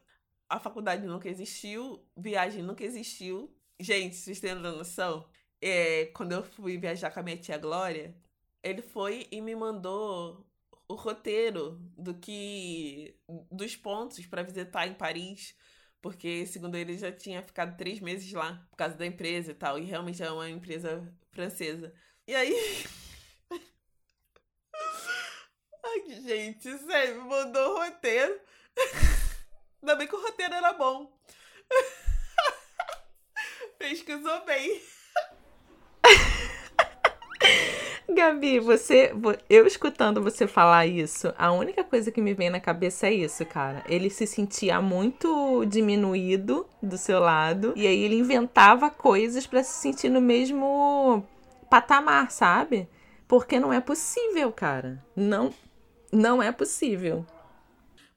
a 0.49 0.59
faculdade 0.59 1.07
nunca 1.07 1.29
existiu, 1.29 2.03
viagem 2.17 2.63
nunca 2.63 2.83
existiu. 2.83 3.55
Gente, 3.79 4.17
vocês 4.17 4.41
têm 4.41 4.55
noção? 4.55 5.29
É, 5.61 6.07
quando 6.07 6.33
eu 6.33 6.43
fui 6.43 6.79
viajar 6.79 7.11
com 7.11 7.21
a 7.21 7.23
minha 7.23 7.37
tia 7.37 7.59
Glória, 7.59 8.17
ele 8.63 8.81
foi 8.81 9.27
e 9.31 9.41
me 9.41 9.55
mandou 9.55 10.48
o 10.89 10.95
roteiro 10.95 11.79
do 11.97 12.15
que 12.15 13.15
dos 13.53 13.77
pontos 13.77 14.25
para 14.27 14.43
visitar 14.43 14.89
em 14.89 14.95
Paris, 14.95 15.55
porque 16.01 16.47
segundo 16.47 16.77
ele 16.77 16.97
já 16.97 17.13
tinha 17.13 17.43
ficado 17.43 17.77
três 17.77 18.01
meses 18.01 18.33
lá 18.33 18.67
por 18.71 18.77
causa 18.77 18.97
da 18.97 19.07
empresa 19.07 19.53
e 19.53 19.55
tal, 19.55 19.79
e 19.79 19.85
realmente 19.85 20.23
é 20.23 20.31
uma 20.31 20.49
empresa 20.49 21.13
francesa. 21.31 21.93
E 22.27 22.35
aí 22.35 22.55
Ai, 25.85 26.21
gente, 26.23 26.79
sério, 26.79 27.23
mandou 27.23 27.75
o 27.75 27.85
roteiro. 27.85 28.41
Ainda 29.83 29.97
bem 29.97 30.09
que 30.09 30.15
o 30.15 30.23
roteiro 30.23 30.55
era 30.55 30.73
bom. 30.73 31.13
Pesquisou 33.79 34.45
bem. 34.45 34.83
Gabi, 38.11 38.59
você, 38.59 39.13
eu 39.51 39.67
escutando 39.67 40.23
você 40.23 40.47
falar 40.47 40.87
isso, 40.87 41.33
a 41.37 41.53
única 41.53 41.85
coisa 41.85 42.11
que 42.11 42.23
me 42.23 42.33
vem 42.33 42.49
na 42.49 42.59
cabeça 42.59 43.07
é 43.07 43.13
isso, 43.13 43.45
cara. 43.45 43.85
Ele 43.87 44.09
se 44.09 44.27
sentia 44.27 44.81
muito 44.81 45.65
diminuído 45.67 46.67
do 46.83 46.97
seu 46.97 47.21
lado 47.21 47.75
e 47.77 47.87
aí 47.87 48.03
ele 48.03 48.17
inventava 48.17 48.91
coisas 48.91 49.47
para 49.47 49.63
se 49.63 49.83
sentir 49.83 50.09
no 50.09 50.23
mesmo 50.23 51.23
patamar, 51.69 52.31
sabe? 52.31 52.89
Porque 53.29 53.61
não 53.61 53.73
é 53.73 53.81
possível, 53.81 54.51
cara. 54.51 55.05
Não, 55.15 55.53
não 56.11 56.43
é 56.43 56.51
possível. 56.51 57.27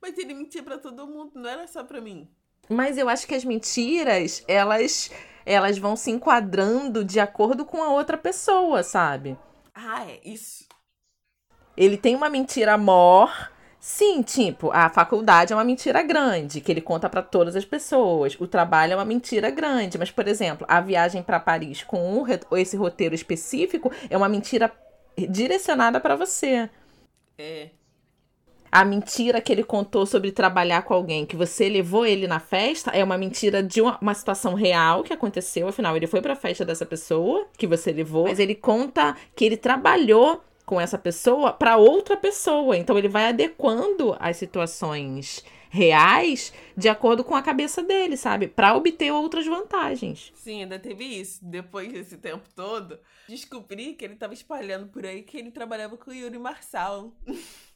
Mas 0.01 0.17
ele 0.17 0.33
mentia 0.33 0.63
para 0.63 0.77
todo 0.77 1.05
mundo, 1.05 1.33
não 1.35 1.49
era 1.49 1.67
só 1.67 1.83
para 1.83 1.99
mim. 1.99 2.29
Mas 2.69 2.97
eu 2.97 3.09
acho 3.09 3.27
que 3.27 3.35
as 3.35 3.43
mentiras, 3.43 4.41
elas 4.47 5.11
elas 5.45 5.77
vão 5.77 5.95
se 5.95 6.11
enquadrando 6.11 7.03
de 7.03 7.19
acordo 7.19 7.65
com 7.65 7.83
a 7.83 7.89
outra 7.89 8.17
pessoa, 8.17 8.83
sabe? 8.83 9.37
Ah, 9.83 10.05
é 10.05 10.19
isso. 10.23 10.65
Ele 11.75 11.97
tem 11.97 12.15
uma 12.15 12.29
mentira 12.29 12.77
mor. 12.77 13.51
Sim, 13.79 14.21
tipo, 14.21 14.69
a 14.71 14.89
faculdade 14.89 15.51
é 15.51 15.55
uma 15.55 15.63
mentira 15.63 16.03
grande, 16.03 16.61
que 16.61 16.71
ele 16.71 16.81
conta 16.81 17.09
para 17.09 17.23
todas 17.23 17.55
as 17.55 17.65
pessoas. 17.65 18.39
O 18.39 18.45
trabalho 18.45 18.93
é 18.93 18.95
uma 18.95 19.05
mentira 19.05 19.49
grande, 19.49 19.97
mas 19.97 20.11
por 20.11 20.27
exemplo, 20.27 20.67
a 20.69 20.79
viagem 20.79 21.23
para 21.23 21.39
Paris 21.39 21.83
com 21.83 22.23
esse 22.51 22.77
roteiro 22.77 23.15
específico 23.15 23.91
é 24.07 24.15
uma 24.15 24.29
mentira 24.29 24.71
direcionada 25.17 25.99
para 25.99 26.15
você. 26.15 26.69
É 27.39 27.71
a 28.71 28.85
mentira 28.85 29.41
que 29.41 29.51
ele 29.51 29.63
contou 29.63 30.05
sobre 30.05 30.31
trabalhar 30.31 30.83
com 30.83 30.93
alguém, 30.93 31.25
que 31.25 31.35
você 31.35 31.67
levou 31.67 32.05
ele 32.05 32.25
na 32.25 32.39
festa, 32.39 32.91
é 32.91 33.03
uma 33.03 33.17
mentira 33.17 33.61
de 33.61 33.81
uma, 33.81 33.97
uma 33.99 34.13
situação 34.13 34.53
real 34.53 35.03
que 35.03 35.11
aconteceu. 35.11 35.67
Afinal, 35.67 35.95
ele 35.97 36.07
foi 36.07 36.21
para 36.21 36.33
a 36.33 36.37
festa 36.37 36.63
dessa 36.63 36.85
pessoa 36.85 37.47
que 37.57 37.67
você 37.67 37.91
levou, 37.91 38.23
mas 38.23 38.39
ele 38.39 38.55
conta 38.55 39.17
que 39.35 39.43
ele 39.43 39.57
trabalhou 39.57 40.41
com 40.65 40.79
essa 40.79 40.97
pessoa 40.97 41.51
para 41.51 41.75
outra 41.75 42.15
pessoa. 42.15 42.77
Então, 42.77 42.97
ele 42.97 43.09
vai 43.09 43.27
adequando 43.27 44.15
as 44.19 44.37
situações 44.37 45.43
reais 45.69 46.53
de 46.75 46.87
acordo 46.89 47.23
com 47.23 47.35
a 47.35 47.41
cabeça 47.41 47.81
dele, 47.81 48.15
sabe? 48.15 48.47
Para 48.47 48.75
obter 48.75 49.11
outras 49.11 49.45
vantagens. 49.45 50.31
Sim, 50.35 50.63
ainda 50.63 50.77
teve 50.77 51.03
isso. 51.03 51.39
Depois 51.43 51.91
desse 51.91 52.17
tempo 52.17 52.47
todo, 52.55 52.99
descobri 53.27 53.93
que 53.93 54.05
ele 54.05 54.13
estava 54.13 54.33
espalhando 54.33 54.87
por 54.87 55.05
aí 55.05 55.23
que 55.23 55.37
ele 55.37 55.51
trabalhava 55.51 55.97
com 55.97 56.11
o 56.11 56.13
Yuri 56.13 56.37
Marçal. 56.37 57.13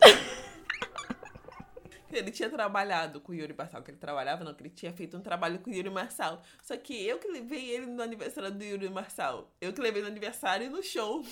Ele 2.12 2.32
tinha 2.32 2.50
trabalhado 2.50 3.20
com 3.20 3.30
o 3.30 3.34
Yuri 3.34 3.54
Marçal, 3.56 3.82
que 3.82 3.92
ele 3.92 3.98
trabalhava, 3.98 4.42
não, 4.42 4.52
que 4.52 4.62
ele 4.62 4.70
tinha 4.70 4.92
feito 4.92 5.16
um 5.16 5.20
trabalho 5.20 5.60
com 5.60 5.70
o 5.70 5.72
Yuri 5.72 5.90
Marçal. 5.90 6.42
Só 6.60 6.76
que 6.76 7.06
eu 7.06 7.18
que 7.18 7.28
levei 7.28 7.70
ele 7.70 7.86
no 7.86 8.02
aniversário 8.02 8.50
do 8.50 8.64
Yuri 8.64 8.90
Marçal. 8.90 9.48
Eu 9.60 9.72
que 9.72 9.80
levei 9.80 10.02
no 10.02 10.08
aniversário 10.08 10.66
e 10.66 10.68
no 10.68 10.82
show. 10.82 11.24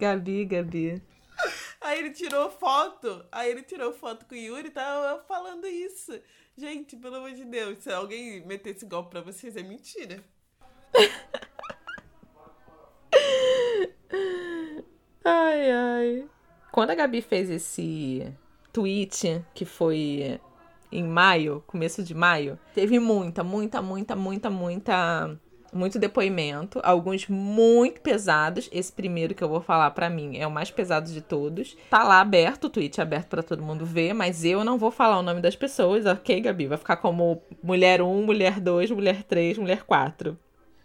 Gabi, 0.00 0.44
Gabi. 0.46 1.00
Aí 1.80 2.00
ele 2.00 2.10
tirou 2.10 2.50
foto. 2.50 3.24
Aí 3.30 3.50
ele 3.50 3.62
tirou 3.62 3.92
foto 3.92 4.26
com 4.26 4.34
o 4.34 4.38
Yuri 4.38 4.66
e 4.66 4.72
tava 4.72 5.22
falando 5.24 5.64
isso. 5.66 6.20
Gente, 6.56 6.96
pelo 6.96 7.16
amor 7.16 7.32
de 7.32 7.44
Deus, 7.44 7.78
se 7.78 7.92
alguém 7.92 8.44
meter 8.44 8.74
esse 8.74 8.84
golpe 8.84 9.10
pra 9.10 9.20
vocês, 9.20 9.56
é 9.56 9.62
mentira. 9.62 10.24
ai, 15.24 15.70
ai. 15.70 16.28
Quando 16.72 16.90
a 16.90 16.94
Gabi 16.94 17.20
fez 17.20 17.50
esse 17.50 18.26
tweet, 18.72 19.44
que 19.54 19.64
foi 19.64 20.40
em 20.92 21.04
maio, 21.04 21.62
começo 21.66 22.02
de 22.02 22.14
maio, 22.14 22.58
teve 22.74 22.98
muita, 22.98 23.42
muita, 23.42 23.80
muita, 23.82 24.16
muita, 24.16 24.50
muita 24.50 25.38
muito 25.72 25.98
depoimento, 25.98 26.80
alguns 26.82 27.28
muito 27.28 28.00
pesados. 28.00 28.68
Esse 28.72 28.92
primeiro 28.92 29.34
que 29.34 29.42
eu 29.42 29.48
vou 29.48 29.60
falar 29.60 29.90
para 29.92 30.10
mim 30.10 30.36
é 30.36 30.46
o 30.46 30.50
mais 30.50 30.70
pesado 30.70 31.10
de 31.10 31.20
todos. 31.20 31.76
Tá 31.88 32.02
lá 32.02 32.20
aberto, 32.20 32.64
o 32.64 32.70
tweet 32.70 33.00
aberto 33.00 33.28
para 33.28 33.42
todo 33.42 33.62
mundo 33.62 33.84
ver, 33.86 34.12
mas 34.12 34.44
eu 34.44 34.64
não 34.64 34.78
vou 34.78 34.90
falar 34.90 35.18
o 35.18 35.22
nome 35.22 35.40
das 35.40 35.56
pessoas, 35.56 36.06
OK, 36.06 36.40
Gabi? 36.40 36.66
Vai 36.66 36.78
ficar 36.78 36.96
como 36.96 37.42
mulher 37.62 38.02
1, 38.02 38.22
mulher 38.24 38.60
2, 38.60 38.90
mulher 38.90 39.22
3, 39.22 39.58
mulher 39.58 39.84
4. 39.84 40.36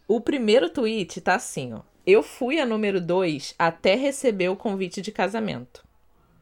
O 0.07 0.21
primeiro 0.21 0.69
tweet 0.69 1.19
tá 1.21 1.35
assim, 1.35 1.73
ó. 1.73 1.81
Eu 2.07 2.21
fui 2.21 2.59
a 2.59 2.67
número 2.67 3.01
2 3.01 3.55
até 3.57 3.95
receber 3.95 4.49
o 4.49 4.55
convite 4.55 5.01
de 5.01 5.11
casamento. 5.11 5.83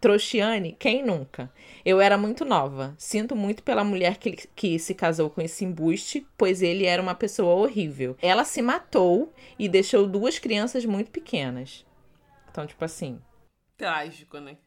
Trouxiane, 0.02 0.76
quem 0.78 1.02
nunca? 1.02 1.50
Eu 1.86 2.02
era 2.02 2.18
muito 2.18 2.44
nova. 2.44 2.94
Sinto 2.98 3.34
muito 3.34 3.64
pela 3.64 3.86
mulher 3.86 4.18
que, 4.18 4.34
que 4.54 4.78
se 4.78 4.94
casou 4.94 5.30
com 5.30 5.40
esse 5.42 5.64
embuste, 5.64 6.28
pois 6.38 6.62
ele 6.62 6.86
era 6.86 7.02
uma 7.02 7.16
pessoa 7.16 7.56
horrível. 7.56 8.18
Ela 8.22 8.44
se 8.44 8.62
matou 8.62 9.32
e 9.58 9.70
deixou 9.70 10.06
duas 10.06 10.38
crianças 10.38 10.84
muito 10.84 11.10
pequenas. 11.10 11.86
Então, 12.52 12.68
tipo 12.68 12.84
assim. 12.84 13.22
Trágico, 13.78 14.40
né? 14.40 14.58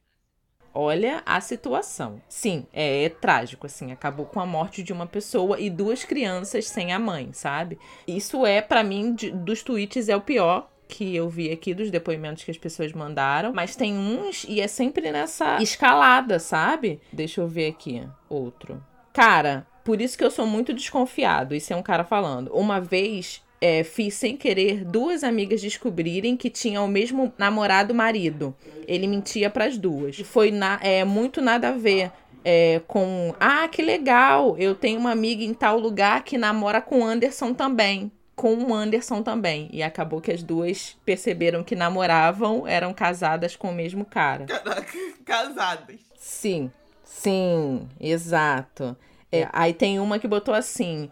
Olha 0.73 1.23
a 1.27 1.43
situação. 1.43 2.23
Sim, 2.27 2.67
é, 2.73 3.05
é, 3.05 3.09
trágico, 3.11 3.67
assim. 3.67 3.93
Acabou 3.93 4.25
com 4.25 4.41
a 4.41 4.47
morte 4.47 4.83
de 4.83 4.95
uma 4.95 5.07
pessoa 5.07 5.61
e 5.61 5.69
duas 5.69 6.03
crianças 6.07 6.67
sem 6.67 6.95
a 6.95 6.99
mãe, 6.99 7.35
sabe? 7.35 7.79
Isso 8.09 8.47
é, 8.47 8.63
para 8.63 8.83
mim, 8.83 9.15
de, 9.15 9.31
dos 9.31 9.63
tweets, 9.63 10.09
é 10.09 10.17
o 10.17 10.23
pior 10.23 10.71
que 10.89 11.15
eu 11.15 11.29
vi 11.29 11.51
aqui 11.51 11.75
dos 11.75 11.91
depoimentos 11.91 12.45
que 12.45 12.51
as 12.51 12.59
pessoas 12.59 12.93
mandaram, 12.93 13.53
mas 13.53 13.77
tem 13.77 13.97
uns 13.97 14.45
e 14.49 14.61
é 14.61 14.69
sempre 14.69 15.11
nessa 15.11 15.61
escalada, 15.63 16.39
sabe? 16.39 17.01
Deixa 17.13 17.41
eu 17.41 17.49
ver 17.49 17.69
aqui 17.69 18.03
outro. 18.29 18.83
Cara, 19.13 19.67
por 19.85 20.01
isso 20.01 20.19
que 20.19 20.25
eu 20.25 20.31
sou 20.31 20.47
muito 20.47 20.73
desconfiado. 20.75 21.55
Isso 21.55 21.73
é 21.73 21.77
um 21.77 21.83
cara 21.83 22.05
falando. 22.05 22.49
Uma 22.49 22.81
vez 22.81 23.43
é, 23.61 23.83
fiz 23.83 24.15
sem 24.15 24.37
querer 24.37 24.85
duas 24.85 25.25
amigas 25.25 25.61
descobrirem 25.61 26.37
que 26.37 26.51
tinham 26.51 26.85
o 26.85 26.89
mesmo 26.89 27.33
namorado 27.39 27.95
marido. 27.95 28.55
Ele 28.87 29.07
mentia 29.07 29.49
para 29.49 29.65
as 29.65 29.79
duas. 29.79 30.19
Foi 30.21 30.51
na, 30.51 30.79
é, 30.83 31.05
muito 31.05 31.41
nada 31.41 31.69
a 31.69 31.73
ver. 31.73 32.11
É, 32.45 32.81
com 32.87 33.35
ah, 33.41 33.67
que 33.67 33.83
legal, 33.83 34.57
eu 34.57 34.73
tenho 34.73 35.01
uma 35.01 35.11
amiga 35.11 35.43
em 35.43 35.53
tal 35.53 35.81
lugar 35.81 36.23
que 36.23 36.39
namora 36.39 36.81
com 36.81 37.05
Anderson 37.05 37.53
também 37.53 38.13
com 38.37 38.55
o 38.55 38.75
Anderson 38.75 39.23
também. 39.23 39.69
E 39.73 39.83
acabou 39.83 40.21
que 40.21 40.31
as 40.31 40.43
duas 40.43 40.97
perceberam 41.05 41.65
que 41.65 41.75
namoravam, 41.75 42.69
eram 42.69 42.93
casadas 42.93 43.57
com 43.57 43.71
o 43.71 43.75
mesmo 43.75 44.05
cara. 44.05 44.45
Caraca, 44.45 44.93
casadas. 45.25 45.97
Sim, 46.17 46.71
sim, 47.03 47.89
exato. 47.99 48.95
É, 49.33 49.49
aí 49.53 49.73
tem 49.73 49.99
uma 49.99 50.19
que 50.19 50.29
botou 50.29 50.55
assim: 50.55 51.11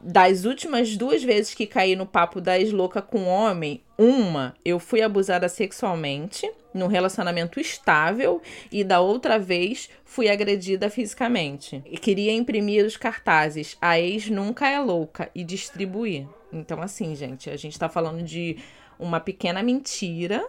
das 0.00 0.44
últimas 0.44 0.96
duas 0.96 1.22
vezes 1.22 1.52
que 1.52 1.66
caí 1.66 1.96
no 1.96 2.06
papo 2.06 2.40
das 2.40 2.70
louca 2.70 3.02
com 3.02 3.26
homem, 3.26 3.82
uma 3.98 4.54
eu 4.64 4.78
fui 4.78 5.02
abusada 5.02 5.48
sexualmente 5.48 6.50
num 6.72 6.86
relacionamento 6.86 7.60
estável 7.60 8.40
e 8.70 8.82
da 8.82 9.00
outra 9.00 9.38
vez 9.38 9.90
fui 10.04 10.28
agredida 10.28 10.88
fisicamente. 10.88 11.82
E 11.84 11.98
queria 11.98 12.32
imprimir 12.32 12.86
os 12.86 12.96
cartazes: 12.96 13.76
a 13.80 13.98
ex 13.98 14.30
nunca 14.30 14.68
é 14.68 14.78
louca 14.78 15.28
e 15.34 15.42
distribuir. 15.42 16.26
Então, 16.52 16.82
assim, 16.82 17.14
gente, 17.14 17.48
a 17.48 17.56
gente 17.56 17.78
tá 17.78 17.88
falando 17.88 18.22
de 18.22 18.58
uma 18.98 19.18
pequena 19.18 19.62
mentira 19.62 20.46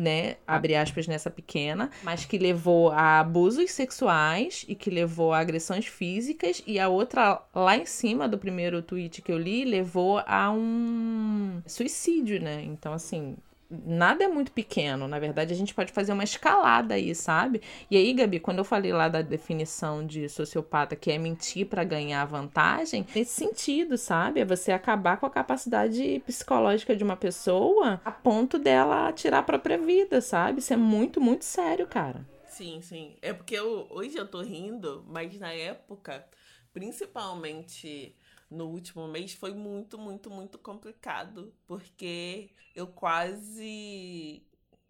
né, 0.00 0.36
abre 0.46 0.74
aspas 0.74 1.06
nessa 1.06 1.30
pequena, 1.30 1.90
mas 2.02 2.24
que 2.24 2.38
levou 2.38 2.90
a 2.90 3.20
abusos 3.20 3.70
sexuais 3.70 4.64
e 4.68 4.74
que 4.74 4.88
levou 4.88 5.32
a 5.32 5.38
agressões 5.38 5.86
físicas 5.86 6.62
e 6.66 6.78
a 6.78 6.88
outra 6.88 7.42
lá 7.54 7.76
em 7.76 7.84
cima 7.84 8.28
do 8.28 8.38
primeiro 8.38 8.82
tweet 8.82 9.20
que 9.20 9.32
eu 9.32 9.38
li 9.38 9.64
levou 9.64 10.22
a 10.26 10.50
um 10.50 11.60
suicídio, 11.66 12.40
né? 12.40 12.62
Então 12.62 12.92
assim, 12.92 13.36
nada 13.70 14.24
é 14.24 14.28
muito 14.28 14.50
pequeno. 14.52 15.06
Na 15.06 15.18
verdade, 15.18 15.52
a 15.52 15.56
gente 15.56 15.74
pode 15.74 15.92
fazer 15.92 16.12
uma 16.12 16.24
escalada 16.24 16.94
aí, 16.94 17.14
sabe? 17.14 17.62
E 17.90 17.96
aí, 17.96 18.12
Gabi, 18.12 18.40
quando 18.40 18.58
eu 18.58 18.64
falei 18.64 18.92
lá 18.92 19.08
da 19.08 19.22
definição 19.22 20.04
de 20.04 20.28
sociopata, 20.28 20.96
que 20.96 21.10
é 21.10 21.18
mentir 21.18 21.66
para 21.66 21.84
ganhar 21.84 22.24
vantagem, 22.24 23.06
nesse 23.14 23.32
sentido, 23.32 23.96
sabe? 23.96 24.40
É 24.40 24.44
você 24.44 24.72
acabar 24.72 25.18
com 25.18 25.26
a 25.26 25.30
capacidade 25.30 26.20
psicológica 26.26 26.96
de 26.96 27.04
uma 27.04 27.16
pessoa 27.16 28.00
a 28.04 28.10
ponto 28.10 28.58
dela 28.58 29.12
tirar 29.12 29.38
a 29.38 29.42
própria 29.42 29.78
vida, 29.78 30.20
sabe? 30.20 30.58
Isso 30.58 30.72
é 30.72 30.76
muito, 30.76 31.20
muito 31.20 31.44
sério, 31.44 31.86
cara. 31.86 32.26
Sim, 32.46 32.80
sim. 32.82 33.16
É 33.22 33.32
porque 33.32 33.54
eu, 33.54 33.86
hoje 33.90 34.16
eu 34.16 34.26
tô 34.26 34.42
rindo, 34.42 35.04
mas 35.08 35.38
na 35.38 35.52
época, 35.52 36.26
principalmente 36.72 38.14
no 38.50 38.66
último 38.66 39.06
mês 39.06 39.32
foi 39.32 39.54
muito, 39.54 39.98
muito, 39.98 40.30
muito 40.30 40.58
complicado, 40.58 41.54
porque 41.66 42.50
eu 42.74 42.86
quase 42.86 44.42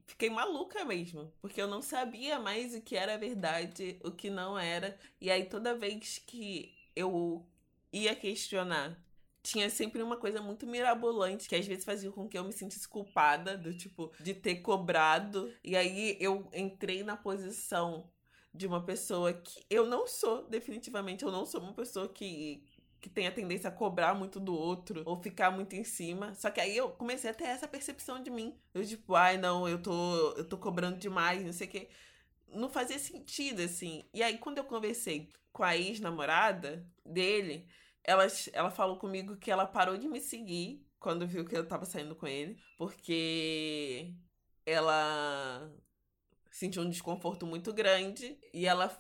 fiquei 0.06 0.30
maluca 0.30 0.84
mesmo, 0.84 1.32
porque 1.40 1.60
eu 1.60 1.68
não 1.68 1.80
sabia 1.80 2.38
mais 2.38 2.74
o 2.74 2.80
que 2.80 2.96
era 2.96 3.18
verdade, 3.18 4.00
o 4.02 4.10
que 4.10 4.30
não 4.30 4.58
era. 4.58 4.98
E 5.20 5.30
aí 5.30 5.44
toda 5.44 5.74
vez 5.74 6.18
que 6.18 6.74
eu 6.96 7.46
ia 7.92 8.14
questionar, 8.14 8.98
tinha 9.42 9.70
sempre 9.70 10.02
uma 10.02 10.16
coisa 10.16 10.42
muito 10.42 10.66
mirabolante 10.66 11.48
que 11.48 11.54
às 11.54 11.66
vezes 11.66 11.84
fazia 11.84 12.10
com 12.10 12.28
que 12.28 12.36
eu 12.36 12.44
me 12.44 12.52
sentisse 12.52 12.88
culpada 12.88 13.56
do 13.56 13.74
tipo 13.74 14.12
de 14.20 14.34
ter 14.34 14.56
cobrado. 14.56 15.52
E 15.64 15.76
aí 15.76 16.16
eu 16.20 16.48
entrei 16.52 17.02
na 17.02 17.16
posição 17.16 18.10
de 18.52 18.66
uma 18.66 18.84
pessoa 18.84 19.32
que 19.32 19.64
eu 19.70 19.86
não 19.86 20.06
sou, 20.06 20.46
definitivamente, 20.48 21.24
eu 21.24 21.30
não 21.30 21.46
sou 21.46 21.60
uma 21.60 21.72
pessoa 21.72 22.08
que 22.08 22.64
que 23.00 23.08
tem 23.08 23.26
a 23.26 23.32
tendência 23.32 23.68
a 23.68 23.72
cobrar 23.72 24.14
muito 24.14 24.38
do 24.38 24.54
outro 24.54 25.02
ou 25.06 25.20
ficar 25.22 25.50
muito 25.50 25.74
em 25.74 25.84
cima. 25.84 26.34
Só 26.34 26.50
que 26.50 26.60
aí 26.60 26.76
eu 26.76 26.90
comecei 26.90 27.30
a 27.30 27.34
ter 27.34 27.44
essa 27.44 27.66
percepção 27.66 28.22
de 28.22 28.30
mim. 28.30 28.58
Eu, 28.74 28.84
tipo, 28.84 29.14
ai, 29.14 29.38
não, 29.38 29.68
eu 29.68 29.82
tô, 29.82 30.32
eu 30.32 30.44
tô 30.44 30.58
cobrando 30.58 30.98
demais, 30.98 31.44
não 31.44 31.52
sei 31.52 31.66
o 31.66 31.70
quê. 31.70 31.88
Não 32.48 32.68
fazia 32.68 32.98
sentido, 32.98 33.62
assim. 33.62 34.04
E 34.12 34.22
aí, 34.22 34.38
quando 34.38 34.58
eu 34.58 34.64
conversei 34.64 35.28
com 35.52 35.62
a 35.62 35.76
ex-namorada 35.76 36.86
dele, 37.04 37.66
ela, 38.04 38.26
ela 38.52 38.70
falou 38.70 38.98
comigo 38.98 39.36
que 39.36 39.50
ela 39.50 39.66
parou 39.66 39.96
de 39.96 40.08
me 40.08 40.20
seguir 40.20 40.86
quando 40.98 41.26
viu 41.26 41.44
que 41.46 41.56
eu 41.56 41.66
tava 41.66 41.86
saindo 41.86 42.14
com 42.14 42.26
ele, 42.26 42.58
porque 42.76 44.14
ela 44.66 45.72
sentiu 46.50 46.82
um 46.82 46.90
desconforto 46.90 47.46
muito 47.46 47.72
grande 47.72 48.36
e 48.52 48.66
ela 48.66 48.90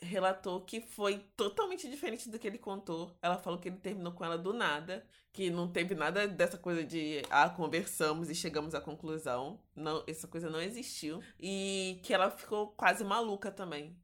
relatou 0.00 0.60
que 0.60 0.80
foi 0.80 1.18
totalmente 1.36 1.88
diferente 1.88 2.28
do 2.28 2.38
que 2.38 2.46
ele 2.46 2.58
contou. 2.58 3.16
Ela 3.22 3.38
falou 3.38 3.58
que 3.58 3.68
ele 3.68 3.78
terminou 3.78 4.12
com 4.12 4.24
ela 4.24 4.36
do 4.36 4.52
nada, 4.52 5.06
que 5.32 5.50
não 5.50 5.70
teve 5.70 5.94
nada 5.94 6.26
dessa 6.28 6.58
coisa 6.58 6.84
de 6.84 7.22
ah, 7.30 7.48
conversamos 7.48 8.28
e 8.28 8.34
chegamos 8.34 8.74
à 8.74 8.80
conclusão. 8.80 9.60
Não, 9.74 10.04
essa 10.06 10.28
coisa 10.28 10.50
não 10.50 10.60
existiu 10.60 11.22
e 11.40 12.00
que 12.02 12.12
ela 12.12 12.30
ficou 12.30 12.68
quase 12.68 13.04
maluca 13.04 13.50
também. 13.50 13.96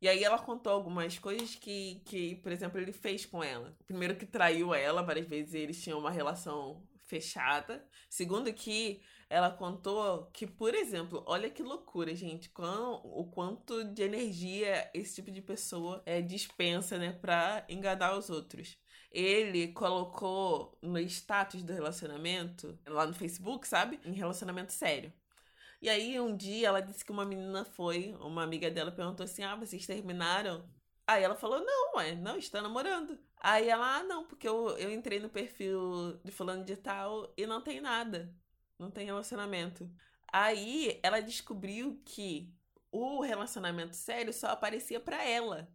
E 0.00 0.08
aí 0.08 0.24
ela 0.24 0.38
contou 0.38 0.72
algumas 0.72 1.18
coisas 1.18 1.54
que, 1.54 2.00
que, 2.06 2.36
por 2.36 2.50
exemplo, 2.50 2.80
ele 2.80 2.92
fez 2.92 3.26
com 3.26 3.44
ela. 3.44 3.76
Primeiro 3.86 4.16
que 4.16 4.24
traiu 4.24 4.72
ela 4.72 5.02
várias 5.02 5.26
vezes, 5.26 5.52
eles 5.52 5.82
tinham 5.82 5.98
uma 5.98 6.10
relação 6.10 6.82
fechada. 7.10 7.84
Segundo 8.08 8.52
que 8.54 9.02
ela 9.28 9.50
contou 9.50 10.26
que, 10.32 10.46
por 10.46 10.74
exemplo, 10.74 11.22
olha 11.26 11.50
que 11.50 11.62
loucura, 11.62 12.14
gente, 12.14 12.50
o 13.04 13.24
quanto 13.26 13.84
de 13.84 14.02
energia 14.02 14.90
esse 14.94 15.16
tipo 15.16 15.30
de 15.30 15.42
pessoa 15.42 16.02
é, 16.06 16.22
dispensa, 16.22 16.96
né, 16.98 17.12
pra 17.12 17.64
enganar 17.68 18.16
os 18.16 18.30
outros. 18.30 18.78
Ele 19.10 19.68
colocou 19.72 20.78
no 20.80 20.98
status 21.00 21.62
do 21.64 21.72
relacionamento, 21.72 22.78
lá 22.86 23.06
no 23.06 23.14
Facebook, 23.14 23.66
sabe? 23.66 23.98
Em 24.04 24.12
relacionamento 24.12 24.72
sério. 24.72 25.12
E 25.82 25.88
aí, 25.88 26.20
um 26.20 26.36
dia, 26.36 26.68
ela 26.68 26.80
disse 26.80 27.04
que 27.04 27.10
uma 27.10 27.24
menina 27.24 27.64
foi, 27.64 28.14
uma 28.20 28.42
amiga 28.44 28.70
dela 28.70 28.92
perguntou 28.92 29.24
assim: 29.24 29.42
Ah, 29.42 29.56
vocês 29.56 29.86
terminaram? 29.86 30.64
Aí 31.10 31.22
ela 31.24 31.34
falou: 31.34 31.60
Não, 31.64 31.96
ué, 31.96 32.14
não, 32.14 32.36
está 32.36 32.62
namorando. 32.62 33.18
Aí 33.38 33.68
ela: 33.68 33.98
Ah, 33.98 34.02
não, 34.02 34.24
porque 34.26 34.48
eu, 34.48 34.70
eu 34.78 34.92
entrei 34.92 35.18
no 35.20 35.28
perfil 35.30 36.18
de 36.24 36.32
fulano 36.32 36.64
de 36.64 36.76
tal 36.76 37.32
e 37.36 37.46
não 37.46 37.60
tem 37.60 37.80
nada 37.80 38.34
não 38.80 38.90
tem 38.90 39.04
relacionamento. 39.06 39.88
Aí 40.32 40.98
ela 41.02 41.20
descobriu 41.20 42.00
que 42.04 42.52
o 42.90 43.20
relacionamento 43.20 43.94
sério 43.94 44.32
só 44.32 44.48
aparecia 44.48 44.98
para 44.98 45.22
ela. 45.24 45.68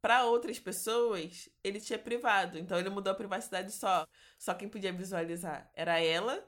Para 0.00 0.24
outras 0.26 0.58
pessoas, 0.58 1.48
ele 1.64 1.80
tinha 1.80 1.98
privado. 1.98 2.58
Então 2.58 2.78
ele 2.78 2.90
mudou 2.90 3.12
a 3.12 3.16
privacidade 3.16 3.72
só. 3.72 4.06
Só 4.38 4.54
quem 4.54 4.68
podia 4.68 4.92
visualizar 4.92 5.70
era 5.74 5.98
ela. 6.00 6.46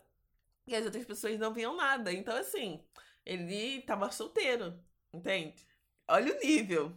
E 0.66 0.74
as 0.74 0.84
outras 0.84 1.04
pessoas 1.04 1.38
não 1.38 1.54
viam 1.54 1.76
nada. 1.76 2.12
Então, 2.12 2.36
assim, 2.36 2.84
ele 3.24 3.82
tava 3.82 4.10
solteiro. 4.10 4.78
Entende? 5.12 5.66
Olha 6.08 6.34
o 6.34 6.40
nível. 6.40 6.96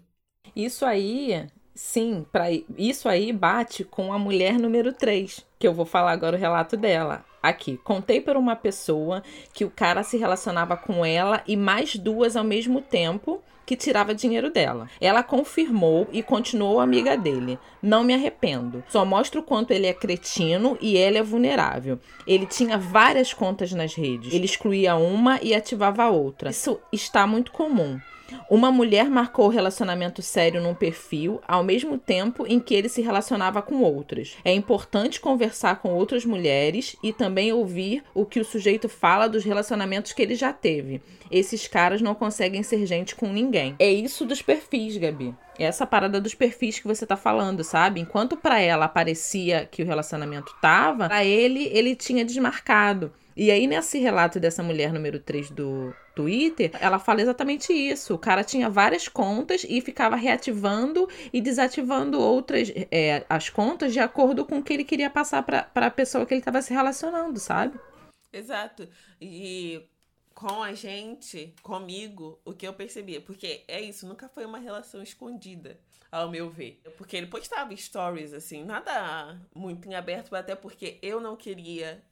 Isso 0.56 0.86
aí, 0.86 1.46
sim, 1.74 2.26
para 2.32 2.52
isso 2.78 3.08
aí 3.08 3.32
bate 3.32 3.84
com 3.84 4.12
a 4.12 4.20
mulher 4.20 4.60
número 4.60 4.94
3, 4.94 5.46
que 5.60 5.68
eu 5.68 5.74
vou 5.74 5.86
falar 5.86 6.12
agora 6.12 6.36
o 6.36 6.40
relato 6.40 6.76
dela. 6.76 7.26
Aqui, 7.42 7.78
contei 7.78 8.20
para 8.20 8.38
uma 8.38 8.56
pessoa 8.56 9.24
que 9.54 9.64
o 9.64 9.72
cara 9.72 10.04
se 10.04 10.18
relacionava 10.18 10.76
com 10.76 11.06
ela 11.06 11.42
e 11.48 11.56
mais 11.56 11.96
duas 11.96 12.36
ao 12.36 12.44
mesmo 12.44 12.82
tempo 12.82 13.42
que 13.68 13.76
tirava 13.76 14.16
dinheiro 14.16 14.50
dela. 14.50 14.90
Ela 15.00 15.22
confirmou 15.22 16.08
e 16.14 16.24
continuou 16.24 16.80
amiga 16.80 17.18
dele. 17.18 17.60
Não 17.82 18.02
me 18.02 18.14
arrependo. 18.14 18.82
Só 18.88 19.04
mostra 19.04 19.42
o 19.42 19.44
quanto 19.44 19.72
ele 19.72 19.86
é 19.86 19.94
cretino 19.94 20.78
e 20.80 20.98
ela 20.98 21.18
é 21.18 21.24
vulnerável. 21.24 22.00
Ele 22.26 22.46
tinha 22.46 22.78
várias 22.78 23.34
contas 23.34 23.74
nas 23.74 23.94
redes. 23.94 24.34
Ele 24.34 24.46
excluía 24.46 24.96
uma 24.96 25.38
e 25.44 25.54
ativava 25.54 26.04
a 26.04 26.10
outra. 26.10 26.50
Isso 26.50 26.80
está 26.94 27.28
muito 27.28 27.52
comum. 27.52 28.00
Uma 28.50 28.72
mulher 28.72 29.10
marcou 29.10 29.48
relacionamento 29.48 30.22
sério 30.22 30.62
num 30.62 30.74
perfil, 30.74 31.42
ao 31.48 31.64
mesmo 31.64 31.98
tempo 31.98 32.46
em 32.48 32.60
que 32.60 32.74
ele 32.74 32.90
se 32.90 33.02
relacionava 33.02 33.62
com 33.62 33.82
outras. 33.82 34.38
É 34.44 34.54
importante 34.54 35.20
conversar 35.20 35.82
com 35.82 35.94
outras 35.94 36.26
mulheres 36.26 36.96
e 37.04 37.12
também 37.12 37.52
ouvir 37.52 38.04
o 38.14 38.26
que 38.26 38.40
o 38.40 38.46
sujeito 38.46 38.88
fala 38.88 39.28
dos 39.28 39.44
relacionamentos 39.44 40.14
que 40.14 40.22
ele 40.22 40.36
já 40.36 40.54
teve. 40.54 41.02
Esses 41.30 41.68
caras 41.68 42.02
não 42.02 42.16
conseguem 42.16 42.64
ser 42.64 42.86
gente 42.86 43.16
com 43.16 43.28
ninguém. 43.28 43.76
É 43.80 43.92
isso 43.92 44.26
dos 44.26 44.42
perfis, 44.42 44.98
Gabi. 44.98 45.36
É 45.60 45.66
essa 45.66 45.86
parada 45.86 46.22
dos 46.22 46.36
perfis 46.36 46.80
que 46.80 46.88
você 46.88 47.06
tá 47.06 47.18
falando, 47.18 47.64
sabe? 47.64 48.00
Enquanto 48.00 48.38
para 48.38 48.60
ela 48.60 48.88
parecia 48.88 49.66
que 49.66 49.82
o 49.82 49.86
relacionamento 49.86 50.54
tava, 50.62 51.08
para 51.08 51.26
ele 51.26 51.70
ele 51.74 51.96
tinha 51.96 52.24
desmarcado. 52.24 53.12
E 53.36 53.52
aí, 53.52 53.68
nesse 53.68 54.00
relato 54.00 54.40
dessa 54.40 54.64
mulher 54.64 54.92
número 54.92 55.20
3 55.20 55.52
do 55.52 55.94
Twitter, 56.18 56.72
ela 56.82 56.98
fala 56.98 57.22
exatamente 57.22 57.72
isso. 57.72 58.16
O 58.16 58.18
cara 58.18 58.44
tinha 58.44 58.72
várias 58.72 59.08
contas 59.08 59.64
e 59.70 59.80
ficava 59.82 60.16
reativando 60.16 61.08
e 61.32 61.40
desativando 61.40 62.20
outras 62.20 62.74
é, 62.90 63.24
as 63.30 63.50
contas 63.50 63.94
de 63.94 64.00
acordo 64.00 64.44
com 64.44 64.58
o 64.58 64.64
que 64.64 64.74
ele 64.74 64.84
queria 64.84 65.12
passar 65.12 65.44
para 65.44 65.70
a 65.76 65.92
pessoa 65.92 66.26
que 66.26 66.34
ele 66.34 66.42
estava 66.42 66.60
se 66.64 66.74
relacionando, 66.74 67.40
sabe? 67.40 67.80
Exato. 68.34 68.90
E 69.22 69.88
com 70.34 70.64
a 70.64 70.74
gente, 70.74 71.54
comigo, 71.62 72.40
o 72.44 72.52
que 72.52 72.68
eu 72.68 72.74
percebia, 72.74 73.22
porque 73.22 73.64
é 73.68 73.80
isso, 73.80 74.08
nunca 74.08 74.28
foi 74.28 74.44
uma 74.44 74.58
relação 74.58 75.04
escondida, 75.04 75.80
ao 76.12 76.32
meu 76.32 76.50
ver. 76.50 76.82
Porque 76.98 77.16
ele 77.16 77.28
postava 77.28 77.76
stories, 77.76 78.34
assim, 78.34 78.64
nada 78.64 79.40
muito 79.54 79.88
em 79.88 79.94
aberto, 79.94 80.36
até 80.36 80.56
porque 80.56 80.98
eu 81.04 81.22
não 81.22 81.36
queria 81.36 82.04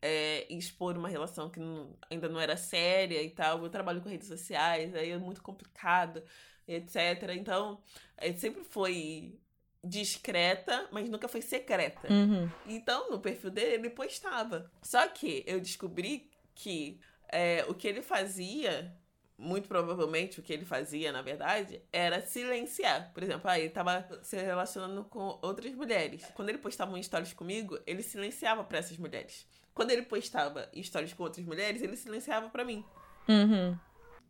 é, 0.00 0.46
expor 0.52 0.96
uma 0.96 1.08
relação 1.08 1.50
que 1.50 1.60
não, 1.60 1.96
ainda 2.10 2.28
não 2.28 2.40
era 2.40 2.56
séria 2.56 3.22
e 3.22 3.30
tal. 3.30 3.62
Eu 3.62 3.70
trabalho 3.70 4.00
com 4.00 4.08
redes 4.08 4.28
sociais, 4.28 4.94
aí 4.94 5.10
é 5.10 5.18
muito 5.18 5.42
complicado, 5.42 6.22
etc. 6.66 7.30
Então, 7.36 7.80
é, 8.16 8.32
sempre 8.32 8.64
foi 8.64 9.38
discreta, 9.82 10.88
mas 10.90 11.08
nunca 11.08 11.28
foi 11.28 11.40
secreta. 11.40 12.12
Uhum. 12.12 12.50
Então, 12.66 13.10
no 13.10 13.20
perfil 13.20 13.50
dele, 13.50 13.74
ele 13.74 13.90
postava. 13.90 14.70
Só 14.82 15.06
que 15.08 15.44
eu 15.46 15.60
descobri 15.60 16.30
que 16.54 17.00
é, 17.28 17.64
o 17.68 17.74
que 17.74 17.86
ele 17.86 18.02
fazia, 18.02 18.92
muito 19.36 19.68
provavelmente 19.68 20.40
o 20.40 20.42
que 20.42 20.52
ele 20.52 20.64
fazia, 20.64 21.12
na 21.12 21.22
verdade, 21.22 21.80
era 21.92 22.20
silenciar. 22.20 23.12
Por 23.14 23.22
exemplo, 23.22 23.48
ah, 23.48 23.58
ele 23.58 23.68
estava 23.68 24.06
se 24.22 24.36
relacionando 24.36 25.04
com 25.04 25.38
outras 25.42 25.72
mulheres. 25.74 26.24
Quando 26.34 26.48
ele 26.48 26.58
postava 26.58 26.92
um 26.92 27.02
stories 27.02 27.32
comigo, 27.32 27.78
ele 27.86 28.02
silenciava 28.02 28.64
para 28.64 28.78
essas 28.78 28.96
mulheres. 28.96 29.46
Quando 29.78 29.92
ele 29.92 30.02
postava 30.02 30.68
histórias 30.72 31.12
com 31.12 31.22
outras 31.22 31.46
mulheres, 31.46 31.80
ele 31.80 31.96
silenciava 31.96 32.50
para 32.50 32.64
mim. 32.64 32.84
Uhum. 33.28 33.78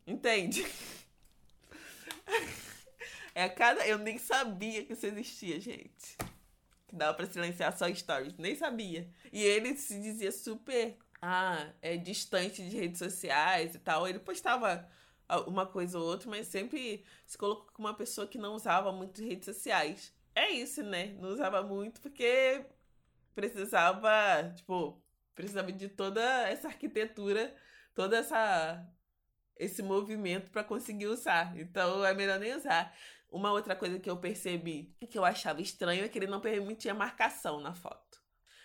Entende? 0.07 0.63
É 3.35 3.49
cada. 3.49 3.87
Eu 3.87 3.97
nem 3.97 4.19
sabia 4.19 4.85
que 4.85 4.93
isso 4.93 5.07
existia, 5.07 5.59
gente. 5.59 6.19
Que 6.87 6.95
dava 6.95 7.15
pra 7.15 7.25
silenciar 7.25 7.75
só 7.75 7.91
stories. 7.95 8.37
Nem 8.37 8.55
sabia. 8.55 9.09
E 9.33 9.43
ele 9.43 9.75
se 9.75 9.99
dizia 10.03 10.31
super 10.31 10.99
ah, 11.23 11.73
é 11.81 11.97
distante 11.97 12.69
de 12.69 12.77
redes 12.77 12.99
sociais 12.99 13.75
e 13.75 13.79
tal. 13.79 14.07
Ele 14.07 14.19
postava 14.19 14.87
uma 15.47 15.65
coisa 15.65 15.99
ou 15.99 16.05
outra, 16.05 16.29
mas 16.29 16.49
sempre 16.49 17.03
se 17.25 17.39
colocou 17.39 17.73
como 17.73 17.89
uma 17.89 17.95
pessoa 17.95 18.27
que 18.27 18.37
não 18.37 18.55
usava 18.55 18.93
muito 18.93 19.25
redes 19.25 19.47
sociais. 19.47 20.13
É 20.35 20.51
isso, 20.51 20.83
né? 20.83 21.17
Não 21.19 21.31
usava 21.31 21.63
muito 21.63 22.03
porque 22.03 22.67
precisava, 23.35 24.53
tipo, 24.57 25.01
precisava 25.39 25.71
de 25.71 25.89
toda 25.89 26.21
essa 26.49 26.67
arquitetura, 26.67 27.55
toda 27.95 28.19
essa 28.19 28.85
esse 29.57 29.83
movimento 29.83 30.51
para 30.51 30.65
conseguir 30.65 31.07
usar. 31.07 31.57
Então 31.57 32.05
é 32.05 32.13
melhor 32.13 32.41
nem 32.41 32.57
usar. 32.57 32.93
Uma 33.31 33.53
outra 33.53 33.77
coisa 33.77 34.01
que 34.01 34.11
eu 34.11 34.17
percebi 34.17 34.97
que 35.09 35.17
eu 35.17 35.25
achava 35.25 35.61
estranho 35.61 36.05
é 36.05 36.09
que 36.09 36.19
ele 36.19 36.27
não 36.27 36.41
permitia 36.41 36.93
marcação 36.93 37.61
na 37.61 37.73
foto. 37.73 38.19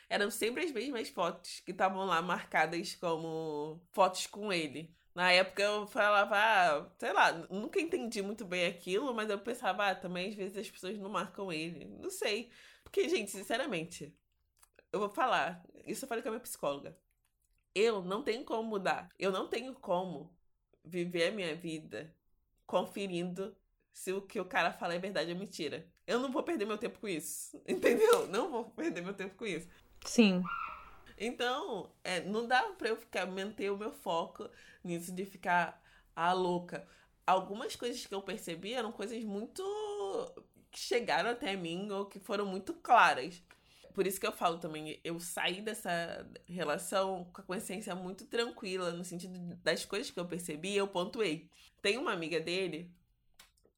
Eram 0.09 0.31
sempre 0.31 0.63
as 0.63 0.71
mesmas 0.71 1.09
fotos 1.09 1.59
que 1.59 1.71
estavam 1.71 2.05
lá 2.05 2.21
marcadas 2.23 2.95
como 2.95 3.79
fotos 3.91 4.25
com 4.25 4.51
ele. 4.51 4.95
Na 5.13 5.31
época 5.31 5.61
eu 5.61 5.85
falava, 5.85 6.35
ah, 6.35 6.91
sei 6.97 7.13
lá, 7.13 7.31
nunca 7.51 7.79
entendi 7.79 8.21
muito 8.21 8.45
bem 8.45 8.65
aquilo, 8.65 9.13
mas 9.13 9.29
eu 9.29 9.37
pensava, 9.37 9.89
ah, 9.89 9.95
também 9.95 10.29
às 10.29 10.35
vezes 10.35 10.57
as 10.57 10.69
pessoas 10.71 10.97
não 10.97 11.09
marcam 11.09 11.51
ele. 11.51 11.85
Não 11.85 12.09
sei. 12.09 12.49
Porque, 12.83 13.07
gente, 13.09 13.29
sinceramente, 13.31 14.15
eu 14.93 14.99
vou 14.99 15.09
falar, 15.09 15.65
isso 15.87 16.05
eu 16.05 16.09
falei 16.09 16.21
com 16.21 16.29
a 16.29 16.33
minha 16.33 16.41
psicóloga. 16.41 16.95
Eu 17.73 18.03
não 18.03 18.23
tenho 18.23 18.45
como 18.45 18.63
mudar. 18.63 19.09
Eu 19.17 19.31
não 19.31 19.47
tenho 19.47 19.73
como 19.73 20.31
viver 20.85 21.29
a 21.29 21.31
minha 21.31 21.55
vida 21.55 22.15
conferindo 22.67 23.55
se 23.91 24.13
o 24.13 24.21
que 24.21 24.39
o 24.39 24.45
cara 24.45 24.71
fala 24.71 24.93
é 24.93 24.99
verdade 24.99 25.31
ou 25.31 25.37
mentira. 25.37 25.87
Eu 26.05 26.19
não 26.19 26.31
vou 26.31 26.43
perder 26.43 26.65
meu 26.65 26.77
tempo 26.77 26.99
com 26.99 27.07
isso. 27.07 27.59
Entendeu? 27.67 28.27
Não 28.27 28.51
vou 28.51 28.65
perder 28.65 29.01
meu 29.01 29.15
tempo 29.15 29.35
com 29.35 29.45
isso. 29.45 29.67
Sim. 30.05 30.43
Então, 31.17 31.91
é, 32.03 32.21
não 32.21 32.47
dá 32.47 32.61
pra 32.73 32.89
eu 32.89 32.95
ficar, 32.95 33.25
manter 33.25 33.71
o 33.71 33.77
meu 33.77 33.91
foco 33.91 34.47
nisso 34.83 35.11
de 35.11 35.25
ficar 35.25 35.81
a 36.15 36.29
ah, 36.29 36.33
louca. 36.33 36.87
Algumas 37.25 37.75
coisas 37.75 38.05
que 38.05 38.13
eu 38.13 38.21
percebi 38.21 38.73
eram 38.73 38.91
coisas 38.91 39.23
muito. 39.23 39.63
que 40.69 40.79
chegaram 40.79 41.31
até 41.31 41.55
mim 41.55 41.89
ou 41.89 42.05
que 42.05 42.19
foram 42.19 42.45
muito 42.45 42.73
claras. 42.75 43.41
Por 43.93 44.07
isso 44.07 44.19
que 44.19 44.25
eu 44.25 44.31
falo 44.31 44.57
também, 44.57 44.99
eu 45.03 45.19
saí 45.19 45.61
dessa 45.61 46.27
relação 46.47 47.25
com 47.25 47.41
a 47.41 47.43
consciência 47.43 47.93
muito 47.95 48.25
tranquila, 48.25 48.91
no 48.91 49.03
sentido 49.03 49.37
das 49.57 49.85
coisas 49.85 50.09
que 50.09 50.19
eu 50.19 50.25
percebi, 50.25 50.75
eu 50.75 50.87
pontuei. 50.87 51.49
Tem 51.81 51.97
uma 51.97 52.11
amiga 52.11 52.39
dele 52.39 52.91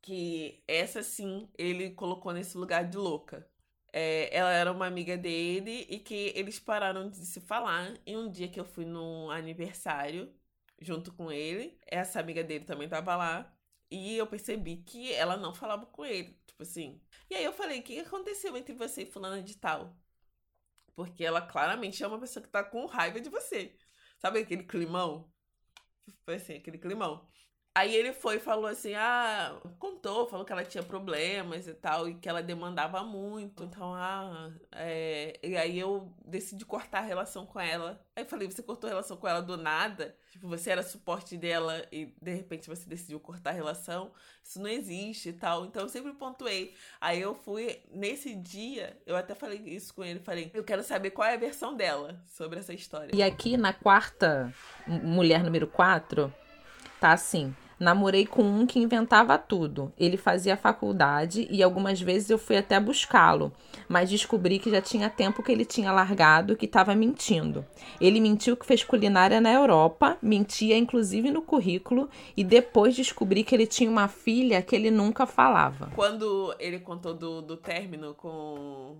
que 0.01 0.63
essa 0.67 1.03
sim 1.03 1.49
ele 1.57 1.91
colocou 1.91 2.31
nesse 2.31 2.57
lugar 2.57 2.85
de 2.87 2.97
louca. 2.97 3.47
É, 3.91 4.29
ela 4.35 4.51
era 4.51 4.71
uma 4.71 4.85
amiga 4.87 5.17
dele 5.17 5.85
e 5.89 5.99
que 5.99 6.31
eles 6.35 6.59
pararam 6.59 7.09
de 7.09 7.17
se 7.17 7.41
falar. 7.41 7.93
E 8.05 8.15
um 8.15 8.29
dia 8.29 8.47
que 8.47 8.59
eu 8.59 8.65
fui 8.65 8.85
no 8.85 9.29
aniversário 9.31 10.31
junto 10.79 11.13
com 11.13 11.31
ele, 11.31 11.77
essa 11.87 12.19
amiga 12.19 12.43
dele 12.43 12.65
também 12.65 12.87
tava 12.87 13.15
lá. 13.15 13.53
E 13.89 14.17
eu 14.17 14.27
percebi 14.27 14.77
que 14.77 15.13
ela 15.13 15.37
não 15.37 15.53
falava 15.53 15.85
com 15.87 16.05
ele. 16.05 16.37
Tipo 16.45 16.63
assim. 16.63 17.01
E 17.29 17.35
aí 17.35 17.43
eu 17.43 17.53
falei: 17.53 17.79
o 17.79 17.83
que 17.83 17.99
aconteceu 17.99 18.55
entre 18.57 18.73
você 18.73 19.03
e 19.03 19.05
Fulana 19.05 19.41
de 19.41 19.57
Tal? 19.57 19.95
Porque 20.95 21.23
ela 21.23 21.41
claramente 21.41 22.03
é 22.03 22.07
uma 22.07 22.19
pessoa 22.19 22.43
que 22.43 22.49
tá 22.49 22.63
com 22.63 22.85
raiva 22.85 23.19
de 23.19 23.29
você. 23.29 23.75
Sabe 24.19 24.39
aquele 24.39 24.63
climão? 24.63 25.31
Foi 26.23 26.35
assim, 26.35 26.55
aquele 26.55 26.77
climão. 26.77 27.27
Aí 27.77 27.93
ele 27.93 28.13
foi 28.13 28.37
e 28.37 28.39
falou 28.39 28.67
assim: 28.67 28.93
ah, 28.95 29.53
contou, 29.77 30.25
falou 30.29 30.45
que 30.45 30.53
ela 30.53 30.63
tinha 30.63 30.81
problemas 30.81 31.67
e 31.67 31.73
tal, 31.73 32.07
e 32.07 32.13
que 32.13 32.29
ela 32.29 32.41
demandava 32.41 33.03
muito. 33.03 33.65
Então, 33.65 33.93
ah, 33.93 34.49
é... 34.71 35.37
E 35.43 35.57
aí 35.57 35.77
eu 35.77 36.09
decidi 36.25 36.63
cortar 36.63 36.99
a 36.99 37.01
relação 37.01 37.45
com 37.45 37.59
ela. 37.59 37.99
Aí 38.15 38.23
eu 38.23 38.27
falei: 38.27 38.49
você 38.49 38.63
cortou 38.63 38.87
a 38.87 38.91
relação 38.91 39.17
com 39.17 39.27
ela 39.27 39.41
do 39.41 39.57
nada? 39.57 40.15
Tipo, 40.31 40.47
você 40.47 40.69
era 40.69 40.83
suporte 40.83 41.35
dela 41.35 41.85
e 41.91 42.05
de 42.21 42.33
repente 42.33 42.69
você 42.69 42.87
decidiu 42.87 43.19
cortar 43.19 43.49
a 43.49 43.53
relação? 43.53 44.13
Isso 44.41 44.61
não 44.61 44.69
existe 44.69 45.29
e 45.29 45.33
tal. 45.33 45.65
Então 45.65 45.81
eu 45.81 45.89
sempre 45.89 46.13
pontuei. 46.13 46.73
Aí 47.01 47.19
eu 47.19 47.35
fui, 47.35 47.81
nesse 47.91 48.35
dia, 48.35 48.97
eu 49.05 49.17
até 49.17 49.35
falei 49.35 49.59
isso 49.65 49.93
com 49.93 50.01
ele: 50.01 50.21
falei, 50.21 50.49
eu 50.53 50.63
quero 50.63 50.81
saber 50.81 51.11
qual 51.11 51.27
é 51.27 51.33
a 51.33 51.37
versão 51.37 51.75
dela 51.75 52.23
sobre 52.25 52.57
essa 52.57 52.73
história. 52.73 53.11
E 53.13 53.21
aqui 53.21 53.57
na 53.57 53.73
quarta, 53.73 54.53
mulher 54.87 55.43
número 55.43 55.67
4, 55.67 56.33
tá 57.01 57.11
assim. 57.11 57.53
Namorei 57.79 58.25
com 58.25 58.43
um 58.43 58.65
que 58.65 58.79
inventava 58.79 59.37
tudo. 59.37 59.91
Ele 59.97 60.17
fazia 60.17 60.55
faculdade 60.55 61.47
e 61.49 61.61
algumas 61.61 61.99
vezes 61.99 62.29
eu 62.29 62.37
fui 62.37 62.57
até 62.57 62.79
buscá-lo, 62.79 63.51
mas 63.87 64.09
descobri 64.09 64.59
que 64.59 64.71
já 64.71 64.81
tinha 64.81 65.09
tempo 65.09 65.43
que 65.43 65.51
ele 65.51 65.65
tinha 65.65 65.91
largado, 65.91 66.55
que 66.55 66.65
estava 66.65 66.95
mentindo. 66.95 67.65
Ele 67.99 68.19
mentiu 68.19 68.55
que 68.55 68.65
fez 68.65 68.83
culinária 68.83 69.41
na 69.41 69.51
Europa, 69.51 70.17
mentia 70.21 70.77
inclusive 70.77 71.29
no 71.31 71.41
currículo 71.41 72.09
e 72.35 72.43
depois 72.43 72.95
descobri 72.95 73.43
que 73.43 73.53
ele 73.53 73.67
tinha 73.67 73.89
uma 73.89 74.07
filha 74.07 74.61
que 74.61 74.75
ele 74.75 74.89
nunca 74.89 75.25
falava. 75.25 75.91
Quando 75.95 76.55
ele 76.59 76.79
contou 76.79 77.13
do, 77.13 77.41
do 77.41 77.57
término 77.57 78.13
com, 78.13 78.97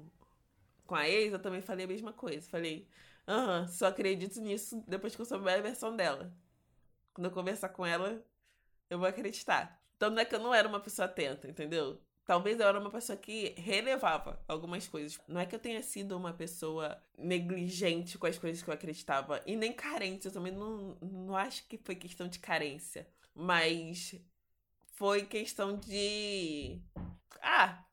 com 0.85 0.95
a 0.95 1.07
ex, 1.07 1.33
eu 1.33 1.39
também 1.39 1.61
falei 1.61 1.85
a 1.85 1.87
mesma 1.87 2.11
coisa. 2.11 2.49
Falei, 2.49 2.87
aham, 3.27 3.67
só 3.67 3.87
acredito 3.87 4.41
nisso 4.41 4.83
depois 4.87 5.15
que 5.15 5.21
eu 5.21 5.25
souber 5.25 5.57
a 5.57 5.61
versão 5.61 5.95
dela. 5.95 6.31
Quando 7.13 7.25
eu 7.25 7.31
conversar 7.31 7.69
com 7.69 7.85
ela, 7.85 8.21
eu 8.89 8.99
vou 8.99 9.07
acreditar. 9.07 9.81
Então 9.95 10.09
não 10.09 10.19
é 10.19 10.25
que 10.25 10.35
eu 10.35 10.39
não 10.39 10.53
era 10.53 10.67
uma 10.67 10.79
pessoa 10.79 11.05
atenta, 11.05 11.47
entendeu? 11.47 12.01
Talvez 12.25 12.59
eu 12.59 12.67
era 12.67 12.79
uma 12.79 12.89
pessoa 12.89 13.15
que 13.15 13.53
relevava 13.55 14.43
algumas 14.47 14.87
coisas. 14.87 15.19
Não 15.27 15.39
é 15.39 15.45
que 15.45 15.53
eu 15.53 15.59
tenha 15.59 15.81
sido 15.83 16.17
uma 16.17 16.33
pessoa 16.33 16.99
negligente 17.17 18.17
com 18.17 18.25
as 18.25 18.37
coisas 18.37 18.63
que 18.63 18.69
eu 18.69 18.73
acreditava. 18.73 19.41
E 19.45 19.55
nem 19.55 19.71
carente. 19.71 20.25
Eu 20.25 20.31
também 20.31 20.51
não, 20.51 20.97
não 21.01 21.37
acho 21.37 21.67
que 21.67 21.77
foi 21.77 21.93
questão 21.95 22.27
de 22.27 22.39
carência. 22.39 23.07
Mas 23.35 24.15
foi 24.93 25.25
questão 25.25 25.77
de. 25.77 26.81
Ah, 27.41 27.85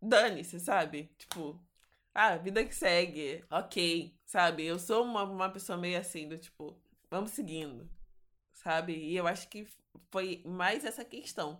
dane-se, 0.00 0.58
sabe? 0.58 1.10
Tipo, 1.18 1.60
ah, 2.14 2.36
vida 2.36 2.64
que 2.64 2.74
segue. 2.74 3.44
Ok, 3.50 4.16
sabe? 4.24 4.64
Eu 4.64 4.78
sou 4.78 5.04
uma, 5.04 5.24
uma 5.24 5.50
pessoa 5.50 5.76
meio 5.76 5.98
assim, 5.98 6.26
do 6.28 6.38
tipo, 6.38 6.74
vamos 7.10 7.32
seguindo, 7.32 7.88
sabe? 8.54 8.94
E 8.94 9.16
eu 9.16 9.26
acho 9.26 9.48
que 9.48 9.66
foi 10.10 10.42
mais 10.44 10.84
essa 10.84 11.04
questão, 11.04 11.58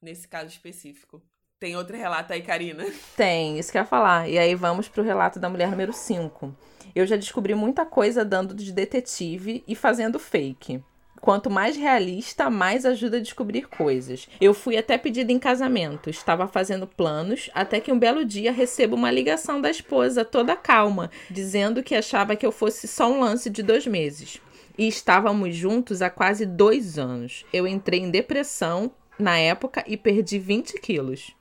nesse 0.00 0.26
caso 0.26 0.48
específico. 0.48 1.22
Tem 1.58 1.76
outro 1.76 1.96
relato 1.96 2.32
aí, 2.32 2.42
Karina? 2.42 2.86
Tem, 3.16 3.58
isso 3.58 3.70
que 3.70 3.76
eu 3.76 3.82
ia 3.82 3.86
falar. 3.86 4.28
E 4.28 4.38
aí 4.38 4.54
vamos 4.54 4.88
pro 4.88 5.02
relato 5.02 5.38
da 5.38 5.48
mulher 5.48 5.70
número 5.70 5.92
5. 5.92 6.54
Eu 6.94 7.06
já 7.06 7.16
descobri 7.16 7.54
muita 7.54 7.84
coisa 7.84 8.24
dando 8.24 8.54
de 8.54 8.72
detetive 8.72 9.62
e 9.68 9.74
fazendo 9.74 10.18
fake. 10.18 10.82
Quanto 11.20 11.50
mais 11.50 11.76
realista, 11.76 12.48
mais 12.48 12.86
ajuda 12.86 13.18
a 13.18 13.20
descobrir 13.20 13.68
coisas. 13.68 14.26
Eu 14.40 14.54
fui 14.54 14.78
até 14.78 14.96
pedida 14.96 15.30
em 15.30 15.38
casamento, 15.38 16.08
estava 16.08 16.48
fazendo 16.48 16.86
planos, 16.86 17.50
até 17.52 17.78
que 17.78 17.92
um 17.92 17.98
belo 17.98 18.24
dia 18.24 18.50
recebo 18.50 18.96
uma 18.96 19.10
ligação 19.10 19.60
da 19.60 19.70
esposa, 19.70 20.24
toda 20.24 20.56
calma, 20.56 21.10
dizendo 21.30 21.82
que 21.82 21.94
achava 21.94 22.34
que 22.34 22.46
eu 22.46 22.50
fosse 22.50 22.88
só 22.88 23.12
um 23.12 23.20
lance 23.20 23.50
de 23.50 23.62
dois 23.62 23.86
meses 23.86 24.40
e 24.76 24.86
estávamos 24.88 25.54
juntos 25.54 26.02
há 26.02 26.10
quase 26.10 26.46
dois 26.46 26.98
anos. 26.98 27.44
Eu 27.52 27.66
entrei 27.66 28.00
em 28.00 28.10
depressão 28.10 28.90
na 29.18 29.38
época 29.38 29.84
e 29.86 29.96
perdi 29.96 30.38
20 30.38 30.80
quilos. 30.80 31.34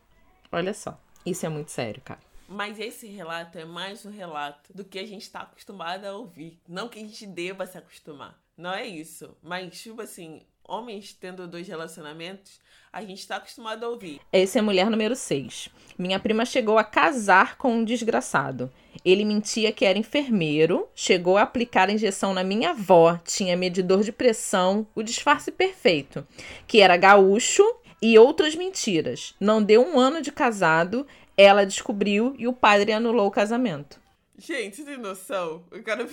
Olha 0.51 0.73
só, 0.73 0.99
isso 1.25 1.45
é 1.45 1.49
muito 1.49 1.71
sério, 1.71 2.01
cara. 2.03 2.19
Mas 2.47 2.79
esse 2.79 3.05
relato 3.05 3.59
é 3.59 3.65
mais 3.65 4.05
um 4.05 4.09
relato 4.09 4.73
do 4.73 4.83
que 4.83 4.97
a 4.97 5.05
gente 5.05 5.21
está 5.21 5.41
acostumado 5.41 6.05
a 6.05 6.13
ouvir. 6.13 6.59
Não 6.67 6.89
que 6.89 6.97
a 6.97 7.01
gente 7.01 7.27
deva 7.27 7.67
se 7.67 7.77
acostumar. 7.77 8.41
Não 8.57 8.73
é 8.73 8.85
isso. 8.87 9.37
Mas, 9.41 9.79
tipo 9.79 10.01
assim, 10.01 10.41
homens 10.69 11.13
tendo 11.13 11.47
dois 11.47 11.67
relacionamentos, 11.67 12.59
a 12.91 13.01
gente 13.01 13.19
está 13.19 13.35
acostumado 13.35 13.83
a 13.83 13.89
ouvir. 13.89 14.21
Essa 14.31 14.59
é 14.59 14.61
a 14.61 14.63
mulher 14.63 14.89
número 14.89 15.15
6. 15.15 15.69
Minha 15.97 16.19
prima 16.19 16.45
chegou 16.45 16.77
a 16.77 16.83
casar 16.83 17.57
com 17.57 17.73
um 17.73 17.83
desgraçado. 17.83 18.71
Ele 19.03 19.25
mentia 19.25 19.71
que 19.71 19.85
era 19.85 19.97
enfermeiro, 19.97 20.87
chegou 20.95 21.37
a 21.37 21.43
aplicar 21.43 21.89
a 21.89 21.91
injeção 21.91 22.33
na 22.33 22.43
minha 22.43 22.71
avó, 22.71 23.19
tinha 23.25 23.55
medidor 23.55 24.03
de 24.03 24.11
pressão, 24.11 24.87
o 24.95 25.03
disfarce 25.03 25.51
perfeito, 25.51 26.25
que 26.67 26.81
era 26.81 26.97
gaúcho 26.97 27.63
e 28.01 28.17
outras 28.17 28.55
mentiras. 28.55 29.35
Não 29.39 29.61
deu 29.61 29.81
um 29.81 29.99
ano 29.99 30.21
de 30.21 30.31
casado, 30.31 31.05
ela 31.37 31.65
descobriu 31.65 32.35
e 32.37 32.47
o 32.47 32.53
padre 32.53 32.91
anulou 32.91 33.27
o 33.27 33.31
casamento. 33.31 33.99
Gente, 34.37 34.83
tem 34.83 34.97
noção? 34.97 35.63
O 35.71 35.83
cara. 35.83 36.07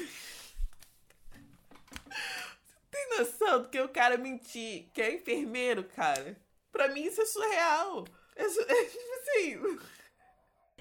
Tem 3.08 3.18
noção 3.18 3.62
do 3.62 3.68
que 3.68 3.80
o 3.80 3.88
cara 3.88 4.16
mentir 4.16 4.86
que 4.92 5.00
é 5.00 5.14
enfermeiro, 5.14 5.84
cara? 5.84 6.36
Pra 6.72 6.88
mim 6.88 7.04
isso 7.04 7.22
é 7.22 7.26
surreal. 7.26 8.04
É, 8.34 8.42
é 8.44 8.84
tipo 8.84 9.12
assim. 9.20 9.78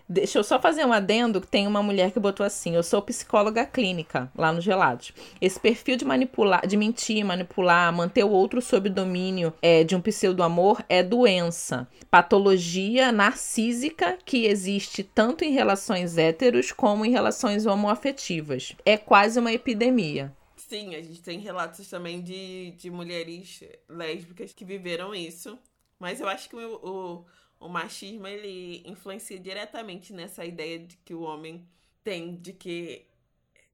Deixa 0.07 0.37
eu 0.37 0.43
só 0.43 0.61
fazer 0.61 0.85
um 0.85 0.93
adendo 0.93 1.41
que 1.41 1.47
tem 1.47 1.65
uma 1.65 1.81
mulher 1.81 2.11
que 2.11 2.19
botou 2.19 2.45
assim: 2.45 2.75
eu 2.75 2.83
sou 2.83 3.01
psicóloga 3.01 3.65
clínica 3.65 4.31
lá 4.37 4.53
nos 4.53 4.63
gelados. 4.63 5.11
Esse 5.41 5.59
perfil 5.59 5.97
de 5.97 6.05
manipular, 6.05 6.67
de 6.67 6.77
mentir, 6.77 7.25
manipular, 7.25 7.91
manter 7.91 8.23
o 8.23 8.29
outro 8.29 8.61
sob 8.61 8.87
domínio 8.87 9.51
é, 9.63 9.83
de 9.83 9.95
um 9.95 10.01
pseudo-amor 10.01 10.83
é 10.87 11.01
doença, 11.01 11.87
patologia 12.11 13.11
narcísica 13.11 14.19
que 14.23 14.45
existe 14.45 15.01
tanto 15.03 15.43
em 15.43 15.51
relações 15.51 16.19
héteros 16.19 16.71
como 16.71 17.03
em 17.03 17.09
relações 17.09 17.65
homoafetivas. 17.65 18.75
É 18.85 18.97
quase 18.97 19.39
uma 19.39 19.53
epidemia. 19.53 20.31
Sim, 20.67 20.95
a 20.95 21.01
gente 21.01 21.21
tem 21.21 21.39
relatos 21.39 21.87
também 21.89 22.21
de, 22.23 22.71
de 22.71 22.89
mulheres 22.89 23.61
lésbicas 23.87 24.51
que 24.53 24.65
viveram 24.65 25.13
isso. 25.13 25.57
Mas 25.99 26.19
eu 26.19 26.27
acho 26.27 26.49
que 26.49 26.55
o, 26.55 26.75
o, 27.59 27.65
o 27.67 27.69
machismo 27.69 28.27
ele 28.27 28.81
influencia 28.85 29.39
diretamente 29.39 30.11
nessa 30.13 30.43
ideia 30.43 30.79
de 30.79 30.97
que 30.97 31.13
o 31.13 31.21
homem 31.21 31.67
tem 32.03 32.35
de 32.35 32.51
que 32.53 33.05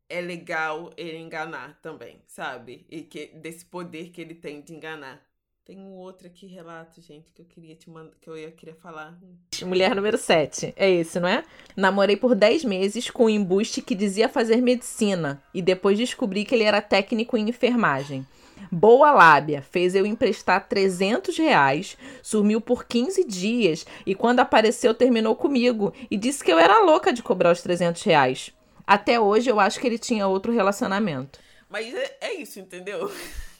é 0.09 0.21
legal 0.21 0.91
ele 0.97 1.17
enganar 1.19 1.79
também, 1.81 2.21
sabe? 2.27 2.85
E 2.89 3.03
que 3.03 3.27
desse 3.27 3.65
poder 3.65 4.11
que 4.11 4.21
ele 4.21 4.35
tem 4.35 4.61
de 4.61 4.73
enganar. 4.73 5.25
Tem 5.63 5.77
um 5.77 5.93
outro 5.93 6.25
aqui 6.25 6.47
relato, 6.47 6.99
gente, 7.01 7.31
que 7.35 7.41
eu 7.41 7.45
queria 7.45 7.75
te 7.75 7.87
mandar, 7.87 8.13
que 8.19 8.27
eu 8.27 8.35
ia 8.35 8.49
queria 8.49 8.73
falar. 8.73 9.15
Mulher 9.63 9.95
número 9.95 10.17
7. 10.17 10.73
É 10.75 10.89
esse, 10.89 11.19
não 11.19 11.27
é? 11.27 11.43
Namorei 11.77 12.17
por 12.17 12.33
10 12.33 12.65
meses 12.65 13.11
com 13.11 13.25
um 13.25 13.29
embuste 13.29 13.79
que 13.79 13.93
dizia 13.93 14.27
fazer 14.27 14.59
medicina 14.59 15.41
e 15.53 15.61
depois 15.61 15.99
descobri 15.99 16.45
que 16.45 16.55
ele 16.55 16.63
era 16.63 16.81
técnico 16.81 17.37
em 17.37 17.47
enfermagem. 17.47 18.25
Boa 18.71 19.11
lábia, 19.11 19.61
fez 19.61 19.93
eu 19.93 20.03
emprestar 20.03 20.67
300 20.67 21.37
reais, 21.37 21.95
sumiu 22.23 22.59
por 22.59 22.85
15 22.85 23.23
dias 23.23 23.85
e 24.03 24.15
quando 24.15 24.39
apareceu 24.39 24.95
terminou 24.95 25.35
comigo 25.35 25.93
e 26.09 26.17
disse 26.17 26.43
que 26.43 26.51
eu 26.51 26.57
era 26.57 26.83
louca 26.83 27.13
de 27.13 27.21
cobrar 27.21 27.51
os 27.51 27.61
300 27.61 28.01
reais. 28.01 28.51
Até 28.85 29.19
hoje 29.19 29.49
eu 29.49 29.59
acho 29.59 29.79
que 29.79 29.85
ele 29.85 29.99
tinha 29.99 30.27
outro 30.27 30.51
relacionamento. 30.51 31.39
Mas 31.69 31.93
é, 31.93 32.17
é 32.19 32.33
isso, 32.33 32.59
entendeu? 32.59 33.11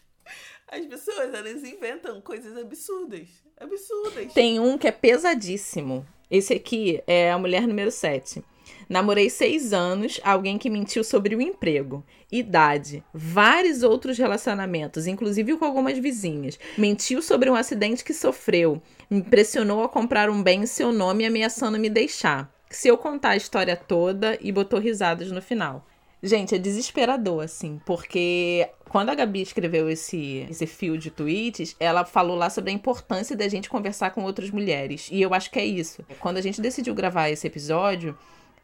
As 0.71 0.85
pessoas, 0.85 1.33
elas 1.33 1.65
inventam 1.65 2.21
coisas 2.21 2.55
absurdas. 2.55 3.27
Absurdas. 3.59 4.31
Tem 4.31 4.57
um 4.57 4.77
que 4.77 4.87
é 4.87 4.91
pesadíssimo. 4.91 6.07
Esse 6.29 6.53
aqui 6.53 7.03
é 7.05 7.29
a 7.29 7.37
mulher 7.37 7.67
número 7.67 7.91
7. 7.91 8.41
Namorei 8.87 9.29
seis 9.29 9.73
anos, 9.73 10.21
alguém 10.23 10.57
que 10.57 10.69
mentiu 10.69 11.03
sobre 11.03 11.35
o 11.35 11.41
emprego, 11.41 12.05
idade, 12.31 13.03
vários 13.13 13.83
outros 13.83 14.17
relacionamentos, 14.17 15.07
inclusive 15.07 15.57
com 15.57 15.65
algumas 15.65 15.97
vizinhas. 15.97 16.57
Mentiu 16.77 17.21
sobre 17.21 17.49
um 17.49 17.55
acidente 17.55 18.03
que 18.03 18.13
sofreu, 18.13 18.81
me 19.09 19.21
pressionou 19.21 19.83
a 19.83 19.89
comprar 19.89 20.29
um 20.29 20.41
bem 20.41 20.61
em 20.61 20.65
seu 20.65 20.93
nome 20.93 21.25
ameaçando 21.25 21.77
me 21.77 21.89
deixar. 21.89 22.49
Se 22.69 22.87
eu 22.87 22.97
contar 22.97 23.31
a 23.31 23.37
história 23.37 23.75
toda 23.75 24.37
e 24.39 24.53
botou 24.53 24.79
risadas 24.79 25.29
no 25.31 25.41
final. 25.41 25.85
Gente, 26.23 26.53
é 26.53 26.57
desesperador, 26.59 27.43
assim, 27.43 27.81
porque 27.83 28.69
quando 28.89 29.09
a 29.09 29.15
Gabi 29.15 29.41
escreveu 29.41 29.89
esse, 29.89 30.45
esse 30.49 30.67
fio 30.67 30.97
de 30.97 31.09
tweets, 31.09 31.75
ela 31.79 32.05
falou 32.05 32.35
lá 32.35 32.49
sobre 32.49 32.69
a 32.69 32.73
importância 32.73 33.35
da 33.35 33.47
gente 33.47 33.69
conversar 33.69 34.11
com 34.11 34.23
outras 34.23 34.51
mulheres. 34.51 35.09
E 35.11 35.19
eu 35.21 35.33
acho 35.33 35.49
que 35.49 35.57
é 35.57 35.65
isso. 35.65 36.05
Quando 36.19 36.37
a 36.37 36.41
gente 36.41 36.61
decidiu 36.61 36.93
gravar 36.93 37.29
esse 37.29 37.47
episódio, 37.47 38.15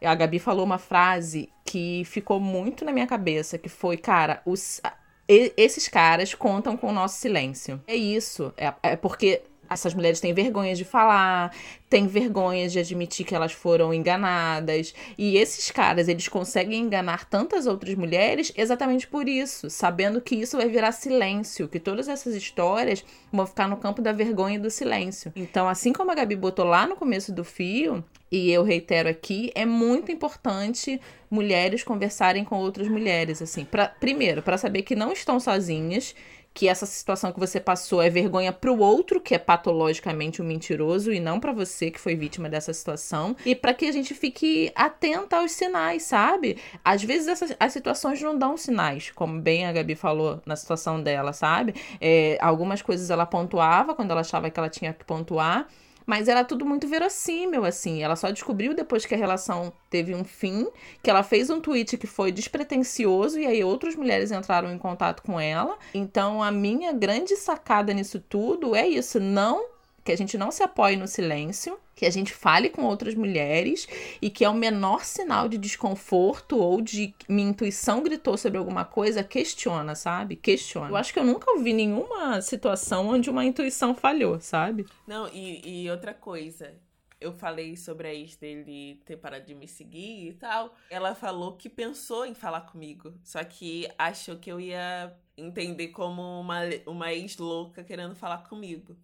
a 0.01 0.14
Gabi 0.14 0.38
falou 0.38 0.64
uma 0.64 0.78
frase 0.78 1.49
que 1.66 2.03
ficou 2.05 2.39
muito 2.39 2.86
na 2.86 2.91
minha 2.91 3.08
cabeça, 3.08 3.58
que 3.58 3.70
foi, 3.70 3.97
cara, 3.97 4.41
os, 4.45 4.80
esses 5.28 5.88
caras 5.88 6.34
contam 6.36 6.78
com 6.78 6.89
o 6.89 6.93
nosso 6.93 7.20
silêncio. 7.20 7.82
É 7.88 7.95
isso. 7.95 8.53
É, 8.55 8.74
é 8.84 8.95
porque 8.95 9.41
essas 9.70 9.93
mulheres 9.93 10.20
têm 10.20 10.34
vergonha 10.34 10.76
de 10.76 10.84
falar, 10.84 11.53
têm 11.89 12.07
vergonha 12.07 12.68
de 12.68 12.80
admitir 12.80 13.26
que 13.26 13.36
elas 13.36 13.51
foram 13.51 13.93
enganadas. 13.93 14.93
E 15.18 15.38
esses 15.38 15.72
caras, 15.72 16.07
eles 16.07 16.28
conseguem 16.28 16.82
enganar 16.82 17.26
tantas 17.26 17.68
outras 17.68 17.95
mulheres 17.95 18.51
exatamente 18.55 19.07
por 19.07 19.28
isso, 19.28 19.70
sabendo 19.70 20.22
que 20.22 20.36
isso 20.36 20.57
vai 20.57 20.68
virar 20.68 20.91
silêncio, 20.91 21.68
que 21.68 21.80
todas 21.80 22.07
essas 22.07 22.36
histórias 22.36 23.03
vão 23.32 23.45
ficar 23.45 23.68
no 23.68 23.78
campo 23.78 24.01
da 24.01 24.11
vergonha 24.11 24.55
e 24.55 24.61
do 24.61 24.70
silêncio. 24.70 25.32
Então, 25.36 25.68
assim 25.68 25.93
como 25.93 26.11
a 26.11 26.15
Gabi 26.15 26.36
botou 26.36 26.65
lá 26.65 26.86
no 26.88 26.95
começo 26.95 27.32
do 27.32 27.43
fio, 27.43 28.03
e 28.32 28.51
eu 28.51 28.63
reitero 28.63 29.07
aqui, 29.07 29.51
é 29.55 29.65
muito 29.65 30.11
importante 30.11 30.99
mulheres 31.30 31.84
conversarem 31.84 32.43
com 32.43 32.57
outras 32.57 32.88
mulheres, 32.88 33.41
assim, 33.41 33.63
pra, 33.63 33.88
primeiro, 33.88 34.41
para 34.41 34.57
saber 34.57 34.82
que 34.82 34.95
não 34.95 35.13
estão 35.13 35.39
sozinhas 35.39 36.13
que 36.58 36.68
essa 36.68 36.88
situação 36.88 37.32
que 37.32 37.39
você 37.39 37.60
passou 37.60 38.01
é 38.01 38.10
vergonha 38.10 38.51
para 38.51 38.72
o 38.72 38.80
outro, 38.80 39.22
que 39.22 39.36
é 39.36 39.38
patologicamente 39.38 40.41
um 40.41 40.45
mentiroso, 40.45 41.14
e 41.14 41.20
não 41.20 41.39
para 41.39 41.53
você 41.53 41.91
que 41.91 41.99
foi 41.99 42.16
vítima 42.16 42.49
dessa 42.49 42.74
situação, 42.74 43.36
e 43.45 43.53
para 43.53 43.76
que 43.76 43.86
a 43.86 43.91
gente 43.91 44.16
fique 44.16 44.72
atenta 44.74 45.38
aos 45.38 45.51
sinais, 45.51 46.01
sabe? 46.01 46.58
Às 46.84 47.03
vezes 47.03 47.28
essas, 47.28 47.55
as 47.60 47.72
situações 47.72 48.20
não 48.24 48.36
dão 48.36 48.58
sinais, 48.58 49.12
como 49.12 49.39
bem 49.39 49.68
a 49.68 49.72
Gabi 49.72 49.93
falou 49.93 50.41
na 50.47 50.55
situação 50.55 50.99
dela, 50.99 51.32
sabe? 51.32 51.76
É, 52.01 52.39
algumas 52.41 52.82
coisas 52.82 53.12
ela 53.12 53.28
pontuava 53.28 53.93
quando 53.93 54.10
ela 54.10 54.22
achava 54.22 54.49
que 54.49 54.60
ela 54.60 54.68
tinha 54.68 54.91
que 54.93 55.05
pontuar, 55.05 55.68
mas 56.08 56.30
era 56.30 56.45
tudo 56.45 56.66
muito 56.66 56.88
verossímil, 56.88 57.66
assim. 57.66 58.01
Ela 58.01 58.16
só 58.16 58.32
descobriu 58.32 58.74
depois 58.74 59.05
que 59.05 59.14
a 59.14 59.18
relação 59.18 59.74
teve 59.89 60.16
um 60.16 60.24
fim, 60.24 60.66
que 61.03 61.10
ela 61.10 61.22
fez 61.22 61.49
um 61.49 61.60
tweet 61.60 61.97
que 61.97 62.08
foi 62.08 62.32
despretensioso 62.32 63.38
e 63.38 63.45
aí 63.45 63.62
outras 63.62 63.93
mulheres 63.93 64.32
entraram 64.32 64.72
em 64.72 64.78
contato 64.78 65.22
com 65.22 65.38
ela. 65.38 65.78
Então 65.93 66.41
a 66.41 66.49
minha 66.49 66.93
grande 66.93 67.36
sacada 67.36 67.93
nisso 67.93 68.24
tudo 68.30 68.74
é 68.74 68.88
isso, 68.88 69.20
não 69.20 69.76
que 70.08 70.12
a 70.14 70.16
gente 70.16 70.38
não 70.38 70.51
se 70.51 70.64
apoie 70.64 70.95
no 70.95 71.05
silêncio, 71.05 71.78
que 71.93 72.05
a 72.05 72.10
gente 72.10 72.34
fale 72.34 72.70
com 72.70 72.86
outras 72.86 73.14
mulheres 73.14 73.86
e 74.22 74.30
que 74.30 74.45
é 74.45 74.49
o 74.49 74.53
menor 74.53 75.03
sinal 75.03 75.49
de 75.49 75.58
desconforto 75.58 76.58
ou 76.58 76.80
de 76.80 77.14
minha 77.28 77.49
intuição 77.49 78.01
gritou 78.01 78.38
sobre 78.38 78.58
alguma 78.58 78.86
coisa, 78.86 79.22
questiona, 79.22 79.95
sabe? 79.95 80.38
Questiona. 80.38 80.88
Eu 80.88 80.95
acho 80.95 81.12
que 81.12 81.20
eu 81.20 81.26
nunca 81.26 81.51
ouvi 81.51 81.74
nenhuma 81.74 82.41
situação 82.41 83.10
onde 83.10 83.30
uma 83.30 83.43
intuição 83.43 83.93
falhou, 83.93 84.39
sabe? 84.39 84.86
Não, 85.05 85.28
e, 85.28 85.84
e 85.84 85.91
outra 85.91 86.14
coisa, 86.14 86.74
eu 87.20 87.34
falei 87.34 87.76
sobre 87.76 88.08
a 88.08 88.14
ex 88.14 88.38
dele 88.38 89.01
ter 89.03 89.18
parado 89.18 89.45
de 89.45 89.53
me 89.53 89.68
seguir 89.68 90.30
e 90.30 90.34
tal. 90.36 90.74
Ela 90.89 91.16
falou 91.16 91.58
que 91.58 91.68
pensou 91.68 92.26
em 92.26 92.34
falar 92.34 92.62
comigo, 92.62 93.14
só 93.26 93.43
que 93.43 93.89
achou 93.97 94.38
que 94.38 94.49
eu 94.49 94.58
ia 94.58 95.14
entender 95.38 95.89
como 95.89 96.22
uma, 96.39 96.62
uma 96.86 97.14
ex 97.14 97.36
louca 97.36 97.84
querendo 97.84 98.16
falar 98.16 98.47
comigo. 98.47 98.95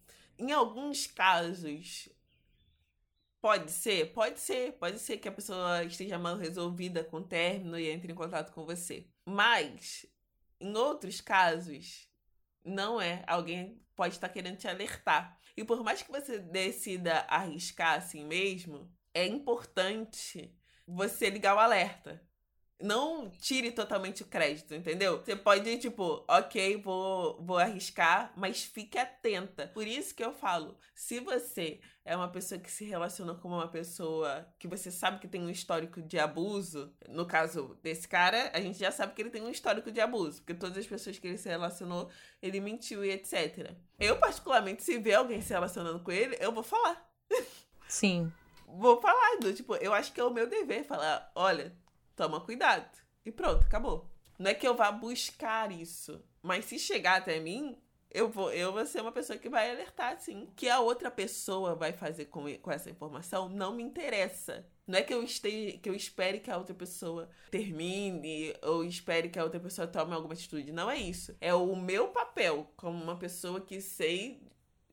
Em 0.43 0.51
alguns 0.51 1.07
casos, 1.07 2.09
pode 3.39 3.71
ser, 3.71 4.11
pode 4.11 4.41
ser, 4.41 4.73
pode 4.73 4.99
ser 4.99 5.17
que 5.17 5.29
a 5.29 5.31
pessoa 5.31 5.85
esteja 5.85 6.19
mal 6.19 6.35
resolvida 6.35 7.01
com 7.01 7.19
o 7.19 7.23
término 7.23 7.79
e 7.79 7.89
entre 7.89 8.11
em 8.11 8.15
contato 8.15 8.51
com 8.51 8.65
você. 8.65 9.07
Mas, 9.25 10.05
em 10.59 10.75
outros 10.75 11.21
casos, 11.21 12.09
não 12.61 12.99
é. 12.99 13.23
Alguém 13.25 13.81
pode 13.95 14.15
estar 14.15 14.27
querendo 14.27 14.57
te 14.57 14.67
alertar. 14.67 15.39
E 15.55 15.63
por 15.63 15.81
mais 15.81 16.01
que 16.01 16.11
você 16.11 16.39
decida 16.39 17.19
arriscar 17.29 17.97
assim 17.97 18.25
mesmo, 18.25 18.93
é 19.13 19.25
importante 19.25 20.53
você 20.85 21.29
ligar 21.29 21.55
o 21.55 21.59
alerta 21.59 22.21
não 22.83 23.29
tire 23.29 23.71
totalmente 23.71 24.23
o 24.23 24.25
crédito, 24.25 24.75
entendeu? 24.75 25.17
Você 25.23 25.37
pode, 25.37 25.77
tipo, 25.77 26.25
ok, 26.27 26.75
vou, 26.77 27.41
vou 27.41 27.57
arriscar, 27.57 28.33
mas 28.35 28.61
fique 28.61 28.97
atenta. 28.97 29.67
Por 29.73 29.87
isso 29.87 30.13
que 30.13 30.23
eu 30.23 30.33
falo, 30.33 30.77
se 30.93 31.21
você 31.21 31.79
é 32.03 32.13
uma 32.13 32.27
pessoa 32.27 32.59
que 32.59 32.69
se 32.69 32.83
relaciona 32.83 33.33
com 33.35 33.47
uma 33.47 33.69
pessoa 33.69 34.45
que 34.59 34.67
você 34.67 34.91
sabe 34.91 35.19
que 35.19 35.29
tem 35.29 35.41
um 35.41 35.49
histórico 35.49 36.01
de 36.01 36.19
abuso, 36.19 36.93
no 37.07 37.25
caso 37.25 37.79
desse 37.81 38.05
cara, 38.05 38.51
a 38.53 38.59
gente 38.59 38.77
já 38.77 38.91
sabe 38.91 39.13
que 39.13 39.21
ele 39.21 39.29
tem 39.29 39.41
um 39.41 39.49
histórico 39.49 39.89
de 39.89 40.01
abuso, 40.01 40.41
porque 40.41 40.53
todas 40.53 40.77
as 40.77 40.85
pessoas 40.85 41.17
que 41.17 41.25
ele 41.25 41.37
se 41.37 41.47
relacionou, 41.47 42.09
ele 42.41 42.59
mentiu 42.59 43.05
e 43.05 43.11
etc. 43.11 43.71
Eu, 43.97 44.19
particularmente, 44.19 44.83
se 44.83 44.97
ver 44.97 45.13
alguém 45.13 45.41
se 45.41 45.53
relacionando 45.53 46.01
com 46.01 46.11
ele, 46.11 46.35
eu 46.37 46.51
vou 46.51 46.63
falar. 46.63 47.09
Sim. 47.87 48.29
vou 48.67 48.99
falar, 48.99 49.37
tipo, 49.55 49.73
eu 49.77 49.93
acho 49.93 50.11
que 50.11 50.19
é 50.19 50.23
o 50.23 50.33
meu 50.33 50.47
dever 50.47 50.83
falar, 50.83 51.31
olha, 51.33 51.73
toma 52.15 52.41
cuidado. 52.41 52.89
E 53.25 53.31
pronto, 53.31 53.65
acabou. 53.65 54.09
Não 54.37 54.49
é 54.51 54.53
que 54.53 54.67
eu 54.67 54.75
vá 54.75 54.91
buscar 54.91 55.71
isso, 55.71 56.21
mas 56.41 56.65
se 56.65 56.79
chegar 56.79 57.17
até 57.17 57.39
mim, 57.39 57.77
eu 58.13 58.29
vou, 58.29 58.51
eu 58.53 58.71
vou 58.71 58.85
ser 58.85 59.01
uma 59.01 59.11
pessoa 59.11 59.39
que 59.39 59.49
vai 59.49 59.71
alertar, 59.71 60.19
sim. 60.19 60.47
Que 60.55 60.69
a 60.69 60.79
outra 60.79 61.09
pessoa 61.09 61.75
vai 61.75 61.91
fazer 61.91 62.25
com, 62.25 62.45
com 62.57 62.71
essa 62.71 62.89
informação 62.89 63.49
não 63.49 63.73
me 63.73 63.81
interessa. 63.81 64.65
Não 64.85 64.99
é 64.99 65.01
que 65.01 65.13
eu 65.13 65.23
esteja, 65.23 65.77
que 65.77 65.89
eu 65.89 65.95
espere 65.95 66.39
que 66.39 66.51
a 66.51 66.57
outra 66.57 66.75
pessoa 66.75 67.29
termine 67.49 68.53
ou 68.61 68.83
espere 68.83 69.29
que 69.29 69.39
a 69.39 69.43
outra 69.43 69.59
pessoa 69.59 69.87
tome 69.87 70.13
alguma 70.13 70.33
atitude. 70.33 70.71
Não 70.71 70.91
é 70.91 70.97
isso. 70.97 71.35
É 71.41 71.53
o 71.53 71.75
meu 71.75 72.09
papel 72.09 72.69
como 72.75 73.01
uma 73.01 73.17
pessoa 73.17 73.61
que 73.61 73.81
sei 73.81 74.45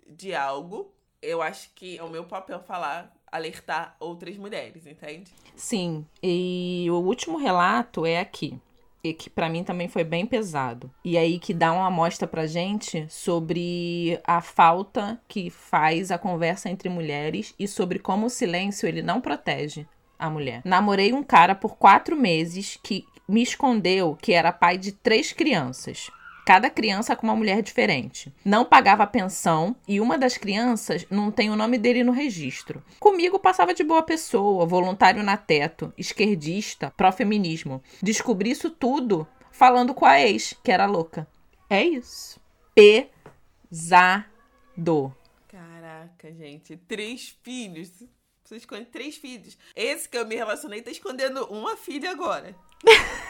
de 0.07 0.35
algo. 0.35 0.95
Eu 1.21 1.43
acho 1.43 1.75
que 1.75 1.99
é 1.99 2.03
o 2.03 2.09
meu 2.09 2.25
papel 2.25 2.61
falar 2.61 3.20
alertar 3.31 3.97
outras 3.99 4.37
mulheres, 4.37 4.87
entende? 4.87 5.31
Sim. 5.55 6.05
E 6.22 6.87
o 6.91 6.97
último 6.97 7.39
relato 7.39 8.05
é 8.07 8.18
aqui. 8.18 8.59
E 9.03 9.14
que 9.14 9.31
para 9.31 9.49
mim 9.49 9.64
também 9.64 9.89
foi 9.89 10.05
bem 10.05 10.26
pesado. 10.26 10.91
E 11.03 11.16
aí 11.16 11.39
que 11.39 11.55
dá 11.55 11.72
uma 11.72 11.87
amostra 11.87 12.28
pra 12.28 12.47
gente 12.47 13.07
sobre 13.09 14.20
a 14.24 14.43
falta 14.43 15.18
que 15.26 15.49
faz 15.49 16.11
a 16.11 16.18
conversa 16.18 16.68
entre 16.68 16.89
mulheres 16.89 17.55
e 17.59 17.66
sobre 17.66 17.99
como 17.99 18.26
o 18.26 18.31
silêncio 18.31 18.87
ele 18.87 19.01
não 19.01 19.20
protege 19.20 19.87
a 20.18 20.28
mulher. 20.28 20.61
Namorei 20.64 21.14
um 21.14 21.22
cara 21.22 21.55
por 21.55 21.78
quatro 21.78 22.14
meses 22.14 22.78
que 22.83 23.07
me 23.26 23.43
escondeu 23.43 24.18
que 24.20 24.33
era 24.33 24.53
pai 24.53 24.76
de 24.76 24.93
três 24.93 25.33
crianças 25.33 26.11
cada 26.45 26.70
criança 26.70 27.14
com 27.16 27.26
uma 27.26 27.36
mulher 27.36 27.62
diferente. 27.62 28.32
Não 28.45 28.64
pagava 28.64 29.07
pensão 29.07 29.76
e 29.86 30.01
uma 30.01 30.18
das 30.18 30.36
crianças 30.36 31.07
não 31.11 31.30
tem 31.30 31.51
o 31.51 31.57
nome 31.57 31.78
dele 31.78 32.03
no 32.05 32.12
registro. 32.12 32.82
Comigo 32.99 33.38
passava 33.38 33.72
de 33.74 33.84
boa 33.84 34.03
pessoa, 34.03 34.66
voluntário 34.66 35.22
na 35.22 35.36
teto, 35.36 35.93
esquerdista, 35.97 36.93
pró-feminismo. 36.97 37.82
Descobri 38.03 38.51
isso 38.51 38.70
tudo 38.70 39.26
falando 39.51 39.95
com 39.95 40.05
a 40.05 40.20
ex, 40.20 40.55
que 40.62 40.72
era 40.72 40.86
louca. 40.86 41.28
É 41.68 41.84
isso. 41.84 42.41
Pesado. 42.74 43.05
Caraca, 45.49 46.32
gente. 46.32 46.76
Três 46.76 47.36
filhos. 47.43 47.91
Você 48.45 48.57
esconde 48.57 48.86
três 48.86 49.16
filhos. 49.16 49.57
Esse 49.76 50.09
que 50.09 50.18
eu 50.18 50.26
me 50.26 50.34
relacionei 50.34 50.82
tá 50.82 50.91
escondendo 50.91 51.45
uma 51.45 51.76
filha 51.76 52.11
agora. 52.11 52.57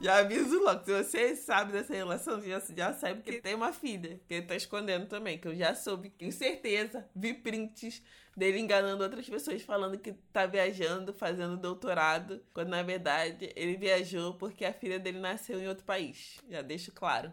já 0.00 0.18
aviso 0.18 0.58
logo. 0.60 0.84
Se 0.84 0.92
você 0.92 1.36
sabe 1.36 1.72
dessa 1.72 1.94
relação, 1.94 2.40
já, 2.42 2.60
já 2.76 2.92
sabe 2.92 3.22
que 3.22 3.40
tem 3.40 3.54
uma 3.54 3.72
filha. 3.72 4.20
Que 4.26 4.34
ele 4.34 4.46
tá 4.46 4.56
escondendo 4.56 5.06
também. 5.06 5.38
Que 5.38 5.48
eu 5.48 5.54
já 5.54 5.74
soube. 5.74 6.10
Tenho 6.10 6.32
certeza. 6.32 7.08
Vi 7.14 7.34
prints 7.34 8.02
dele 8.36 8.58
enganando 8.58 9.02
outras 9.02 9.28
pessoas, 9.28 9.62
falando 9.62 9.98
que 9.98 10.12
tá 10.32 10.46
viajando, 10.46 11.12
fazendo 11.12 11.56
doutorado. 11.56 12.42
Quando 12.52 12.68
na 12.68 12.82
verdade 12.82 13.52
ele 13.54 13.76
viajou 13.76 14.34
porque 14.34 14.64
a 14.64 14.72
filha 14.72 14.98
dele 14.98 15.20
nasceu 15.20 15.60
em 15.60 15.68
outro 15.68 15.84
país. 15.84 16.40
Já 16.48 16.62
deixo 16.62 16.92
claro. 16.92 17.32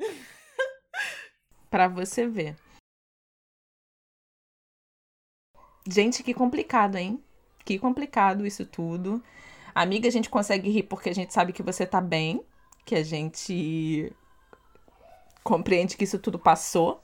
Para 1.70 1.88
você 1.88 2.26
ver. 2.26 2.56
Gente, 5.86 6.22
que 6.22 6.34
complicado, 6.34 6.96
hein? 6.96 7.22
Que 7.64 7.78
complicado 7.78 8.46
isso 8.46 8.64
tudo. 8.64 9.22
Amiga, 9.80 10.08
a 10.08 10.10
gente 10.10 10.28
consegue 10.28 10.68
rir 10.68 10.82
porque 10.82 11.08
a 11.08 11.14
gente 11.14 11.32
sabe 11.32 11.52
que 11.52 11.62
você 11.62 11.86
tá 11.86 12.00
bem, 12.00 12.42
que 12.84 12.96
a 12.96 13.02
gente 13.04 14.12
compreende 15.44 15.96
que 15.96 16.02
isso 16.02 16.18
tudo 16.18 16.36
passou, 16.36 17.00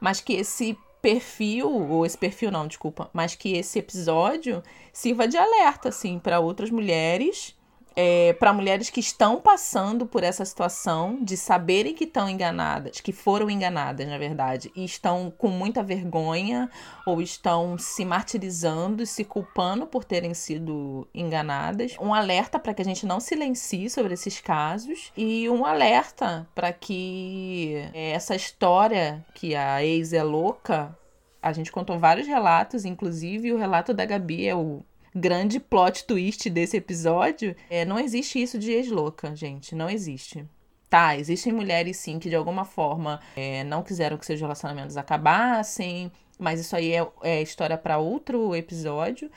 mas 0.00 0.20
que 0.20 0.32
esse 0.32 0.76
perfil, 1.00 1.70
ou 1.70 2.04
esse 2.04 2.18
perfil 2.18 2.50
não, 2.50 2.66
desculpa, 2.66 3.08
mas 3.12 3.36
que 3.36 3.52
esse 3.52 3.78
episódio 3.78 4.60
sirva 4.92 5.28
de 5.28 5.36
alerta, 5.36 5.90
assim, 5.90 6.18
para 6.18 6.40
outras 6.40 6.68
mulheres 6.68 7.55
é, 7.96 8.34
para 8.34 8.52
mulheres 8.52 8.90
que 8.90 9.00
estão 9.00 9.40
passando 9.40 10.04
por 10.04 10.22
essa 10.22 10.44
situação 10.44 11.18
de 11.22 11.34
saberem 11.34 11.94
que 11.94 12.04
estão 12.04 12.28
enganadas, 12.28 13.00
que 13.00 13.10
foram 13.10 13.48
enganadas, 13.48 14.06
na 14.06 14.18
verdade, 14.18 14.70
e 14.76 14.84
estão 14.84 15.32
com 15.36 15.48
muita 15.48 15.82
vergonha 15.82 16.70
ou 17.06 17.22
estão 17.22 17.78
se 17.78 18.04
martirizando 18.04 19.02
e 19.02 19.06
se 19.06 19.24
culpando 19.24 19.86
por 19.86 20.04
terem 20.04 20.34
sido 20.34 21.08
enganadas. 21.14 21.96
Um 21.98 22.12
alerta 22.12 22.58
para 22.58 22.74
que 22.74 22.82
a 22.82 22.84
gente 22.84 23.06
não 23.06 23.18
silencie 23.18 23.88
sobre 23.88 24.12
esses 24.12 24.42
casos 24.42 25.10
e 25.16 25.48
um 25.48 25.64
alerta 25.64 26.46
para 26.54 26.74
que 26.74 27.88
é, 27.94 28.10
essa 28.10 28.36
história 28.36 29.24
que 29.34 29.54
a 29.56 29.82
ex 29.82 30.12
é 30.12 30.22
louca. 30.22 30.94
A 31.42 31.52
gente 31.52 31.72
contou 31.72 31.98
vários 31.98 32.26
relatos, 32.26 32.84
inclusive 32.84 33.52
o 33.52 33.56
relato 33.56 33.94
da 33.94 34.04
Gabi 34.04 34.46
é 34.46 34.54
o 34.54 34.84
grande 35.16 35.58
plot 35.58 36.04
twist 36.04 36.50
desse 36.50 36.76
episódio, 36.76 37.56
é, 37.70 37.84
não 37.84 37.98
existe 37.98 38.40
isso 38.40 38.58
de 38.58 38.70
ex-louca, 38.72 39.34
gente. 39.34 39.74
Não 39.74 39.88
existe. 39.88 40.46
Tá, 40.88 41.16
existem 41.16 41.52
mulheres 41.52 41.96
sim 41.96 42.18
que 42.18 42.28
de 42.28 42.36
alguma 42.36 42.64
forma 42.64 43.20
é, 43.34 43.64
não 43.64 43.82
quiseram 43.82 44.16
que 44.16 44.26
seus 44.26 44.40
relacionamentos 44.40 44.96
acabassem, 44.96 46.12
mas 46.38 46.60
isso 46.60 46.76
aí 46.76 46.92
é, 46.92 47.08
é 47.22 47.42
história 47.42 47.76
para 47.76 47.98
outro 47.98 48.54
episódio. 48.54 49.30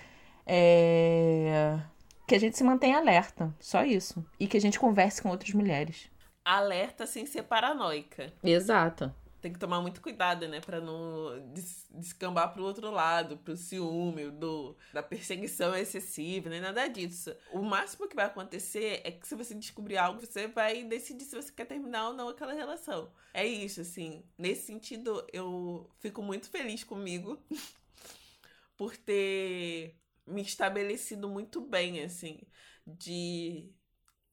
É... 0.45 1.79
Que 2.27 2.35
a 2.35 2.39
gente 2.39 2.55
se 2.57 2.63
mantenha 2.63 2.97
alerta, 2.97 3.55
só 3.59 3.83
isso. 3.83 4.23
E 4.39 4.47
que 4.47 4.57
a 4.57 4.61
gente 4.61 4.79
converse 4.79 5.21
com 5.21 5.29
outras 5.29 5.51
mulheres. 5.53 6.11
Alerta 6.45 7.07
sem 7.07 7.25
ser 7.25 7.43
paranoica. 7.43 8.31
Exato 8.43 9.11
tem 9.41 9.53
que 9.53 9.59
tomar 9.59 9.81
muito 9.81 10.01
cuidado, 10.01 10.47
né? 10.47 10.59
Pra 10.59 10.79
não 10.81 11.51
des 11.53 11.87
descambar 11.91 12.53
pro 12.53 12.63
outro 12.63 12.91
lado, 12.91 13.37
pro 13.37 13.55
ciúme, 13.55 14.29
do, 14.31 14.77
da 14.93 15.01
perseguição 15.01 15.75
excessiva, 15.75 16.49
nem 16.49 16.61
nada 16.61 16.87
disso. 16.87 17.35
O 17.51 17.61
máximo 17.61 18.07
que 18.07 18.15
vai 18.15 18.25
acontecer 18.25 19.01
é 19.03 19.11
que 19.11 19.27
se 19.27 19.35
você 19.35 19.55
descobrir 19.55 19.97
algo, 19.97 20.19
você 20.19 20.47
vai 20.47 20.83
decidir 20.83 21.25
se 21.25 21.35
você 21.35 21.51
quer 21.51 21.65
terminar 21.65 22.09
ou 22.09 22.13
não 22.13 22.29
aquela 22.29 22.53
relação. 22.53 23.11
É 23.33 23.45
isso, 23.45 23.81
assim. 23.81 24.23
Nesse 24.37 24.67
sentido, 24.67 25.25
eu 25.31 25.89
fico 25.99 26.21
muito 26.21 26.49
feliz 26.49 26.83
comigo 26.83 27.41
por 28.77 28.95
ter 28.97 29.95
me 30.27 30.41
estabelecido 30.41 31.27
muito 31.27 31.61
bem, 31.61 32.03
assim, 32.03 32.39
de 32.85 33.73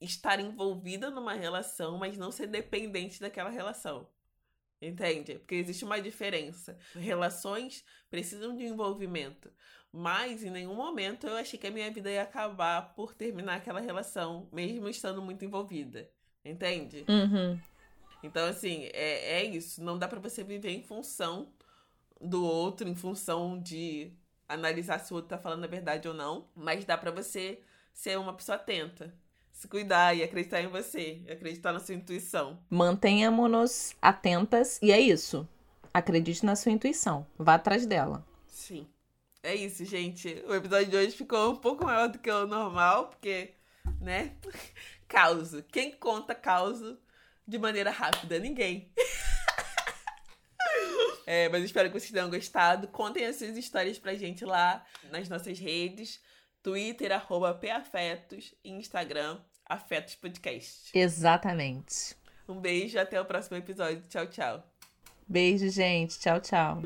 estar 0.00 0.40
envolvida 0.40 1.10
numa 1.10 1.32
relação, 1.32 1.96
mas 1.96 2.18
não 2.18 2.30
ser 2.30 2.46
dependente 2.46 3.20
daquela 3.20 3.50
relação. 3.50 4.08
Entende? 4.80 5.38
Porque 5.38 5.54
existe 5.54 5.84
uma 5.84 6.00
diferença. 6.00 6.78
Relações 6.94 7.84
precisam 8.10 8.54
de 8.54 8.64
envolvimento. 8.64 9.50
Mas 9.92 10.44
em 10.44 10.50
nenhum 10.50 10.74
momento 10.74 11.26
eu 11.26 11.36
achei 11.36 11.58
que 11.58 11.66
a 11.66 11.70
minha 11.70 11.90
vida 11.90 12.10
ia 12.10 12.22
acabar 12.22 12.94
por 12.94 13.14
terminar 13.14 13.56
aquela 13.56 13.80
relação, 13.80 14.48
mesmo 14.52 14.88
estando 14.88 15.22
muito 15.22 15.44
envolvida. 15.44 16.10
Entende? 16.44 17.04
Uhum. 17.08 17.58
Então, 18.22 18.46
assim, 18.46 18.84
é, 18.92 19.40
é 19.40 19.44
isso. 19.44 19.82
Não 19.82 19.98
dá 19.98 20.06
para 20.06 20.20
você 20.20 20.44
viver 20.44 20.70
em 20.70 20.82
função 20.82 21.52
do 22.20 22.44
outro, 22.44 22.88
em 22.88 22.94
função 22.94 23.58
de 23.60 24.12
analisar 24.48 24.98
se 24.98 25.12
o 25.12 25.16
outro 25.16 25.30
tá 25.30 25.38
falando 25.38 25.64
a 25.64 25.68
verdade 25.68 26.06
ou 26.06 26.14
não. 26.14 26.50
Mas 26.54 26.84
dá 26.84 26.98
para 26.98 27.10
você 27.10 27.60
ser 27.92 28.18
uma 28.18 28.34
pessoa 28.34 28.56
atenta 28.56 29.14
se 29.56 29.66
cuidar 29.68 30.14
e 30.14 30.22
acreditar 30.22 30.60
em 30.60 30.68
você, 30.68 31.22
acreditar 31.30 31.72
na 31.72 31.80
sua 31.80 31.94
intuição. 31.94 32.62
Mantenhamos-nos 32.68 33.96
atentas 34.02 34.78
e 34.82 34.92
é 34.92 35.00
isso. 35.00 35.48
Acredite 35.94 36.44
na 36.44 36.54
sua 36.54 36.72
intuição, 36.72 37.26
vá 37.38 37.54
atrás 37.54 37.86
dela. 37.86 38.22
Sim. 38.46 38.86
É 39.42 39.54
isso, 39.54 39.82
gente. 39.86 40.44
O 40.46 40.54
episódio 40.54 40.88
de 40.88 40.96
hoje 40.96 41.16
ficou 41.16 41.52
um 41.52 41.56
pouco 41.56 41.86
maior 41.86 42.08
do 42.08 42.18
que 42.18 42.30
o 42.30 42.46
normal, 42.46 43.08
porque, 43.08 43.54
né? 43.98 44.36
Causo. 45.08 45.62
Quem 45.72 45.92
conta 45.92 46.34
causo 46.34 46.98
de 47.48 47.58
maneira 47.58 47.90
rápida? 47.90 48.38
Ninguém. 48.38 48.92
É, 51.28 51.48
mas 51.48 51.64
espero 51.64 51.90
que 51.90 51.98
vocês 51.98 52.12
tenham 52.12 52.30
gostado. 52.30 52.86
Contem 52.86 53.26
as 53.26 53.34
suas 53.34 53.56
histórias 53.56 53.98
pra 53.98 54.14
gente 54.14 54.44
lá 54.44 54.86
nas 55.10 55.28
nossas 55.28 55.58
redes. 55.58 56.20
Twitter, 56.66 57.12
arroba 57.12 57.54
Pafetos 57.54 58.52
e 58.64 58.72
Instagram, 58.72 59.38
Afetos 59.64 60.16
Podcast. 60.16 60.90
Exatamente. 60.98 62.16
Um 62.48 62.60
beijo 62.60 62.98
até 62.98 63.20
o 63.20 63.24
próximo 63.24 63.56
episódio. 63.56 64.02
Tchau, 64.08 64.26
tchau. 64.26 64.64
Beijo, 65.28 65.68
gente. 65.68 66.18
Tchau, 66.18 66.40
tchau. 66.40 66.82